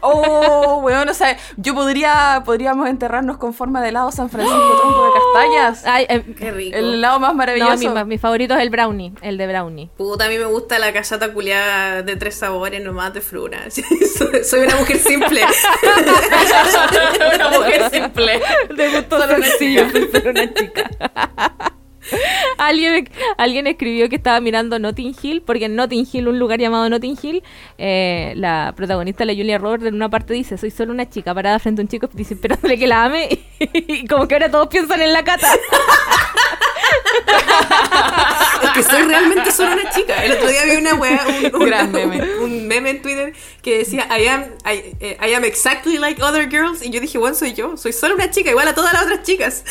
[0.00, 2.42] Oh, weón, o sea, yo podría.
[2.44, 5.82] Podríamos enterrarnos con forma de helado San Francisco tronco de castañas.
[5.86, 6.76] Ay, eh, Qué rico.
[6.76, 7.94] El helado más no, maravilloso.
[7.94, 9.90] mi, mi favorito es el brownie, el de brownie.
[9.96, 13.62] Puta, a mí me gusta la casata culiada de tres sabores nomás de fruna.
[13.70, 15.42] soy, soy una mujer simple.
[17.34, 18.40] una mujer simple.
[18.74, 20.90] De gusto sencillo, ser una chica.
[22.58, 26.88] alguien, alguien escribió que estaba mirando Notting Hill, porque en Notting Hill, un lugar llamado
[26.88, 27.42] Notting Hill,
[27.78, 31.58] eh, la protagonista, la Julia Roberts, en una parte dice, soy solo una chica parada
[31.58, 33.28] frente a un chico dice, esperándole que la ame,
[33.58, 35.48] y como que ahora todos piensan en la cata.
[38.62, 40.24] Es que soy realmente solo una chica.
[40.24, 42.20] El otro día vi una wea, un, un- Gran meme.
[42.38, 43.32] un- un meme en Twitter
[43.62, 46.82] que decía I am, I, eh, I am exactly like other girls.
[46.84, 47.76] Y yo dije, bueno, soy yo.
[47.76, 49.64] Soy solo una chica, igual a todas las otras chicas.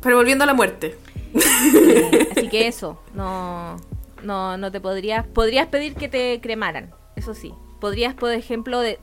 [0.00, 0.96] Pero volviendo a la muerte.
[2.32, 3.76] Así que eso, no,
[4.22, 7.52] no, no te podrías, podrías pedir que te cremaran, eso sí.
[7.80, 8.98] Podrías, por ejemplo, de-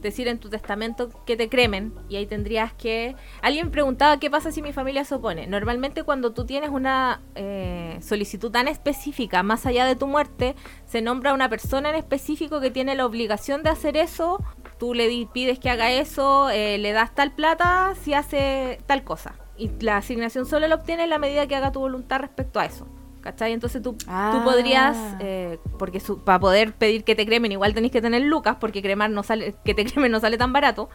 [0.00, 3.16] decir en tu testamento que te cremen y ahí tendrías que...
[3.42, 5.46] Alguien preguntaba qué pasa si mi familia se opone.
[5.48, 10.54] Normalmente cuando tú tienes una eh, solicitud tan específica, más allá de tu muerte,
[10.86, 14.40] se nombra una persona en específico que tiene la obligación de hacer eso.
[14.78, 19.34] Tú le pides que haga eso, eh, le das tal plata si hace tal cosa.
[19.58, 22.64] Y la asignación solo la obtiene en la medida que haga tu voluntad respecto a
[22.64, 22.86] eso.
[23.20, 23.52] ¿Cachai?
[23.52, 24.30] Entonces tú, Ah.
[24.32, 28.22] tú podrías, eh, porque su- para poder pedir que te cremen, igual tenés que tener
[28.22, 30.88] lucas, porque cremar no sale, que te cremen no sale tan barato.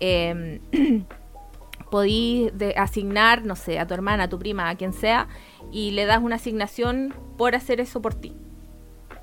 [0.00, 0.60] Eh,
[1.90, 5.28] podís de- asignar, no sé, a tu hermana, a tu prima, a quien sea,
[5.70, 8.32] y le das una asignación por hacer eso por ti.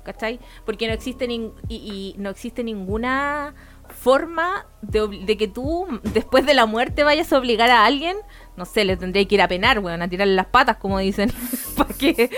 [0.04, 0.40] ¿Cachai?
[0.64, 3.54] Porque no existe, nin- y, y no existe ninguna
[4.00, 8.16] forma de, de que tú, después de la muerte, vayas a obligar a alguien,
[8.56, 11.30] no sé, le tendría que ir a penar, weón, a tirarle las patas, como dicen,
[11.76, 12.30] para que,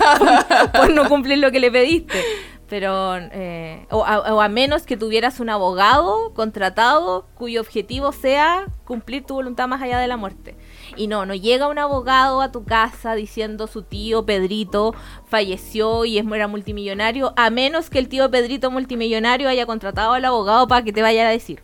[0.72, 2.22] por no cumplir lo que le pediste.
[2.68, 8.66] Pero, eh, o, a, o a menos que tuvieras un abogado contratado cuyo objetivo sea
[8.84, 10.56] cumplir tu voluntad más allá de la muerte.
[10.96, 14.94] Y no, no llega un abogado a tu casa diciendo su tío Pedrito
[15.26, 20.24] falleció y es, era multimillonario, a menos que el tío Pedrito multimillonario haya contratado al
[20.24, 21.62] abogado para que te vaya a decir.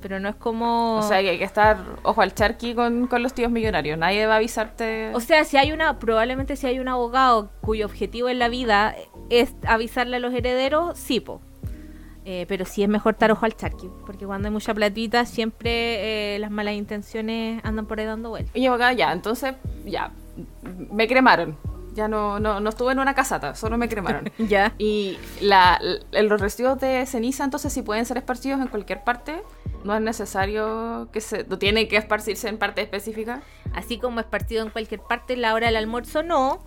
[0.00, 0.96] Pero no es como...
[0.96, 3.96] O sea, que hay que estar ojo al charqui con, con los tíos millonarios.
[3.96, 5.12] Nadie va a avisarte.
[5.14, 8.96] O sea, si hay una, probablemente si hay un abogado cuyo objetivo en la vida
[9.30, 11.40] es avisarle a los herederos, sí, po.
[12.24, 16.34] Eh, pero sí es mejor estar ojo al charqui, porque cuando hay mucha platita, siempre
[16.34, 18.54] eh, las malas intenciones andan por ahí dando vueltas.
[18.54, 19.54] Oye, acá ya, entonces,
[19.84, 20.12] ya.
[20.92, 21.56] Me cremaron.
[21.94, 24.30] Ya no, no, no estuve en una casata, solo me cremaron.
[24.38, 24.72] Ya.
[24.78, 25.80] Y la,
[26.12, 29.42] los residuos de ceniza, entonces, si pueden ser esparcidos en cualquier parte,
[29.84, 31.44] no es necesario que se.
[31.44, 33.42] No tiene que esparcirse en parte específica.
[33.74, 36.60] Así como es partido en cualquier parte, la hora del almuerzo no.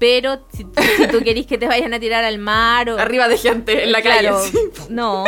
[0.00, 2.98] Pero si, tú- si tú querís que te vayan a tirar al mar o...
[2.98, 4.50] Arriba de gente en la Claro, calle.
[4.50, 4.58] sí.
[4.88, 5.24] No,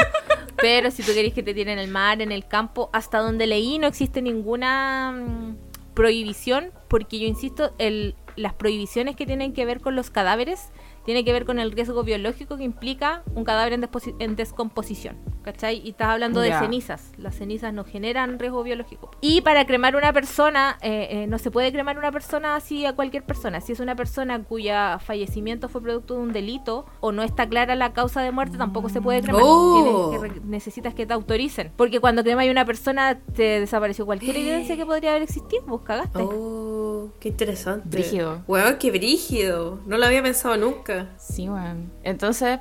[0.57, 3.79] pero si tú querés que te tiren al mar, en el campo, hasta donde leí
[3.79, 5.57] no existe ninguna mm,
[5.95, 10.71] prohibición, porque yo insisto, el, las prohibiciones que tienen que ver con los cadáveres
[11.05, 13.73] tienen que ver con el riesgo biológico que implica un cadáver
[14.19, 15.81] en, descomposición, ¿cachai?
[15.85, 19.11] Y estás hablando de cenizas, las cenizas no generan riesgo biológico.
[19.21, 22.95] Y para cremar una persona, eh, eh, no se puede cremar una persona así a
[22.95, 23.61] cualquier persona.
[23.61, 27.75] Si es una persona cuya fallecimiento fue producto de un delito o no está clara
[27.75, 29.43] la causa de muerte, tampoco se puede cremar.
[29.45, 30.11] Oh.
[30.13, 31.73] Que necesitas que te autoricen.
[31.77, 35.63] Porque cuando cremas a una persona, te desapareció cualquier evidencia que podría haber existido.
[35.67, 36.23] Vos cagaste.
[36.23, 37.89] Oh, qué interesante.
[37.89, 38.43] Brígido.
[38.47, 39.81] Weón, qué brígido.
[39.87, 40.92] No lo había pensado nunca.
[41.17, 41.91] Sí, bueno.
[42.03, 42.61] Entonces,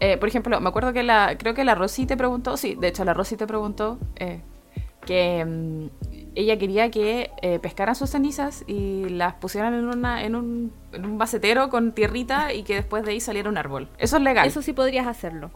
[0.00, 2.88] eh, por ejemplo, me acuerdo que la, creo que la Rosy te preguntó, sí, de
[2.88, 4.40] hecho la Rosy te preguntó eh,
[5.06, 5.86] que mm,
[6.34, 11.04] ella quería que eh, pescaran sus cenizas y las pusieran en, una, en, un, en
[11.04, 11.18] un
[11.70, 13.88] con tierrita y que después de ahí saliera un árbol.
[13.98, 14.46] Eso es legal.
[14.46, 15.50] Eso sí podrías hacerlo.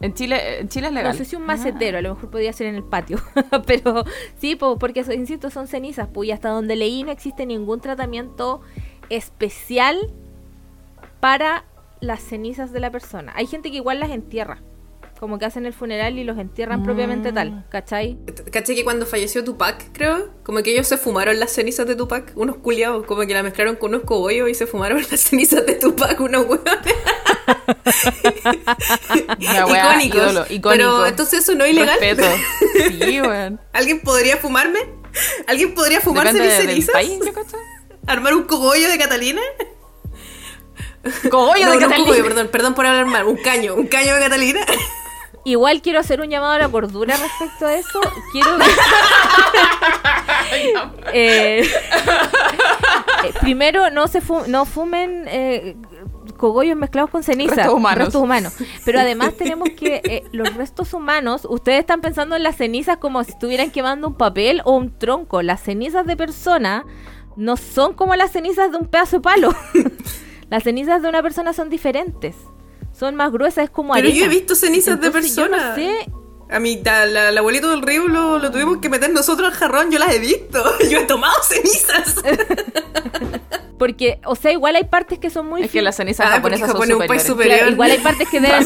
[0.00, 1.12] En Chile, en Chile es legal.
[1.12, 3.18] No sé si un macetero, a lo mejor podría ser en el patio.
[3.66, 4.04] Pero
[4.36, 6.08] sí, po, porque insisto, son cenizas.
[6.12, 8.62] Pues, y hasta donde leí no existe ningún tratamiento
[9.10, 10.12] especial
[11.22, 11.64] para
[12.00, 13.32] las cenizas de la persona.
[13.36, 14.60] Hay gente que igual las entierra.
[15.20, 18.18] Como que hacen el funeral y los entierran propiamente tal, ¿cachai?
[18.50, 22.32] Caché que cuando falleció Tupac, creo, como que ellos se fumaron las cenizas de Tupac,
[22.34, 25.76] unos culiados, como que la mezclaron con unos cogollos y se fumaron las cenizas de
[25.76, 26.66] Tupac, unos hueones.
[29.38, 30.16] Icónicos.
[30.16, 30.70] ídolo, icónico.
[30.70, 32.00] Pero entonces eso no es ilegal.
[32.00, 32.28] Respeto.
[33.04, 33.60] Sí, weón.
[33.72, 34.80] ¿Alguien podría fumarme?
[35.46, 36.92] ¿Alguien podría fumarse Depende mis del cenizas?
[36.92, 37.20] país.
[38.08, 39.40] ¿Armar un cogollo de Catalina?
[41.30, 41.96] Cogollo no, de no Catalina.
[42.06, 43.26] cogollo, perdón, perdón por hablar mal.
[43.26, 44.60] Un caño, un caño de Catalina.
[45.44, 48.00] Igual quiero hacer un llamado a la cordura respecto a eso.
[48.32, 48.48] Quiero
[51.12, 55.76] Eh, eh, primero, no se fu- no fumen eh,
[56.36, 57.54] cogollos mezclados con ceniza.
[57.56, 58.04] Restos humanos.
[58.04, 58.52] restos humanos.
[58.84, 63.22] Pero además tenemos que eh, los restos humanos, ustedes están pensando en las cenizas como
[63.24, 65.42] si estuvieran quemando un papel o un tronco.
[65.42, 66.84] Las cenizas de persona
[67.36, 69.54] no son como las cenizas de un pedazo de palo.
[70.52, 72.36] Las cenizas de una persona son diferentes.
[72.92, 75.74] Son más gruesas, es como Pero yo he visto cenizas de yo no personas.
[75.74, 76.06] sé,
[76.50, 76.58] A
[77.06, 80.14] la- el abuelito del río lo, lo tuvimos que meter nosotros al jarrón, yo las
[80.14, 80.62] he visto.
[80.90, 82.16] Yo he tomado cenizas.
[83.78, 86.34] Porque, o sea, igual hay partes que son muy Es que fin- las cenizas Ah,
[86.36, 87.56] japonesas son un país superior.
[87.58, 88.64] Claro, igual hay partes que deben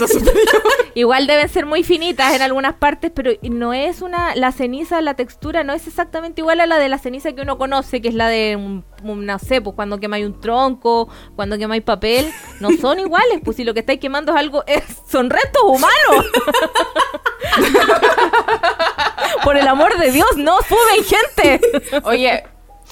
[0.95, 5.15] igual deben ser muy finitas en algunas partes, pero no es una la ceniza, la
[5.15, 8.15] textura no es exactamente igual a la de la ceniza que uno conoce, que es
[8.15, 13.01] la de un- no sé, pues cuando quemáis un tronco, cuando quemáis papel, no son
[13.01, 15.93] iguales, pues si lo que estáis quemando es algo es, son restos humanos.
[19.45, 21.61] Por el amor de Dios, no fumen gente.
[22.05, 22.45] Oye,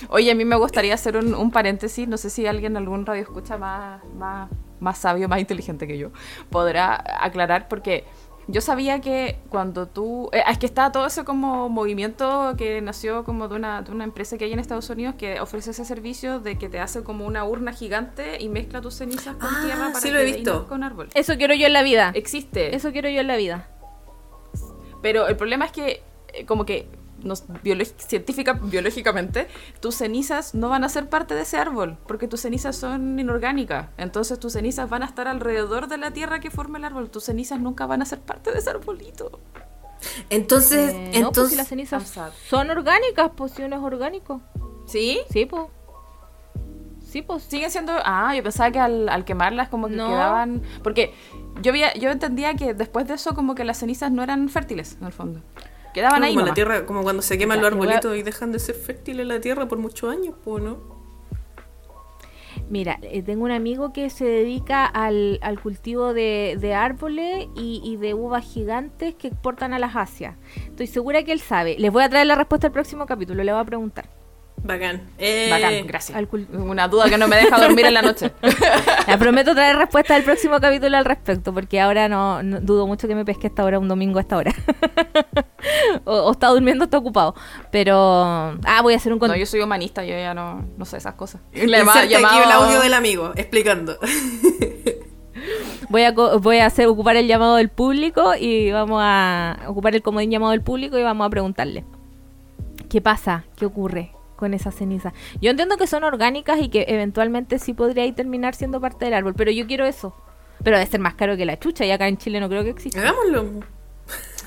[0.09, 2.07] oye, a mí me gustaría hacer un, un paréntesis.
[2.07, 4.51] No sé si alguien, algún radio escucha más, más,
[4.81, 6.11] más sabio, más inteligente que yo,
[6.51, 8.05] podrá aclarar, porque
[8.47, 10.29] yo sabía que cuando tú.
[10.33, 14.05] eh, es que está todo ese como movimiento que nació como de una, de una
[14.05, 17.27] empresa que hay en Estados Unidos que ofrece ese servicio de que te hace como
[17.27, 20.25] una urna gigante y mezcla tus cenizas con Ah, tierra para sí que lo he
[20.25, 20.67] visto.
[20.71, 21.09] un árbol.
[21.15, 22.13] Eso quiero yo en la vida.
[22.15, 22.75] Existe.
[22.77, 23.69] Eso quiero yo en la vida.
[25.03, 26.03] Pero el problema es que,
[26.33, 26.89] eh, como que
[27.97, 29.49] científica, biológicamente,
[29.81, 33.89] tus cenizas no van a ser parte de ese árbol, porque tus cenizas son inorgánicas.
[33.97, 37.11] Entonces tus cenizas van a estar alrededor de la tierra que forma el árbol.
[37.11, 39.41] Tus cenizas nunca van a ser parte de ese arbolito.
[40.31, 41.51] Entonces, Eh, no, pues entonces.
[41.53, 42.31] si las cenizas sad.
[42.49, 44.41] son orgánicas, pues si uno es orgánico.
[44.87, 45.19] ¿Sí?
[45.31, 45.65] Sí, pues.
[47.09, 47.43] Sí, pues.
[47.45, 47.93] Siguen siendo...
[48.05, 50.09] Ah, yo pensaba que al, al quemarlas como que No.
[50.09, 50.63] quedaban...
[50.83, 51.15] Porque
[51.63, 54.97] yo, había, yo entendía que después de eso como que las cenizas no eran fértiles,
[55.01, 55.41] en el fondo.
[55.95, 56.55] Quedaban como ahí la nomás.
[56.55, 59.79] tierra, como cuando se queman los arbolitos y dejan de ser fértiles la tierra por
[59.79, 60.77] muchos años, pues, ¿no?
[62.71, 67.81] Mira, eh, tengo un amigo que se dedica al, al cultivo de, de árboles y,
[67.85, 70.37] y de uvas gigantes que exportan a las Asias.
[70.57, 71.77] Estoy segura que él sabe.
[71.79, 74.09] Les voy a traer la respuesta al próximo capítulo, le voy a preguntar.
[74.63, 75.03] Bacán.
[75.19, 76.17] Eh, Bacán, gracias.
[76.17, 78.33] al Una duda que no me deja dormir en la noche.
[79.09, 83.07] Le prometo traer respuesta al próximo capítulo al respecto, porque ahora no, no- dudo mucho
[83.07, 84.55] que me pesque esta hora, un domingo a esta hora.
[86.05, 87.35] o, o está durmiendo, está ocupado.
[87.71, 87.95] Pero,
[88.65, 91.15] ah, voy a hacer un No, yo soy humanista, yo ya no, no sé esas
[91.15, 91.43] cosas.
[91.53, 93.99] Inserta aquí el audio del amigo, explicando.
[95.91, 99.95] Voy a, co- voy a hacer ocupar el llamado del público y vamos a ocupar
[99.95, 101.85] el comodín llamado del público y vamos a preguntarle.
[102.89, 103.45] ¿Qué pasa?
[103.57, 105.13] ¿Qué ocurre con esas cenizas?
[105.41, 109.35] Yo entiendo que son orgánicas y que eventualmente sí podría terminar siendo parte del árbol,
[109.37, 110.15] pero yo quiero eso.
[110.63, 112.71] Pero debe ser más caro que la chucha y acá en Chile no creo que
[112.71, 113.01] exista.
[113.01, 113.45] Hagámoslo.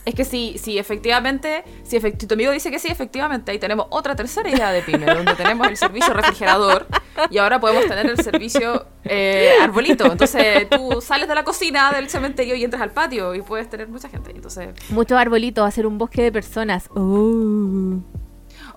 [0.06, 3.60] Es que si, si efectivamente, si, efect- si tu amigo dice que sí, efectivamente, ahí
[3.60, 6.88] tenemos otra tercera idea de pyme, donde tenemos el servicio refrigerador
[7.30, 10.10] y ahora podemos tener el servicio eh, arbolito.
[10.10, 13.90] Entonces tú sales de la cocina del cementerio y entras al patio y puedes tener
[13.90, 14.32] mucha gente.
[14.32, 16.90] Entonces, Muchos arbolitos, hacer un bosque de personas.
[16.96, 18.00] Oh.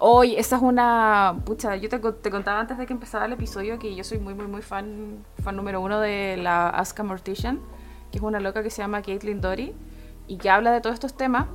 [0.01, 1.37] Hoy esa es una...
[1.45, 4.35] Pucha, yo te, te contaba antes de que empezara el episodio que yo soy muy,
[4.35, 7.61] muy, muy fan, fan número uno de la Aska Mortician,
[8.11, 9.75] que es una loca que se llama Caitlin Dory
[10.27, 11.47] y que habla de todos estos temas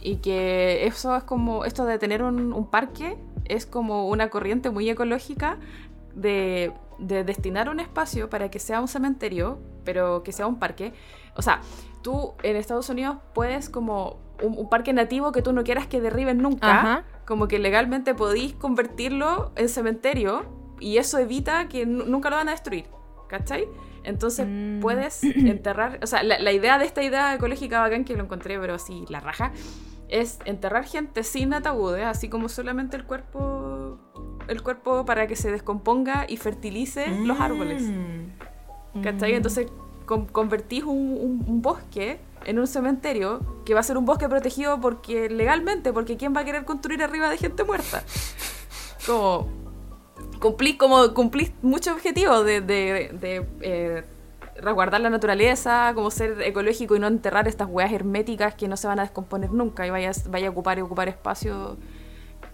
[0.00, 4.70] y que eso es como esto de tener un, un parque es como una corriente
[4.70, 5.58] muy ecológica
[6.14, 10.92] de, de destinar un espacio para que sea un cementerio, pero que sea un parque.
[11.34, 11.60] O sea,
[12.02, 16.00] tú en Estados Unidos puedes como un, un parque nativo que tú no quieras que
[16.00, 17.04] derriben nunca, Ajá.
[17.28, 20.46] Como que legalmente podéis convertirlo en cementerio
[20.80, 22.86] y eso evita que nu- nunca lo van a destruir,
[23.28, 23.68] ¿cachai?
[24.02, 24.80] Entonces Mm.
[24.80, 25.22] puedes
[25.54, 28.72] enterrar, o sea, la, la idea de esta idea ecológica bacán que lo encontré, pero
[28.74, 29.52] así, la raja,
[30.08, 33.98] es enterrar gente sin ataúdes, así como solamente el cuerpo,
[34.48, 37.82] el cuerpo para que se descomponga y fertilice los árboles.
[37.82, 39.02] Mm.
[39.02, 39.34] ¿Cachai?
[39.34, 39.87] Entonces con-
[40.32, 44.80] convertís un, un- un bosque en un cementerio que va a ser un bosque protegido
[44.80, 48.02] porque legalmente, porque ¿quién va a querer construir arriba de gente muerta?
[49.06, 49.48] Como
[50.40, 54.04] cumplís, como cumplís muchos objetivos de, de- de, eh,
[54.60, 58.86] resguardar la naturaleza, como ser ecológico y no enterrar estas hueas herméticas que no se
[58.88, 61.76] van a descomponer nunca y vaya, vaya a ocupar y ocupar espacio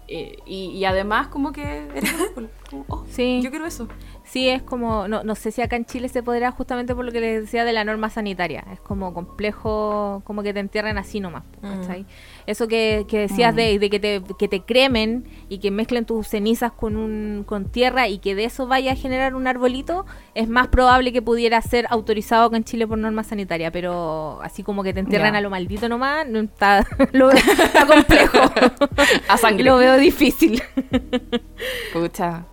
[0.07, 2.47] Eh, y, y además como que eres como,
[2.89, 3.39] oh, Sí.
[3.43, 3.87] yo quiero eso.
[4.27, 7.11] Sí, es como, no, no sé si acá en Chile se podrá justamente por lo
[7.11, 8.65] que les decía de la norma sanitaria.
[8.73, 11.43] Es como complejo, como que te entierren así nomás.
[11.61, 12.05] ¿cachai?
[12.47, 13.57] Eso que, que decías Mm.
[13.57, 17.65] de, de que, te, que te cremen y que mezclen tus cenizas con, un, con
[17.69, 21.61] tierra y que de eso vaya a generar un arbolito, es más probable que pudiera
[21.61, 23.71] ser autorizado acá en Chile por norma sanitaria.
[23.71, 27.85] Pero así como que te entierran a lo maldito nomás, no está, lo veo- está
[27.85, 28.39] complejo.
[29.29, 29.63] A sangre.
[29.63, 30.61] Lo veo difícil.
[31.93, 32.45] Pucha.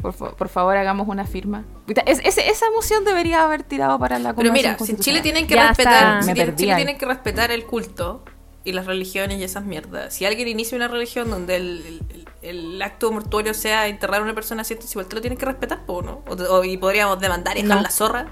[0.00, 1.64] Por, por favor, hagamos una firma.
[2.06, 5.54] Es- esa moción debería haber tirado para la Pero mira, si en Chile tienen que
[5.54, 8.24] Ya respetar, si Chile tienen que respetar el culto
[8.64, 10.14] y las religiones y esas mierdas.
[10.14, 14.34] Si alguien inicia una religión donde el, el- el acto mortuorio sea enterrar a una
[14.34, 16.22] persona así, igual te lo tienen que respetar, po, ¿no?
[16.28, 17.82] O, o- y podríamos demandar y dejar No.
[17.82, 18.26] la zorra.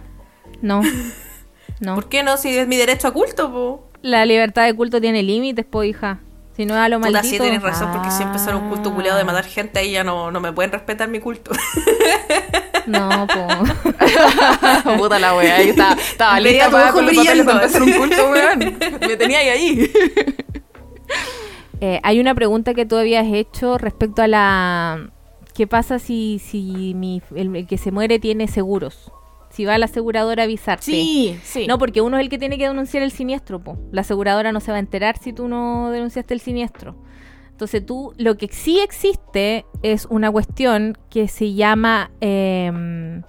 [0.63, 0.83] No.
[1.79, 1.95] No.
[1.95, 2.39] ¿Por qué no?
[2.39, 3.91] Si es mi derecho a culto, po.
[4.01, 6.21] La libertad de culto tiene límites, po, hija.
[6.57, 7.35] Si no a lo Puta, maldito.
[7.35, 8.95] sí tienes razón, porque si empezar un culto Ah.
[8.95, 11.51] culiado de matar gente, ahí ya no, no me pueden respetar mi culto.
[12.87, 13.49] No, po.
[14.97, 17.53] Puta la wea, ahí está, estaba Veía lista para con los papeles brillando.
[17.53, 18.79] para empezar un culto, weón.
[19.01, 19.91] Me tenía ahí ahí.
[21.81, 25.11] Eh, hay una pregunta que tú habías hecho respecto a la...
[25.55, 29.13] ¿Qué pasa si, si mi, el, el que se muere tiene seguros?
[29.57, 30.85] Si va a la aseguradora a avisarte.
[31.43, 31.67] sí.
[31.67, 33.79] No, porque uno es el que tiene que denunciar el siniestro, po.
[33.91, 36.95] La aseguradora no se va a enterar si tú no denunciaste el siniestro.
[37.53, 43.23] Entonces tú, lo que sí existe es una cuestión que se llama, em,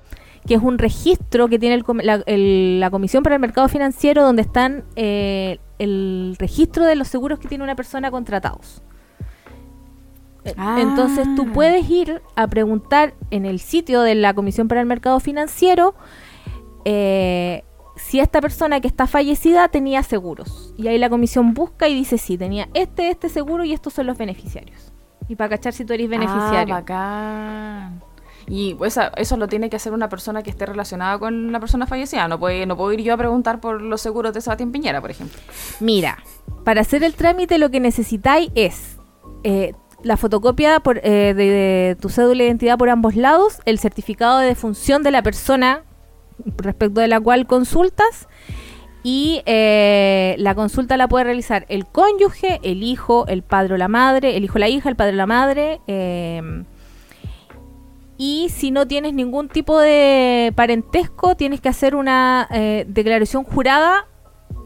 [0.45, 3.69] que es un registro que tiene el com- la, el- la Comisión para el Mercado
[3.69, 8.81] Financiero donde están eh, el registro de los seguros que tiene una persona contratados.
[10.57, 10.77] Ah.
[10.79, 15.19] Entonces tú puedes ir a preguntar en el sitio de la Comisión para el Mercado
[15.19, 15.95] Financiero
[16.85, 17.63] eh,
[17.95, 20.73] si esta persona que está fallecida tenía seguros.
[20.77, 24.05] Y ahí la comisión busca y dice, sí, tenía este, este seguro y estos son
[24.05, 24.91] los beneficiarios.
[25.27, 26.75] Y para cachar si tú eres beneficiario.
[26.75, 28.03] Ah, bacán.
[28.49, 31.59] Y pues, esa- eso lo tiene que hacer una persona que esté relacionada con la
[31.59, 32.27] persona fallecida.
[32.29, 35.11] No, puede, no puedo ir yo a preguntar por los seguros de Sebastián Piñera, por
[35.11, 35.37] ejemplo.
[35.81, 36.17] Mira,
[36.63, 38.97] para hacer el trámite lo que necesitáis es
[39.43, 44.39] eh, la fotocopia por, eh, de, tu cédula de identidad por ambos lados, el certificado
[44.39, 45.83] de defunción de la persona
[46.57, 48.27] respecto de la cual consultas
[49.03, 53.87] y eh, la consulta la puede realizar el cónyuge, el hijo, el padre o la
[53.87, 55.81] madre, el hijo la hija, el padre o la madre.
[55.87, 56.63] eh,
[58.17, 64.07] y si no tienes ningún tipo de parentesco, tienes que hacer una eh, declaración jurada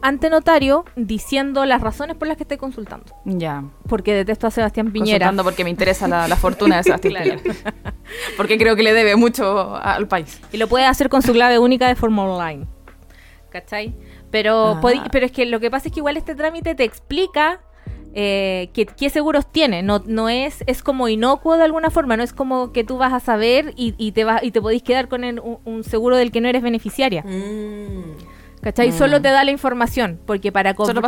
[0.02, 3.06] ante notario diciendo las razones por las que estés consultando.
[3.24, 3.62] Ya.
[3.88, 5.18] Porque detesto a Sebastián Piñera.
[5.26, 7.14] Consultando porque me interesa la, la fortuna de Sebastián.
[7.42, 7.74] Piñera.
[8.36, 10.40] Porque creo que le debe mucho al país.
[10.52, 12.66] Y lo puedes hacer con su clave única de forma online.
[13.50, 13.94] ¿Cachai?
[14.30, 15.08] Pero, Ah.
[15.12, 17.60] pero es que lo que pasa es que igual este trámite te explica
[18.14, 19.82] eh, qué, qué seguros tiene.
[19.82, 22.16] No, no es, es como inocuo de alguna forma.
[22.16, 24.82] No es como que tú vas a saber y, y te vas y te podéis
[24.82, 27.22] quedar con el- un, un seguro del que no eres beneficiaria.
[27.22, 28.31] Mm.
[28.62, 28.92] ¿Cachai?
[28.92, 30.20] Solo te da la información.
[30.24, 31.00] Porque para co- Solo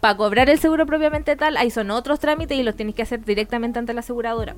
[0.00, 3.24] para cobrar el seguro propiamente tal, ahí son otros trámites y los tenéis que hacer
[3.24, 4.56] directamente ante la aseguradora.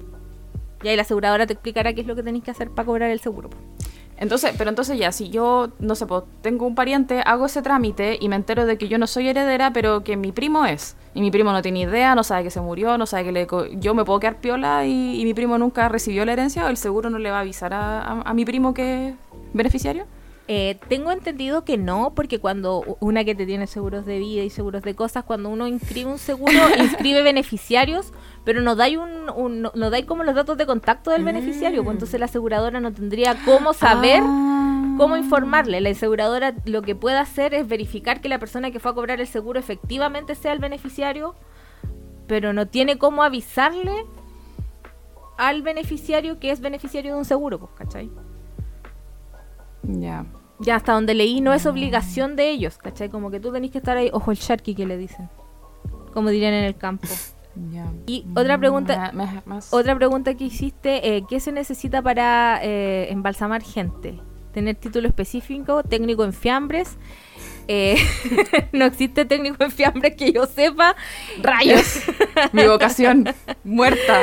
[0.82, 3.10] Y ahí la aseguradora te explicará qué es lo que tenéis que hacer para cobrar
[3.10, 3.51] el seguro.
[4.16, 8.16] Entonces, pero entonces ya, si yo, no sé, pues, tengo un pariente, hago ese trámite
[8.20, 10.97] y me entero de que yo no soy heredera, pero que mi primo es.
[11.14, 13.47] Y mi primo no tiene idea, no sabe que se murió, no sabe que le...
[13.81, 16.76] Yo me puedo quedar piola y, y mi primo nunca recibió la herencia, o el
[16.76, 19.14] seguro no le va a avisar a, a- a mi primo que es
[19.52, 20.06] beneficiario.
[20.47, 24.51] Eh, tengo entendido que no, porque cuando una que te tiene seguros de vida y
[24.51, 28.12] seguros de cosas, cuando uno inscribe un seguro, inscribe beneficiarios,
[28.45, 31.83] pero no dais un, un- no, no dais como los datos de contacto del beneficiario,
[31.83, 34.97] pues entonces la aseguradora no tendría cómo saber Ah.
[34.99, 35.81] cómo informarle.
[35.81, 39.21] La aseguradora lo que puede hacer es verificar que la persona que fue a cobrar
[39.23, 41.35] el seguro efectivamente sea el beneficiario,
[42.27, 43.93] pero no tiene cómo avisarle
[45.39, 48.11] al beneficiario que es beneficiario de un seguro, pues, ¿cachai?
[49.86, 50.27] Ya.
[50.61, 53.09] Ya hasta donde leí no es obligación de ellos, ¿cachai?
[53.09, 55.28] Como que tú tenés que estar ahí, ojo el sharky que le dicen,
[56.12, 57.09] como dirían en el campo.
[57.70, 57.86] Ya.
[58.06, 59.12] Y otra pregunta,
[59.47, 64.19] más- otra pregunta que hiciste, eh, ¿qué se necesita para eh, embalsamar gente?
[64.52, 66.98] Tener título específico, técnico en fiambres.
[67.69, 67.97] Eh,
[68.73, 70.97] no existe técnico en fiambres que yo sepa.
[71.40, 72.01] Rayos.
[72.52, 73.28] Mi vocación
[73.62, 74.20] muerta.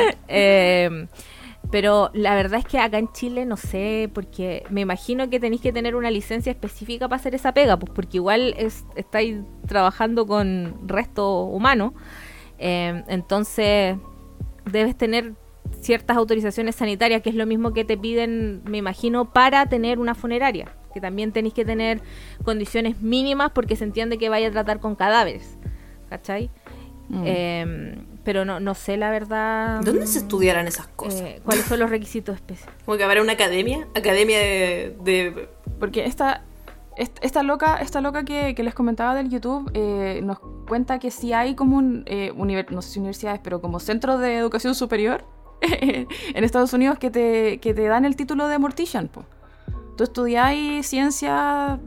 [1.72, 5.62] Pero la verdad es que acá en Chile no sé, porque me imagino que tenéis
[5.62, 10.26] que tener una licencia específica para hacer esa pega, pues porque igual es, estáis trabajando
[10.26, 11.94] con resto humano.
[12.58, 13.96] Eh, entonces
[14.70, 15.32] debes tener
[15.80, 20.14] ciertas autorizaciones sanitarias, que es lo mismo que te piden, me imagino, para tener una
[20.14, 20.76] funeraria.
[20.92, 22.02] Que también tenéis que tener
[22.44, 25.56] condiciones mínimas porque se entiende que vaya a tratar con cadáveres.
[26.10, 26.50] ¿Cachai?
[27.08, 27.22] Mm.
[27.24, 29.80] Eh, pero no, no sé la verdad.
[29.82, 31.20] ¿Dónde se estudiarán esas cosas?
[31.20, 32.74] eh, ¿Cuáles son los requisitos especiales?
[32.84, 35.48] Como que habrá una academia, academia de, de-
[35.80, 36.42] Porque esta,
[36.96, 40.38] est- esta loca, esta loca que, que les comentaba del YouTube eh, nos
[40.68, 44.20] cuenta que sí hay como un, eh, univer- no sé si universidades, pero como centros
[44.20, 45.24] de educación superior
[45.62, 49.08] en Estados Unidos que te, que te dan el título de mortician.
[49.08, 49.24] po.
[49.96, 51.78] Tú estudiáis ciencia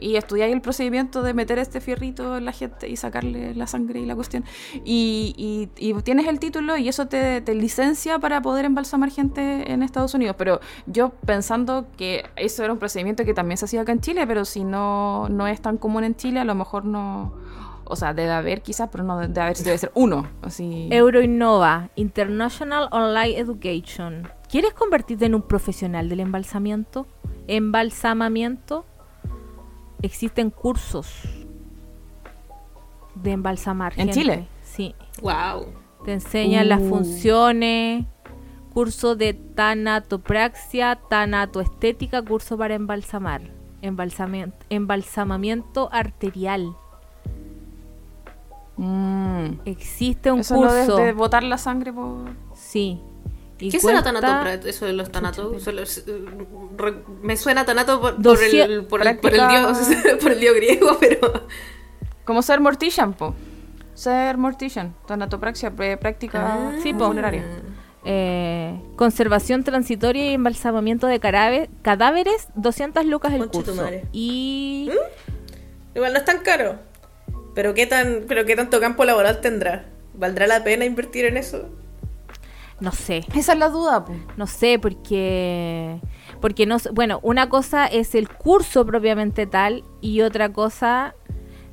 [0.00, 4.00] y estudiáis el procedimiento de meter este fierrito en la gente y sacarle la sangre
[4.00, 4.44] y la cuestión.
[4.84, 9.70] Y, y- y tienes el título y eso te, te licencia para poder embalsamar gente
[9.72, 10.34] en Estados Unidos.
[10.38, 14.26] Pero yo pensando que eso era un procedimiento que también se hacía acá en Chile,
[14.26, 17.32] pero si no, no es tan común en Chile, a lo mejor no...
[17.88, 20.26] O sea, debe haber quizás, pero no debe haber, debe ser uno.
[20.42, 20.88] Así.
[20.90, 24.28] Euroinnova, International Online Education.
[24.50, 27.06] ¿Quieres convertirte en un profesional del embalsamiento?
[27.48, 28.84] Embalsamamiento.
[30.02, 31.08] Existen cursos
[33.14, 33.92] de embalsamar.
[33.94, 34.12] ¿En gente.
[34.14, 34.48] Chile?
[34.62, 34.94] Sí.
[35.22, 35.66] Wow.
[36.04, 36.88] Te enseñan las Uh.
[36.88, 38.04] funciones,
[38.72, 43.40] curso de tanatopraxia, tanatoestética, curso para embalsamar,
[43.80, 46.76] embalsamiento, embalsamamiento arterial.
[48.76, 49.60] Mm.
[49.64, 52.28] Existe un Eso curso, de, de botar la sangre por...
[52.54, 53.00] sí.
[53.58, 54.26] Y ¿Qué cuesta tanato?
[54.26, 55.54] pra- Eso de los tanatos.
[57.22, 59.78] Me suena tanato por, por el, por, el, por el práctica- dios,
[60.22, 61.46] por el dios griego, pero.
[62.24, 63.34] Como ser mortician, po.
[63.94, 64.94] Ser mortician.
[65.06, 67.06] Tanatopraxia, práctica Sí, po.
[67.06, 67.44] funeraria.
[68.04, 73.82] eh, conservación transitoria y embalsamamiento de carabe- cadáveres, 200 lucas el Concha tu curso.
[73.82, 74.04] madre.
[74.12, 74.90] Y
[75.94, 76.76] Igual no es tan caro.
[77.54, 79.86] Pero qué tan, pero qué tanto campo laboral tendrá.
[80.12, 81.70] ¿Valdrá la pena invertir en eso?
[82.78, 84.04] No sé, Esa es la duda.
[84.36, 86.00] No sé, porque.
[86.40, 91.14] Porque no Bueno, una cosa es el curso propiamente tal y otra cosa.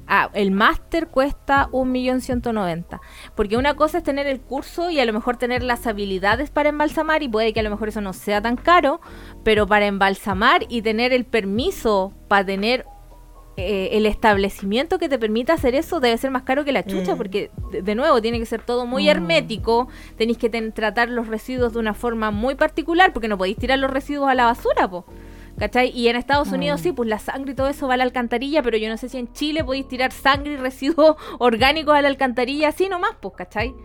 [0.05, 2.99] Ah, el máster cuesta 1.190.000.
[3.35, 6.69] Porque una cosa es tener el curso y a lo mejor tener las habilidades para
[6.69, 8.99] embalsamar y puede que a lo mejor eso no sea tan caro,
[9.43, 12.85] pero para embalsamar y tener el permiso para tener
[13.55, 17.13] eh, el establecimiento que te permita hacer eso debe ser más caro que la chucha,
[17.13, 17.17] Mm.
[17.17, 17.51] porque
[17.83, 19.09] de, nuevo tiene que ser todo muy Mm.
[19.09, 23.57] hermético, tenéis que ten- tratar los residuos de una forma muy particular, porque no podéis
[23.57, 25.05] tirar los residuos a la basura, po.
[25.59, 25.91] ¿Cachai?
[25.95, 26.83] Y en Estados Unidos Mm.
[26.83, 29.07] sí, pues la sangre y todo eso va a la alcantarilla, pero yo no sé
[29.07, 33.35] si en Chile podéis tirar sangre y residuos orgánicos a la alcantarilla así nomás, pues,
[33.35, 33.75] ¿cachai?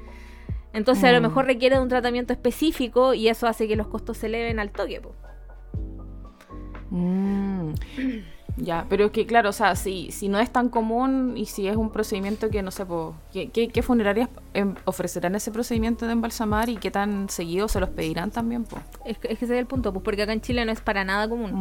[0.73, 4.16] Entonces a lo mejor requiere de un tratamiento específico y eso hace que los costos
[4.16, 5.15] se eleven al toque, pues.
[8.60, 11.68] Ya, pero es que claro, o sea, si, si no es tan común y si
[11.68, 16.06] es un procedimiento que no sé, po, ¿qué, qué, qué funerarias em, ofrecerán ese procedimiento
[16.06, 18.64] de embalsamar y qué tan seguido se los pedirán también?
[18.64, 18.78] Po?
[19.05, 20.80] Es, que- es que ese es el punto, pues porque acá en Chile no es
[20.80, 21.52] para nada común.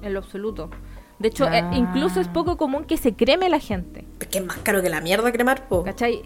[0.00, 0.04] Mm.
[0.04, 0.70] En lo absoluto.
[1.18, 1.72] De hecho, eh, Ah.
[1.74, 4.04] incluso es poco común que se creme la gente.
[4.20, 5.82] Es que es más caro que la mierda cremar, po.
[5.84, 6.22] ¿Cachai?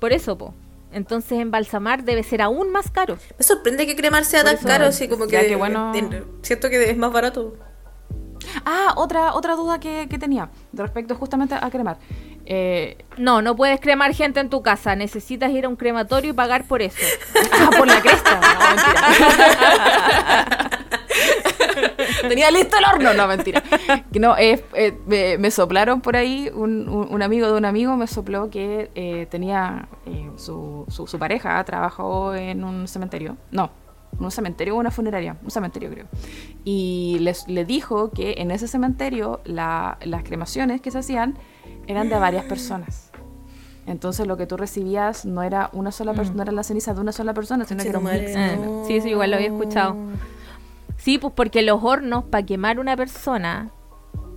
[0.00, 0.54] Por eso, po.
[0.92, 3.16] Entonces embalsamar debe ser aún más caro.
[3.38, 5.46] Me sorprende que cremar sea Por tan eso, caro, así como ya que.
[5.48, 5.94] que bueno.
[5.94, 7.54] en- siento que es más barato.
[8.64, 11.98] Ah, otra, otra duda que, que tenía respecto justamente a cremar.
[12.46, 14.96] Eh, No, no puedes cremar gente en tu casa.
[14.96, 16.98] Necesitas ir a un crematorio y pagar por eso.
[17.52, 18.40] ah, por la cresta.
[18.40, 20.68] No, mentira.
[22.28, 23.62] Tenía listo el horno, no, mentira.
[24.18, 27.96] No, eh, eh, me, me soplaron por ahí, un, un- un amigo de un amigo
[27.96, 33.36] me sopló que eh, tenía eh, su, su, su pareja, trabajó en un cementerio.
[33.50, 33.70] No,
[34.18, 36.06] un cementerio o una funeraria, un cementerio creo.
[36.64, 41.34] Y les, le dijo que en ese cementerio la- las cremaciones que se hacían
[41.86, 43.10] eran de varias personas.
[43.86, 47.00] Entonces lo que tú recibías no era una sola persona, no era la ceniza de
[47.00, 48.16] una sola persona, sino que era un mix.
[48.32, 48.84] Conchetumare, no.
[48.86, 49.96] sí, sí, igual lo había escuchado.
[50.98, 53.70] Sí, pues porque los hornos, para quemar una persona,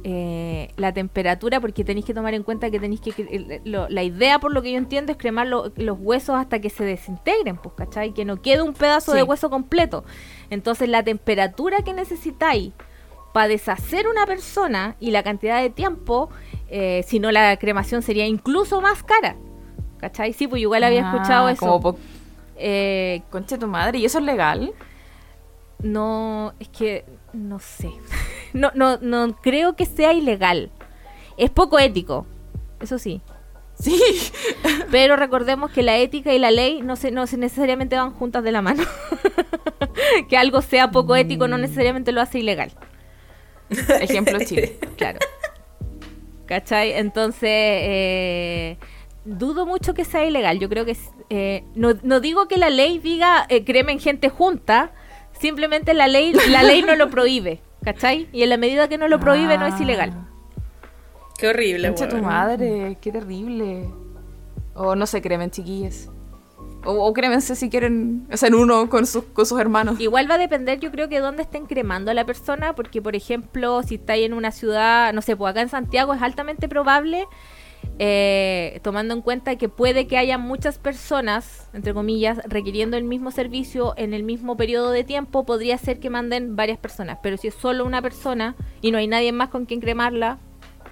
[0.07, 3.61] eh, la temperatura, porque tenéis que tomar en cuenta que tenéis que...
[3.65, 6.69] lo- la idea, por lo que yo entiendo, es cremar lo- los huesos hasta que
[6.69, 8.14] se desintegren, pues, ¿cachai?
[8.14, 9.18] Que no quede un pedazo Sí.
[9.18, 10.03] de hueso completo.
[10.52, 12.72] Entonces, la temperatura que necesitáis
[13.34, 16.30] para deshacer una persona y la cantidad de tiempo,
[16.69, 19.36] eh, si no la cremación sería incluso más cara.
[19.98, 20.34] ¿Cachai?
[20.34, 21.65] Sí, pues igual había Ah, escuchado eso.
[21.82, 21.98] Como
[22.57, 24.72] Eh, conche tu madre, ¿y eso es legal?
[25.80, 27.91] no, es que no sé.
[28.56, 30.72] No, no, no creo que sea ilegal.
[31.38, 32.26] Es poco ético,
[32.80, 33.22] eso sí.
[33.77, 34.02] Sí.
[34.91, 38.44] Pero recordemos que la ética y la ley no se, no se necesariamente van juntas
[38.45, 38.84] de la mano.
[40.30, 42.72] que algo sea poco ético no necesariamente lo hace ilegal.
[43.99, 44.77] Ejemplo Chile.
[44.95, 45.19] Claro.
[46.45, 46.94] ¿Cachai?
[46.94, 48.77] Entonces, eh,
[49.26, 50.60] dudo mucho que sea ilegal.
[50.60, 50.95] Yo creo que...
[51.30, 54.94] eh, no, no digo que la ley diga eh, cremen gente junta,
[55.38, 57.60] simplemente la ley, la ley no lo prohíbe.
[57.86, 58.28] ¿Cachai?
[58.34, 59.84] Y en la medida que no lo prohíbe no es Ah.
[59.84, 60.28] ilegal.
[61.38, 63.88] Qué horrible, Concha tu madre, qué terrible.
[64.74, 66.10] O no se cremen, chiquillas.
[66.84, 69.99] O, o crémense si quieren, o sea, en uno con sus, con sus hermanos.
[69.99, 73.16] Igual va a depender, yo creo que dónde estén cremando a la persona, porque por
[73.16, 77.26] ejemplo, si estáis en una ciudad, no sé, pues acá en Santiago es altamente probable,
[77.99, 83.32] eh, tomando en cuenta que puede que haya muchas personas, entre comillas, requiriendo el mismo
[83.32, 87.48] servicio en el mismo periodo de tiempo, podría ser que manden varias personas, pero si
[87.49, 90.38] es solo una persona y no hay nadie más con quien cremarla,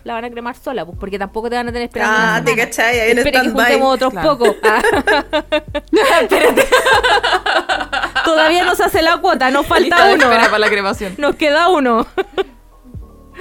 [0.04, 2.18] la van a cremar sola, pues, porque tampoco te van a tener esperando.
[2.20, 4.38] Ah, te cachai, ahí en Espere que juntemos otros Claro.
[4.38, 4.56] pocos.
[4.64, 4.82] Ah.
[8.26, 10.24] Todavía no se hace la cuota, nos falta Lista uno.
[10.26, 11.16] espera para la cremación.
[11.18, 12.06] Nos queda uno.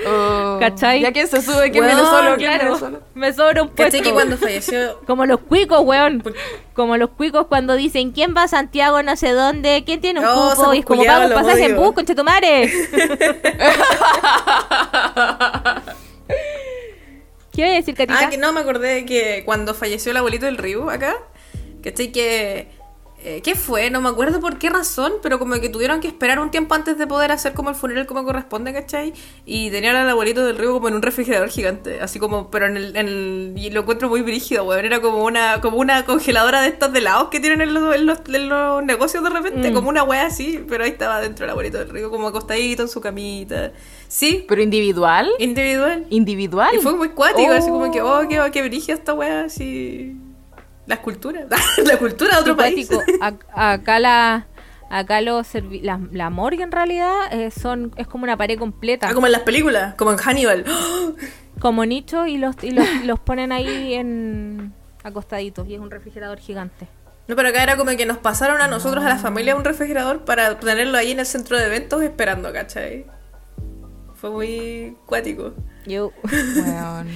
[0.06, 1.00] Oh, ¿Cachai?
[1.02, 3.00] Ya quien se sube, quien Weón, viene solo, ¿Quién Claro, solo?
[3.14, 3.84] me sobra un puesto.
[3.84, 6.22] ¿Cachai que cuando falleció Como los cuicos, weón.
[6.74, 9.82] Como los cuicos cuando dicen, ¿quién va a Santiago no sé dónde?
[9.84, 10.74] ¿Quién tiene un Oh, cupo?
[10.74, 12.72] Y es como, pago un pasaje en bus, conchetumare.
[17.52, 18.18] ¿Qué voy a decir, Catita?
[18.26, 21.16] Ah, que no, me acordé que cuando falleció el abuelito del Ryu acá,
[21.82, 22.10] ¿cachai?
[22.12, 22.68] Que.
[23.24, 23.90] Eh, ¿Qué fue?
[23.90, 26.98] No me acuerdo por qué razón, pero como que tuvieron que esperar un tiempo antes
[26.98, 29.12] de poder hacer como el funeral como corresponde, ¿cachai?
[29.46, 32.76] Y tenían al abuelito del Ryu como en un refrigerador gigante, así como, pero en
[32.76, 32.96] el.
[32.96, 34.84] En el y lo encuentro muy brígido, weón.
[34.84, 38.06] Era como una, como una congeladora de estas de helados que tienen en los, en
[38.06, 39.74] los, en los negocios de repente, Mm.
[39.74, 42.88] como una wea así, pero ahí estaba dentro el abuelito del Ryu, como acostadito en
[42.88, 43.72] su camita.
[44.08, 45.30] Sí, ¿Pero individual?
[45.38, 46.06] individual.
[46.10, 46.74] ¿Individual?
[46.74, 48.20] Y fue muy cuático, así como que, Oh.
[48.20, 50.16] oh, qué, qué brígida esta wea, así.
[50.86, 51.46] La escultura.
[51.84, 52.88] la cultura de otro país.
[53.54, 54.46] Acá la...
[54.90, 55.48] Acá los
[55.80, 59.32] la, la morgue en realidad eh, son es como una pared completa, Ah, como en
[59.32, 60.66] las películas, como en Hannibal.
[61.60, 66.38] como nicho y los y los, los ponen ahí en acostaditos y es un refrigerador
[66.40, 66.88] gigante.
[67.26, 70.26] No, pero acá era como que nos pasaron a nosotros, a la familia, un refrigerador
[70.26, 73.06] para tenerlo ahí en el centro de eventos esperando, ¿cachai?
[74.14, 75.54] Fue muy cuático.
[75.86, 77.08] Yo Weón.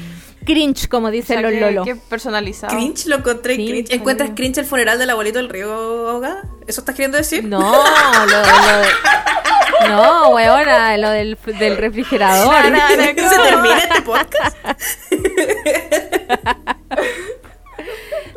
[0.47, 1.85] Cringe como O dicen sea, los que- lolos.
[1.85, 2.75] que personalizado.
[2.75, 3.93] Cringe, lo encontré cringe.
[3.93, 6.45] ¿Encuentras cringe el funeral del abuelito del río ahogada?
[6.67, 7.45] ¿Eso estás queriendo decir?
[7.45, 12.55] No, lo, lo de- No, weona, lo del, del refrigerador.
[12.65, 14.57] ¿Se termina este podcast?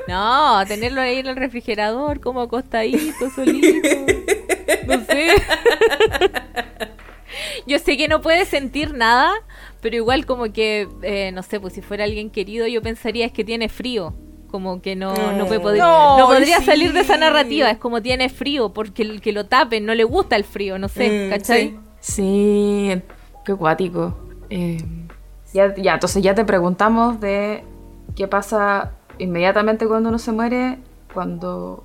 [0.07, 3.87] No, tenerlo ahí en el refrigerador, como acostadito, solito.
[4.87, 5.35] No sé.
[7.69, 9.31] Yo sé que no puede sentir nada,
[9.79, 13.31] pero igual como que, eh, no sé, pues si fuera alguien querido, yo pensaría es
[13.31, 14.13] que tiene frío.
[14.49, 16.65] Como que no, no, puede poder- No, no podría sí.
[16.65, 17.69] salir de esa narrativa.
[17.69, 20.89] Es como tiene frío, porque el que lo tapen no le gusta el frío, no
[20.89, 21.67] sé, Mm, ¿cachai?
[21.69, 21.79] sí.
[22.01, 23.01] Sí,
[23.45, 24.17] qué cuático.
[24.49, 24.77] Eh,
[25.53, 27.63] ya, ya, entonces ya te preguntamos de
[28.15, 30.79] qué pasa inmediatamente cuando uno se muere,
[31.13, 31.83] cuando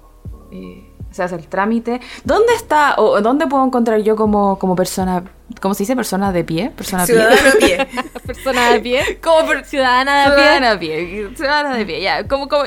[0.52, 2.00] eh, se hace el trámite.
[2.24, 5.22] ¿Dónde está o dónde puedo encontrar yo como, como persona,
[5.60, 5.94] ¿cómo se dice?
[5.96, 7.22] Persona de pie, persona pie.
[7.22, 7.88] A pie.
[8.26, 9.20] Persona de pie.
[9.22, 10.34] como per- Ciudadana de pie.
[10.44, 12.64] ciudadana de pie, ciudadana de pie, ya, como, como,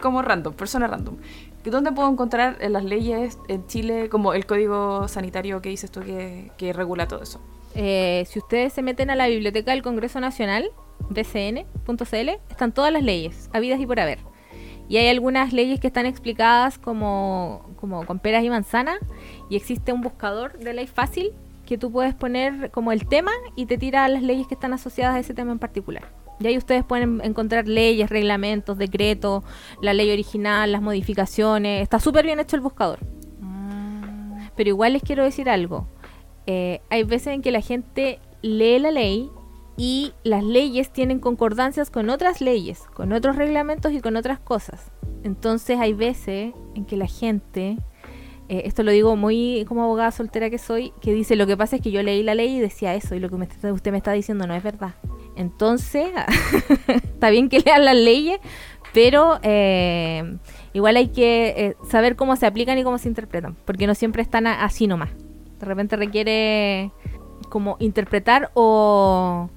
[0.00, 1.16] como random, persona random.
[1.64, 6.00] ¿Dónde puedo encontrar en las leyes en Chile como el código sanitario que dices tú
[6.00, 7.40] que, que regula todo eso?
[7.74, 10.70] Eh, si ustedes se meten a la biblioteca del Congreso Nacional,
[11.10, 14.18] bcn.cl, están todas las leyes, habidas y por haber.
[14.88, 18.98] Y hay algunas leyes que están explicadas como, como con peras y manzanas.
[19.50, 21.32] Y existe un buscador de ley fácil
[21.66, 25.16] que tú puedes poner como el tema y te tira las leyes que están asociadas
[25.16, 26.10] a ese tema en particular.
[26.40, 29.44] Y ahí ustedes pueden encontrar leyes, reglamentos, decretos,
[29.82, 31.82] la ley original, las modificaciones.
[31.82, 33.00] Está súper bien hecho el buscador.
[34.56, 35.86] Pero igual les quiero decir algo.
[36.46, 39.30] Eh, hay veces en que la gente lee la ley
[39.78, 44.90] y las leyes tienen concordancias con otras leyes, con otros reglamentos y con otras cosas.
[45.22, 47.78] Entonces hay veces en que la gente,
[48.48, 51.76] eh, esto lo digo muy como abogada soltera que soy, que dice lo que pasa
[51.76, 53.98] es que yo leí la ley y decía eso y lo que me usted me
[53.98, 54.96] está diciendo no es verdad.
[55.36, 56.10] Entonces,
[56.88, 58.40] está bien que lean las leyes,
[58.92, 60.38] pero eh,
[60.72, 64.22] igual hay que eh, saber cómo se aplican y cómo se interpretan, porque no siempre
[64.22, 65.10] están así nomás.
[65.60, 66.90] De repente requiere
[67.48, 69.50] como interpretar o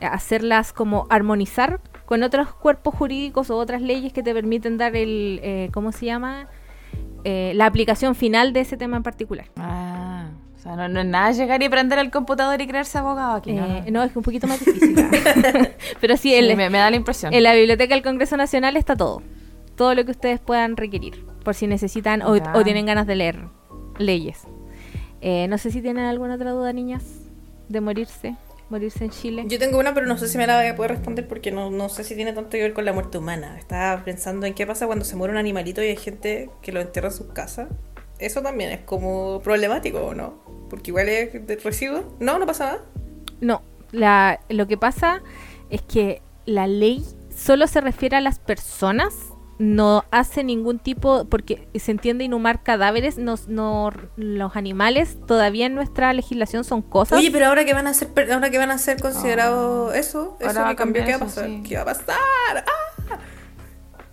[0.00, 5.40] hacerlas como armonizar con otros cuerpos jurídicos o otras leyes que te permiten dar el,
[5.42, 6.48] eh, ¿cómo se llama?
[7.24, 9.46] Eh, la aplicación final de ese tema en particular.
[9.56, 13.34] Ah, o sea, no, no es nada llegar y prender el computador y creerse abogado
[13.36, 13.52] aquí.
[13.52, 14.00] no, Eh, no.
[14.00, 14.94] no, es un poquito más difícil.
[16.00, 17.32] Pero sí, Sí, el- me, me da la impresión.
[17.34, 19.22] en la biblioteca del Congreso Nacional está todo.
[19.76, 23.48] Todo lo que ustedes puedan requerir, por si necesitan o, o tienen ganas de leer
[23.98, 24.44] leyes.
[25.20, 27.02] Eh, no sé si tienen alguna otra duda, niñas,
[27.68, 28.36] de morirse,
[28.68, 29.44] morirse en Chile.
[29.46, 31.70] Yo tengo una, pero no sé si me la voy a poder responder porque no,
[31.70, 33.58] no sé si tiene tanto que ver con la muerte humana.
[33.58, 36.80] Estaba pensando en qué pasa cuando se muere un animalito y hay gente que lo
[36.80, 37.68] entierra en sus casas.
[38.18, 40.42] Eso también es como problemático, ¿o no?
[40.70, 42.16] Porque igual es de residuo.
[42.18, 42.84] No, no pasa nada.
[43.40, 43.62] No,
[43.92, 45.22] la, lo que pasa
[45.70, 49.14] es que la ley solo se refiere a las personas
[49.58, 55.74] no hace ningún tipo, porque se entiende inhumar cadáveres, no, no, los animales todavía en
[55.74, 57.18] nuestra legislación son cosas.
[57.18, 60.36] Oye, pero ahora que van a ser, per- ahora que van a ser considerados eso,
[60.40, 61.46] eso Ahora va que cambió, ¿qué va a eso, pasar?
[61.46, 61.62] sí.
[61.66, 62.16] ¿Qué va a pasar?
[62.66, 63.18] ¡Ah!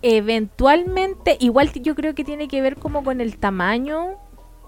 [0.02, 4.16] Eventualmente, igual yo creo que tiene que ver como con el tamaño.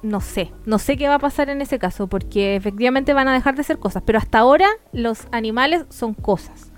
[0.02, 3.32] No sé, no sé qué va a pasar en ese caso, porque efectivamente van a
[3.34, 6.70] dejar de ser cosas, pero hasta ahora los animales son cosas.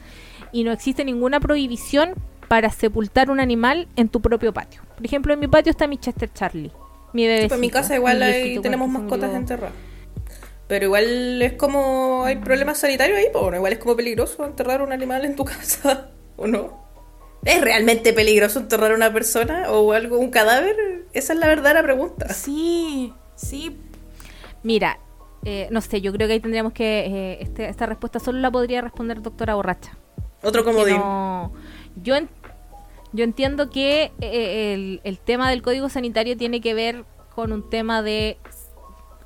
[0.50, 2.14] Y no existe ninguna prohibición
[2.48, 4.82] para sepultar un animal en tu propio patio.
[4.96, 6.72] Por ejemplo, en mi patio está mi Chester Charlie,
[7.12, 7.42] mi bebé.
[7.48, 9.74] Pues en mi casa igual hay- viejito tenemos mascotas enterradas.
[10.66, 12.24] Pero igual es como.
[12.24, 15.44] Hay problemas sanitarios ahí, pues bueno, igual es como peligroso enterrar un animal en tu
[15.46, 16.86] casa, ¿o no?
[17.44, 20.76] ¿Es realmente peligroso enterrar a una persona o algo, un cadáver?
[21.12, 22.28] Esa es la verdadera pregunta.
[22.34, 23.78] Sí, sí.
[24.62, 24.98] Mira,
[25.44, 27.06] eh, no sé, yo creo que ahí tendríamos que.
[27.06, 29.92] eh, este- esta respuesta solo la podría responder doctora borracha.
[30.42, 30.96] Otro comodín.
[30.98, 31.52] no-
[32.02, 32.28] yo, en-
[33.12, 37.04] yo entiendo que eh, el, el tema del código sanitario tiene que ver
[37.34, 38.38] con un tema de,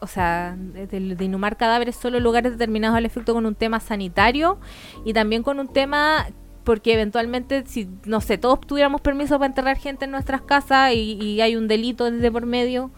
[0.01, 3.81] o sea, de, de- inhumar cadáveres solo en lugares determinados al efecto con un tema
[3.81, 4.59] sanitario
[5.05, 6.27] y también con un tema
[6.65, 11.19] porque eventualmente si no sé todos tuviéramos permiso para enterrar gente en nuestras casas y,
[11.21, 12.91] y hay un delito de por medio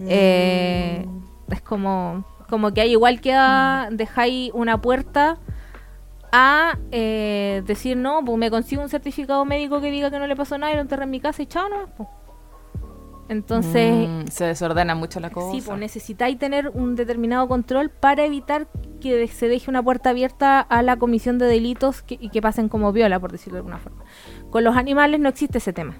[0.00, 1.06] eh,
[1.50, 5.38] es como como que hay igual queda dejáis una puerta
[6.38, 10.36] a eh, decir no, pues me consigo un certificado médico que diga que no le
[10.36, 11.86] pasó nada y lo enterré en mi casa y chao, no.
[11.96, 12.08] Pues.
[13.28, 15.50] Entonces, Mm, se desordena mucho la cosa.
[15.50, 18.68] sí, pues necesitáis tener un determinado control para evitar
[19.00, 22.68] que se deje una puerta abierta a la comisión de delitos que- y que pasen
[22.68, 24.04] como viola, por decirlo de alguna forma.
[24.50, 25.96] Con los animales no existe ese tema.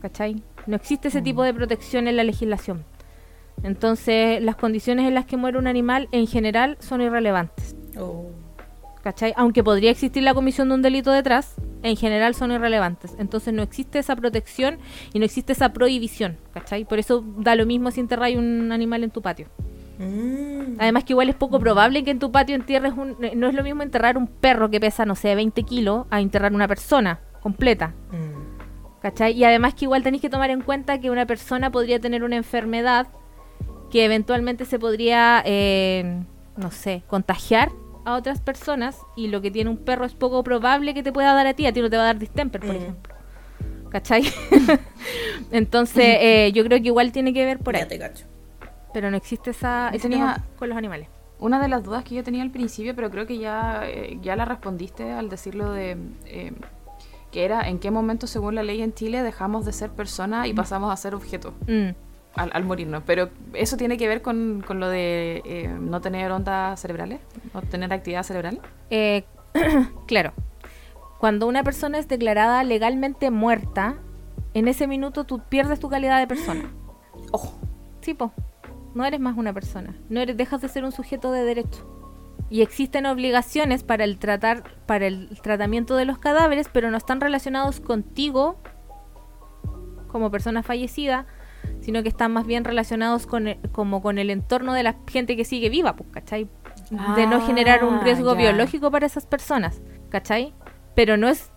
[0.00, 0.42] ¿Cachai?
[0.66, 2.84] No existe ese tipo de protección en la legislación.
[3.62, 7.74] Entonces, las condiciones en las que muere un animal en general son irrelevantes.
[7.98, 8.30] Oh.
[9.02, 9.32] ¿Cachai?
[9.36, 13.14] Aunque podría existir la comisión de un delito detrás, en general son irrelevantes.
[13.18, 14.78] Entonces no existe esa protección
[15.12, 16.84] y no existe esa prohibición, ¿cachai?
[16.84, 19.46] Por eso da lo mismo si enterráis un animal en tu patio.
[19.98, 20.76] Mm.
[20.78, 23.16] Además que igual es poco probable que en tu patio entierres un...
[23.24, 26.20] eh, No es lo mismo enterrar un perro que pesa, no sé, 20 kilos, a
[26.20, 27.94] enterrar una persona completa.
[28.10, 29.00] Mm.
[29.00, 29.32] ¿Cachai?
[29.32, 32.36] Y además que igual tenéis que tomar en cuenta que una persona podría tener una
[32.36, 33.06] enfermedad
[33.90, 36.20] que eventualmente se podría, eh,
[36.56, 37.70] no sé, contagiar
[38.08, 41.34] a otras personas y lo que tiene un perro es poco probable que te pueda
[41.34, 42.76] dar a ti, a ti no te va a dar distemper, por Mm.
[42.76, 43.14] ejemplo.
[43.90, 44.22] ¿Cachai?
[45.50, 47.82] Entonces, eh, yo creo que igual tiene que ver por ahí.
[47.82, 48.24] Ya te cacho.
[48.92, 51.08] Pero no existe esa ese tenía- con los animales.
[51.38, 54.34] Una de las dudas que yo tenía al principio, pero creo que ya, eh, ya
[54.34, 56.52] la respondiste al decirlo de eh,
[57.30, 60.54] que era en qué momento, según la ley en Chile, dejamos de ser personas y
[60.54, 61.90] pasamos a ser objeto Mm.
[62.38, 63.02] Al, al morirnos.
[63.04, 67.20] Pero eso tiene que ver con, con lo de eh, no tener ondas cerebrales,
[67.52, 68.60] no tener actividad cerebral.
[68.90, 69.24] Eh,
[70.06, 70.32] claro,
[71.18, 73.96] cuando una persona es declarada legalmente muerta,
[74.54, 76.70] en ese minuto tú pierdes tu calidad de persona.
[77.32, 77.58] Ojo.
[78.00, 78.32] Sí, po.
[78.94, 79.94] No eres más una persona.
[80.08, 81.94] No eres, dejas de ser un sujeto de derecho.
[82.50, 87.20] Y existen obligaciones para el tratar, para el tratamiento de los cadáveres, pero no están
[87.20, 88.56] relacionados contigo
[90.08, 91.26] como persona fallecida,
[91.80, 95.36] sino que están más bien relacionados con el- como con el entorno de la gente
[95.36, 96.48] que sigue viva, pues, ¿cachai?
[97.16, 98.38] De no generar un Ah, riesgo ya.
[98.40, 100.54] biológico para esas personas, ¿cachai?
[100.94, 101.50] Pero no es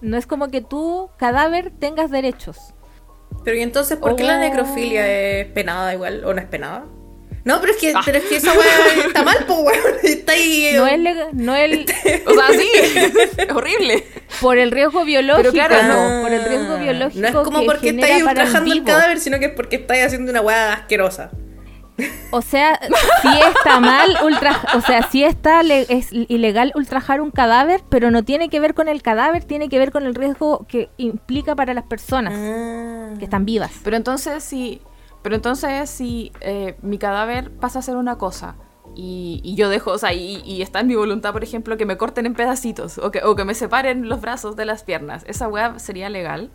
[0.00, 2.74] no es como que tu cadáver tengas derechos.
[3.42, 4.40] Pero ¿y entonces por qué la Oh.
[4.40, 6.24] necrofilia es penada igual?
[6.26, 6.84] ¿O no es penada?
[7.44, 8.00] No, pero es que, Ah.
[8.04, 9.94] pero es que esa weá está mal, pues weón.
[10.02, 10.70] Está ahí.
[10.74, 11.84] No es, lega- no el,
[12.26, 12.68] O sea, sí,
[13.36, 14.04] es horrible.
[14.40, 17.88] por el riesgo biológico, claro, no, por el riesgo biológico No es como que porque
[17.90, 21.30] estáis el ultrajando el cadáver, sino que es porque estáis haciendo una weá asquerosa.
[22.32, 22.80] O sea,
[23.22, 28.24] sí está mal ultra, o sea, sí está es ilegal ultrajar un cadáver, pero no
[28.24, 31.72] tiene que ver con el cadáver, tiene que ver con el riesgo que implica para
[31.72, 33.14] las personas Ah.
[33.18, 33.70] que están vivas.
[33.84, 34.80] Pero entonces si,
[35.24, 38.54] pero entonces si eh, mi cadáver pasa a ser una cosa.
[38.94, 41.86] Y, y yo dejo, o sea, y, y está en mi voluntad, por ejemplo, que
[41.86, 45.24] me corten en pedacitos o que, o que me separen los brazos de las piernas,
[45.26, 46.50] ¿esa weá sería legal?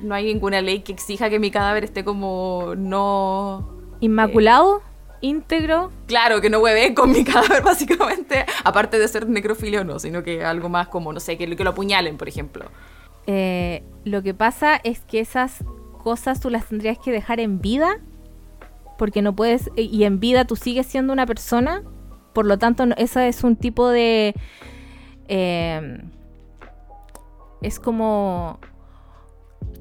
[0.00, 3.68] No hay ninguna ley que exija que mi cadáver esté como no...
[4.00, 4.80] Inmaculado,
[5.20, 9.98] íntegro, Claro, que no hueve con mi cadáver, básicamente, aparte de ser necrofilia o no,
[9.98, 12.66] sino que algo más como, no sé, que, lo- que lo apuñalen, por ejemplo.
[13.26, 15.64] Eh, lo que pasa es que esas
[16.08, 18.00] cosas tú las tendrías que dejar en vida,
[18.96, 21.82] porque no puedes, y en vida tú sigues siendo una persona,
[22.32, 24.34] por lo tanto, no- esa es un tipo de...
[25.28, 26.02] eh,
[27.60, 28.58] es como...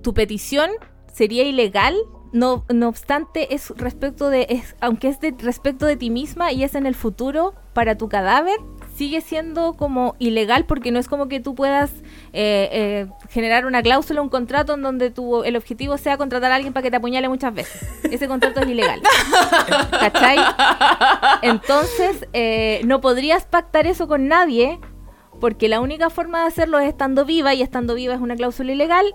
[0.01, 0.69] Tu petición
[1.13, 1.95] sería ilegal,
[2.33, 4.47] no, no obstante, es respecto de...
[4.49, 8.09] Es, aunque es de, respecto de ti misma y es en el futuro, para tu
[8.09, 8.57] cadáver,
[8.97, 11.91] sigue siendo como ilegal porque no es como que tú puedas
[12.33, 16.55] eh, eh, generar una cláusula, un contrato en donde tu, el objetivo sea contratar a
[16.55, 17.87] alguien para que te apuñale muchas veces.
[18.03, 18.99] Ese contrato es ilegal.
[19.91, 20.39] ¿Cachai?
[21.43, 24.79] Entonces, eh, no podrías pactar eso con nadie
[25.39, 28.71] porque la única forma de hacerlo es estando viva y estando viva es una cláusula
[28.71, 29.05] ilegal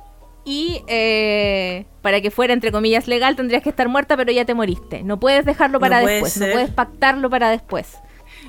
[0.45, 4.55] y eh, para que fuera entre comillas legal tendrías que estar muerta pero ya te
[4.55, 5.03] moriste.
[5.03, 7.99] No puedes dejarlo para No después, no puedes pactarlo para después.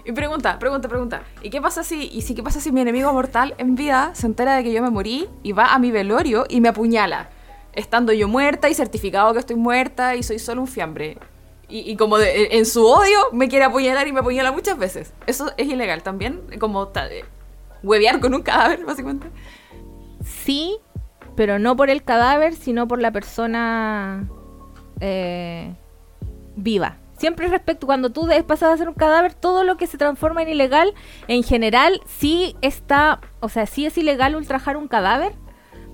[0.06, 1.24] Y pregunta, pregunta, pregunta.
[1.42, 4.26] ¿Y qué pasa si, y si qué pasa si mi enemigo mortal en vida se
[4.28, 7.30] entera de que yo me morí y va a mi velorio y me apuñala?
[7.72, 11.18] Estando yo muerta y certificado que estoy muerta y soy solo un fiambre.
[11.70, 15.14] Y, y como de- en su odio me quiere apuñalar y me apuñala muchas veces.
[15.26, 17.24] Eso es ilegal también, como eh,
[17.82, 19.28] huevear con un cadáver, básicamente.
[20.24, 20.78] Sí,
[21.36, 24.28] pero no por el cadáver, sino por la persona
[25.00, 25.74] eh,
[26.58, 26.98] viva.
[27.24, 30.50] Siempre respecto, cuando tú pasas a ser un cadáver, todo lo que se transforma en
[30.50, 30.94] ilegal,
[31.30, 35.32] en general, sí está, o sea, sí es ilegal ultrajar un cadáver,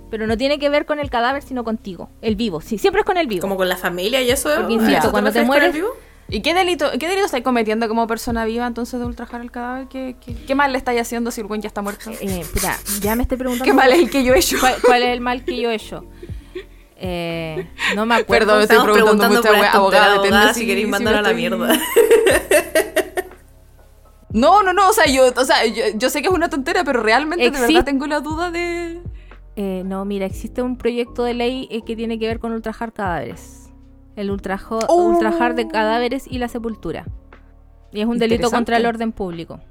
[0.10, 2.62] pero no tiene que ver con el cadáver, sino contigo, el vivo.
[2.62, 3.42] Sí, siempre es con el vivo.
[3.42, 4.50] Como con la familia y eso.
[4.58, 5.90] Porque, insisto, ¿a eso cuando te mueres- vivo?
[6.32, 9.88] ¿Y qué delito, qué delito estáis cometiendo como persona viva entonces de ultrajar el cadáver?
[9.88, 12.10] ¿Qué, qué, qué mal le estáis haciendo si el buen ya está muerto?
[12.22, 13.66] Eh, puta, ya me estoy preguntando.
[13.72, 14.58] ¿Qué mal es el que yo he hecho?
[14.60, 16.06] ¿Cuál, cuál es el mal que yo he hecho?
[17.02, 18.28] Eh, no me acuerdo.
[18.46, 21.34] Perdón, me estoy preguntando preguntando mucha abogada, abogada, si si- queréis si mandarla a la
[21.34, 21.80] mierda.
[24.32, 26.84] No, no, no, o sea, yo, o sea, yo, yo sé que es una tontera,
[26.84, 29.02] pero realmente de verdad tengo la duda de...
[29.56, 32.94] Eh, no, mira, existe un proyecto de ley eh, que tiene que ver con ultrajar
[32.94, 33.72] cadáveres.
[34.16, 35.04] El ultrajo, Oh.
[35.08, 37.08] ultrajar de cadáveres y la sepultura.
[37.92, 39.62] Y es un delito contra el orden público.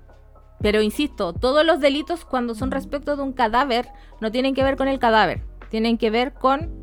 [0.60, 3.86] Pero insisto, todos los delitos cuando son respecto de un cadáver
[4.20, 6.77] no tienen que ver con el cadáver, tienen que ver con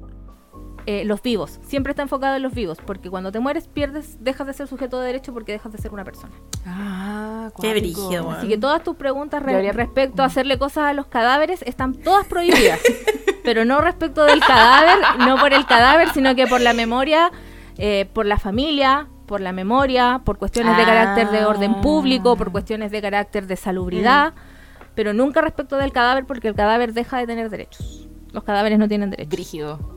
[0.88, 1.60] eh, los vivos.
[1.64, 5.00] Siempre está enfocado en los vivos, porque cuando te mueres pierdes, dejas de ser sujeto
[5.00, 6.34] de derecho porque dejas de ser una persona.
[6.66, 8.32] Ah, Qué brígido.
[8.32, 12.26] Así que todas tus preguntas re- respecto a hacerle cosas a los cadáveres están todas
[12.28, 12.80] prohibidas.
[13.44, 17.32] pero no respecto del cadáver, no por el cadáver, sino que por la memoria,
[17.78, 20.86] eh, por la familia, por la memoria, por cuestiones de Ah.
[20.86, 24.86] carácter de orden público, por cuestiones de carácter de salubridad, Mm.
[24.96, 28.08] pero nunca respecto del cadáver porque el cadáver deja de tener derechos.
[28.32, 29.30] Los cadáveres no tienen derechos.
[29.32, 29.95] Brígido.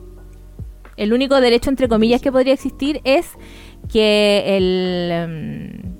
[0.99, 3.25] El único derecho, entre comillas, que podría existir es
[3.89, 5.09] que el...
[5.11, 5.95] em,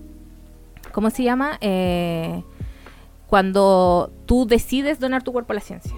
[0.91, 1.57] ¿Cómo se llama?
[1.61, 2.43] Eh,
[3.27, 5.95] cuando tú decides donar tu cuerpo a la ciencia.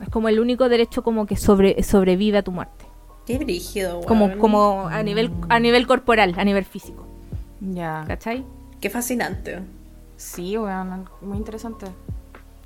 [0.00, 2.84] Es como el único derecho como que sobre, sobrevive a tu muerte.
[3.26, 4.06] Qué brígido, weón.
[4.06, 7.04] Como, como a nivel a nivel corporal, a nivel físico.
[7.60, 8.04] Ya.
[8.06, 8.44] ¿Cachai?
[8.80, 9.58] Qué fascinante.
[10.16, 11.86] Sí, weón, muy interesante.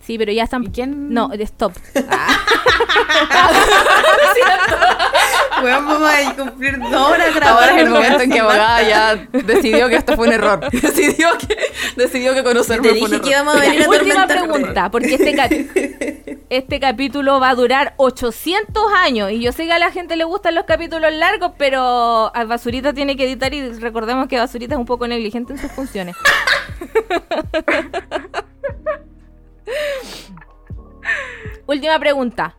[0.02, 0.62] Sí, pero ya están...
[0.64, 1.14] ¿Y quién?
[1.14, 1.72] No, de stop.
[5.62, 7.60] Weón, vamos a cumplir dos horas grabando.
[7.60, 10.60] Ahora es el momento en que abogada ya decidió que esto fue un error.
[10.72, 11.56] decidió que,
[11.96, 13.42] decidió que conocerme Te fue un dije que error.
[13.44, 15.50] íbamos a venir a Última pregunta, porque este, cap-
[16.50, 20.24] este capítulo va a durar 800 años y yo sé que a la gente le
[20.24, 24.78] gustan los capítulos largos, pero a Basurita tiene que editar y recordemos que Basurita es
[24.80, 26.16] un poco negligente en sus funciones.
[31.66, 32.56] Última pregunta.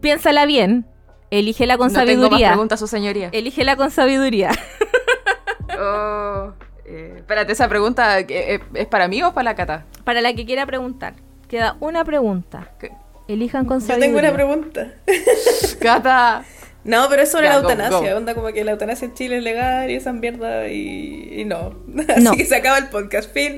[0.00, 0.86] Piénsala bien.
[1.30, 2.48] Elígela con No tengo más sabiduría.
[2.50, 3.28] preguntas, su señoría.
[3.32, 4.50] Elígela con sabiduría.
[5.78, 6.52] Oh,
[6.84, 9.86] eh, espérate, esa pregunta eh, eh, ¿es para mí o es para la cata?
[10.04, 11.14] Para la que quiera preguntar.
[11.48, 12.68] Queda una pregunta.
[12.78, 12.90] ¿Qué?
[13.28, 14.06] Elijan con Yo sabiduría.
[14.08, 14.92] tengo una pregunta.
[15.80, 16.42] Cata.
[16.82, 18.12] No, pero es sobre Ya, la eutanasia.
[18.12, 18.16] go.
[18.18, 21.74] Onda como que la eutanasia en Chile es legal y esa mierda y, y no.
[22.08, 22.32] Así No.
[22.32, 23.32] que se acaba el podcast.
[23.32, 23.56] Fin.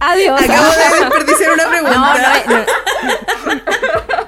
[0.00, 0.40] Adiós.
[0.42, 2.44] Acabo de desperdiciar una pregunta.
[2.48, 4.21] No, no no-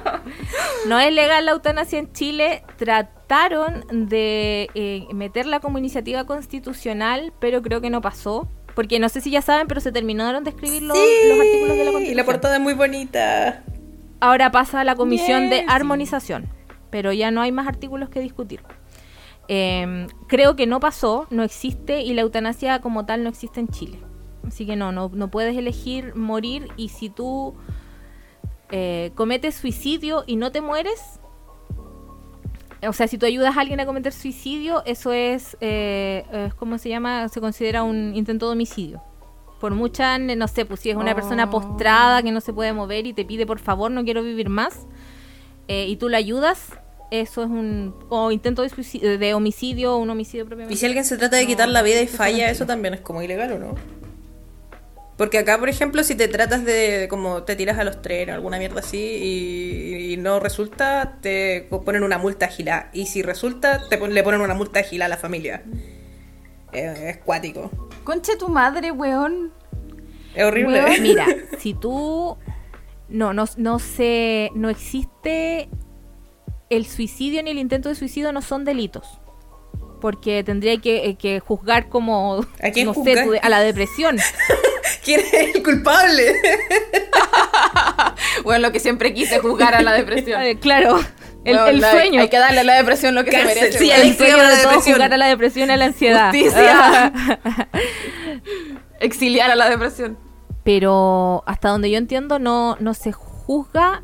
[0.87, 2.63] no es legal la eutanasia en Chile.
[2.77, 8.47] Trataron de eh, meterla como iniciativa constitucional, pero creo que no pasó.
[8.75, 11.77] Porque no sé si ya saben, pero se terminaron de escribir los, Sí, los artículos
[11.77, 12.17] de la Y constitución.
[12.17, 13.63] la portada es muy bonita.
[14.19, 16.47] Ahora pasa a la comisión de armonización,
[16.89, 18.61] pero ya no hay más artículos que discutir.
[19.47, 23.67] Eh, creo que no pasó, no existe y la eutanasia como tal no existe en
[23.69, 23.99] Chile.
[24.47, 27.55] Así que no, no, no puedes elegir morir y si tú
[28.71, 31.19] eh, cometes suicidio y no te mueres,
[32.87, 36.89] o sea, si tú ayudas a alguien a cometer suicidio, eso es, eh, ¿cómo se
[36.89, 37.29] llama?
[37.29, 39.01] Se considera un intento de homicidio.
[39.59, 41.15] Por mucha, no sé, pues si es una Oh.
[41.15, 44.49] persona postrada que no se puede mover y te pide por favor, no quiero vivir
[44.49, 44.85] más,
[45.67, 46.73] eh, y tú la ayudas,
[47.09, 50.73] eso es un o intento de, suicidio, de homicidio o un homicidio propiamente.
[50.73, 52.93] Y si alguien se trata de No, quitar la vida y falla, es eso también
[52.95, 53.75] es como ilegal o no.
[55.17, 58.57] Porque acá, por ejemplo, si te tratas de, como te tiras a los trenes, alguna
[58.57, 62.89] mierda así, y, y no resulta, te ponen una multa gila.
[62.91, 65.63] Y si resulta, te pon- le ponen una multa gila a la familia.
[66.73, 67.71] Es cuático.
[68.03, 69.53] Conche tu madre, weón.
[70.35, 70.83] Es horrible.
[70.83, 71.25] Weón, mira,
[71.59, 72.37] si tú
[73.07, 75.69] no, no, no se, no existe
[76.69, 79.21] el suicidio ni el intento de suicidio no son delitos.
[80.01, 84.17] Porque tendría que, eh, que juzgar como, ¿A no sé, a la depresión.
[85.03, 86.35] ¿Quién es el culpable?
[88.43, 90.41] Bueno, lo que siempre quise juzgar a la depresión.
[90.61, 90.99] Claro,
[91.45, 92.21] el, Bueno, el la- sueño.
[92.21, 93.77] Hay que darle a la depresión lo que Cárcel, se merece.
[93.79, 96.31] sí, el sueño de todo juzgar a la depresión y a la ansiedad.
[96.31, 97.13] Justicia.
[98.99, 100.17] Exiliar a la depresión.
[100.63, 104.03] Pero hasta donde yo entiendo no, no se juzga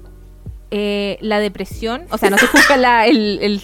[0.69, 3.61] eh, la depresión, o sea, no se juzga la- el, el-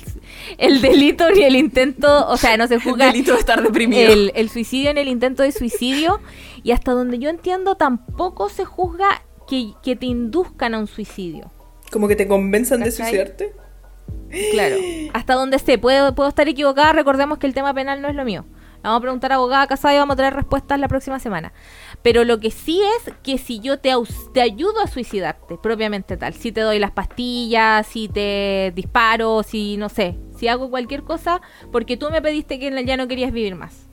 [0.57, 4.11] el delito ni el intento, o sea, no se juzga delito de estar deprimido.
[4.11, 6.19] el, el suicidio ni el intento de suicidio
[6.67, 11.49] y hasta donde yo entiendo tampoco se juzga que, que te induzcan a un suicidio.
[11.93, 13.55] Como que te convenzan de suicidarte.
[14.51, 14.75] Claro.
[15.13, 18.25] Hasta donde sé, puedo, puedo estar equivocada, recordemos que el tema penal no es lo
[18.25, 18.43] mío.
[18.83, 21.53] La Vamos a preguntar a abogada casada y vamos a traer respuestas la próxima semana.
[22.01, 23.93] Pero lo que sí es que si yo te,
[24.33, 29.77] te ayudo a suicidarte, propiamente tal, si te doy las pastillas, si te disparo, si
[29.77, 31.39] no sé, si hago cualquier cosa
[31.71, 33.87] porque tú me pediste que ya no querías vivir más.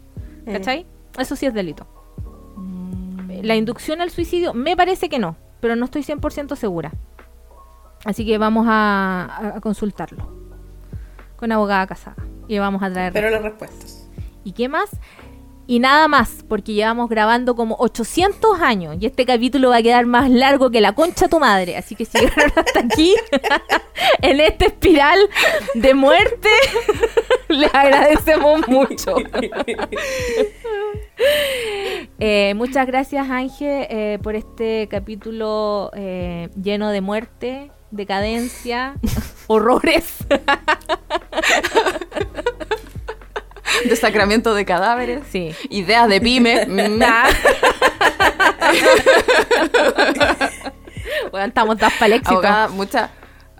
[0.45, 0.87] ¿Cachai?
[1.17, 1.94] Eso sí es delito.
[3.43, 6.93] La inducción al suicidio me parece que no, pero no estoy 100% segura.
[8.05, 10.28] Así que vamos a, consultarlo
[11.36, 12.16] con abogada casada
[12.48, 14.09] y vamos a traer Pero las respuestas.
[14.44, 14.90] ¿Y qué más?
[15.66, 20.05] Y nada más, porque llevamos grabando como 800 años y este capítulo va a quedar
[20.05, 21.78] más largo que la concha de tu madre.
[21.78, 23.15] Así que si llegaron hasta aquí,
[24.23, 25.19] en esta espiral
[25.73, 26.51] de muerte,
[27.48, 29.16] les agradecemos mucho.
[32.20, 38.95] Eh, muchas gracias, Ángel, eh, por este capítulo eh, lleno de muerte, decadencia,
[39.49, 40.19] horrores.
[43.89, 45.24] Desacramiento de cadáveres.
[45.31, 45.53] Sí.
[45.70, 46.66] Ideas de pyme.
[46.66, 47.01] Mm.
[51.31, 52.32] Bueno, estamos dadas para el éxito.
[52.35, 53.11] Abogada, muchas,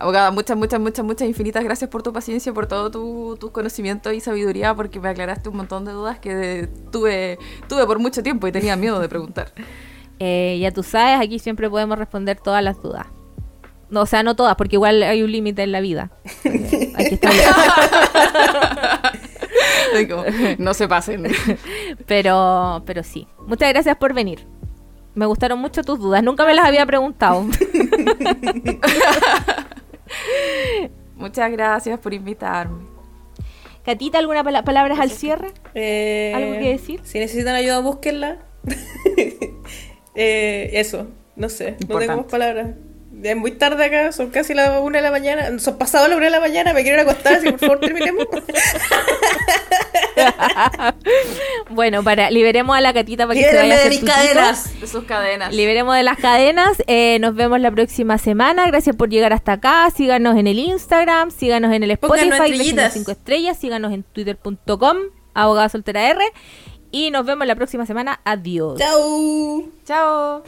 [0.05, 4.13] abogada, muchas, muchas, muchas, muchas infinitas gracias por tu paciencia, por todo tu, tus conocimientos
[4.13, 8.47] y sabiduría, porque me aclaraste un montón de dudas que tuve, tuve por mucho tiempo
[8.47, 9.53] y tenía miedo de preguntar.
[10.21, 13.09] Eh, ya tú sabes, aquí siempre podemos responder todas las dudas.
[13.91, 16.13] No, o sea, no todas, porque igual hay un límite en la vida.
[16.45, 17.53] Establecer.
[19.99, 20.25] Digo,
[20.59, 21.27] no se pasen.
[22.07, 23.27] pero, pero sí.
[23.49, 24.47] Muchas gracias por venir.
[25.17, 26.23] Me gustaron mucho tus dudas.
[26.23, 27.45] Nunca me las había preguntado.
[31.17, 32.85] Muchas gracias por invitarme.
[33.85, 35.49] Catita, ¿alguna pala- palabras al cierre?
[35.75, 37.01] Eh, ¿Algo que decir?
[37.05, 38.39] Si necesitan ayuda, búsquenla.
[40.17, 42.07] Eh, eso, no sé, no Importante.
[42.07, 42.69] tengo más palabras.
[43.25, 45.59] Es muy tarde acá, son casi las una de la mañana.
[45.59, 47.81] Son pasado la una de la mañana, me quiero ir a acostar, así por favor
[47.81, 48.27] terminemos.
[51.71, 54.81] Bueno, para liberemos a la catita para que se vaya a de hacer mis cadenas.
[54.81, 55.53] De sus cadenas.
[55.53, 56.83] Liberemos de las cadenas.
[56.87, 58.67] Eh, nos vemos la próxima semana.
[58.67, 59.91] Gracias por llegar hasta acá.
[59.95, 62.93] Síganos en el Instagram, síganos en el Spotify, Pónganos déjenos estrellitas.
[62.93, 64.97] 5 estrellas, síganos en twitter.com,
[65.35, 66.25] abogada soltera R.
[66.93, 68.21] Y nos vemos la próxima semana.
[68.25, 68.79] Adiós.
[68.79, 69.69] Chau.
[69.85, 70.45] Chao.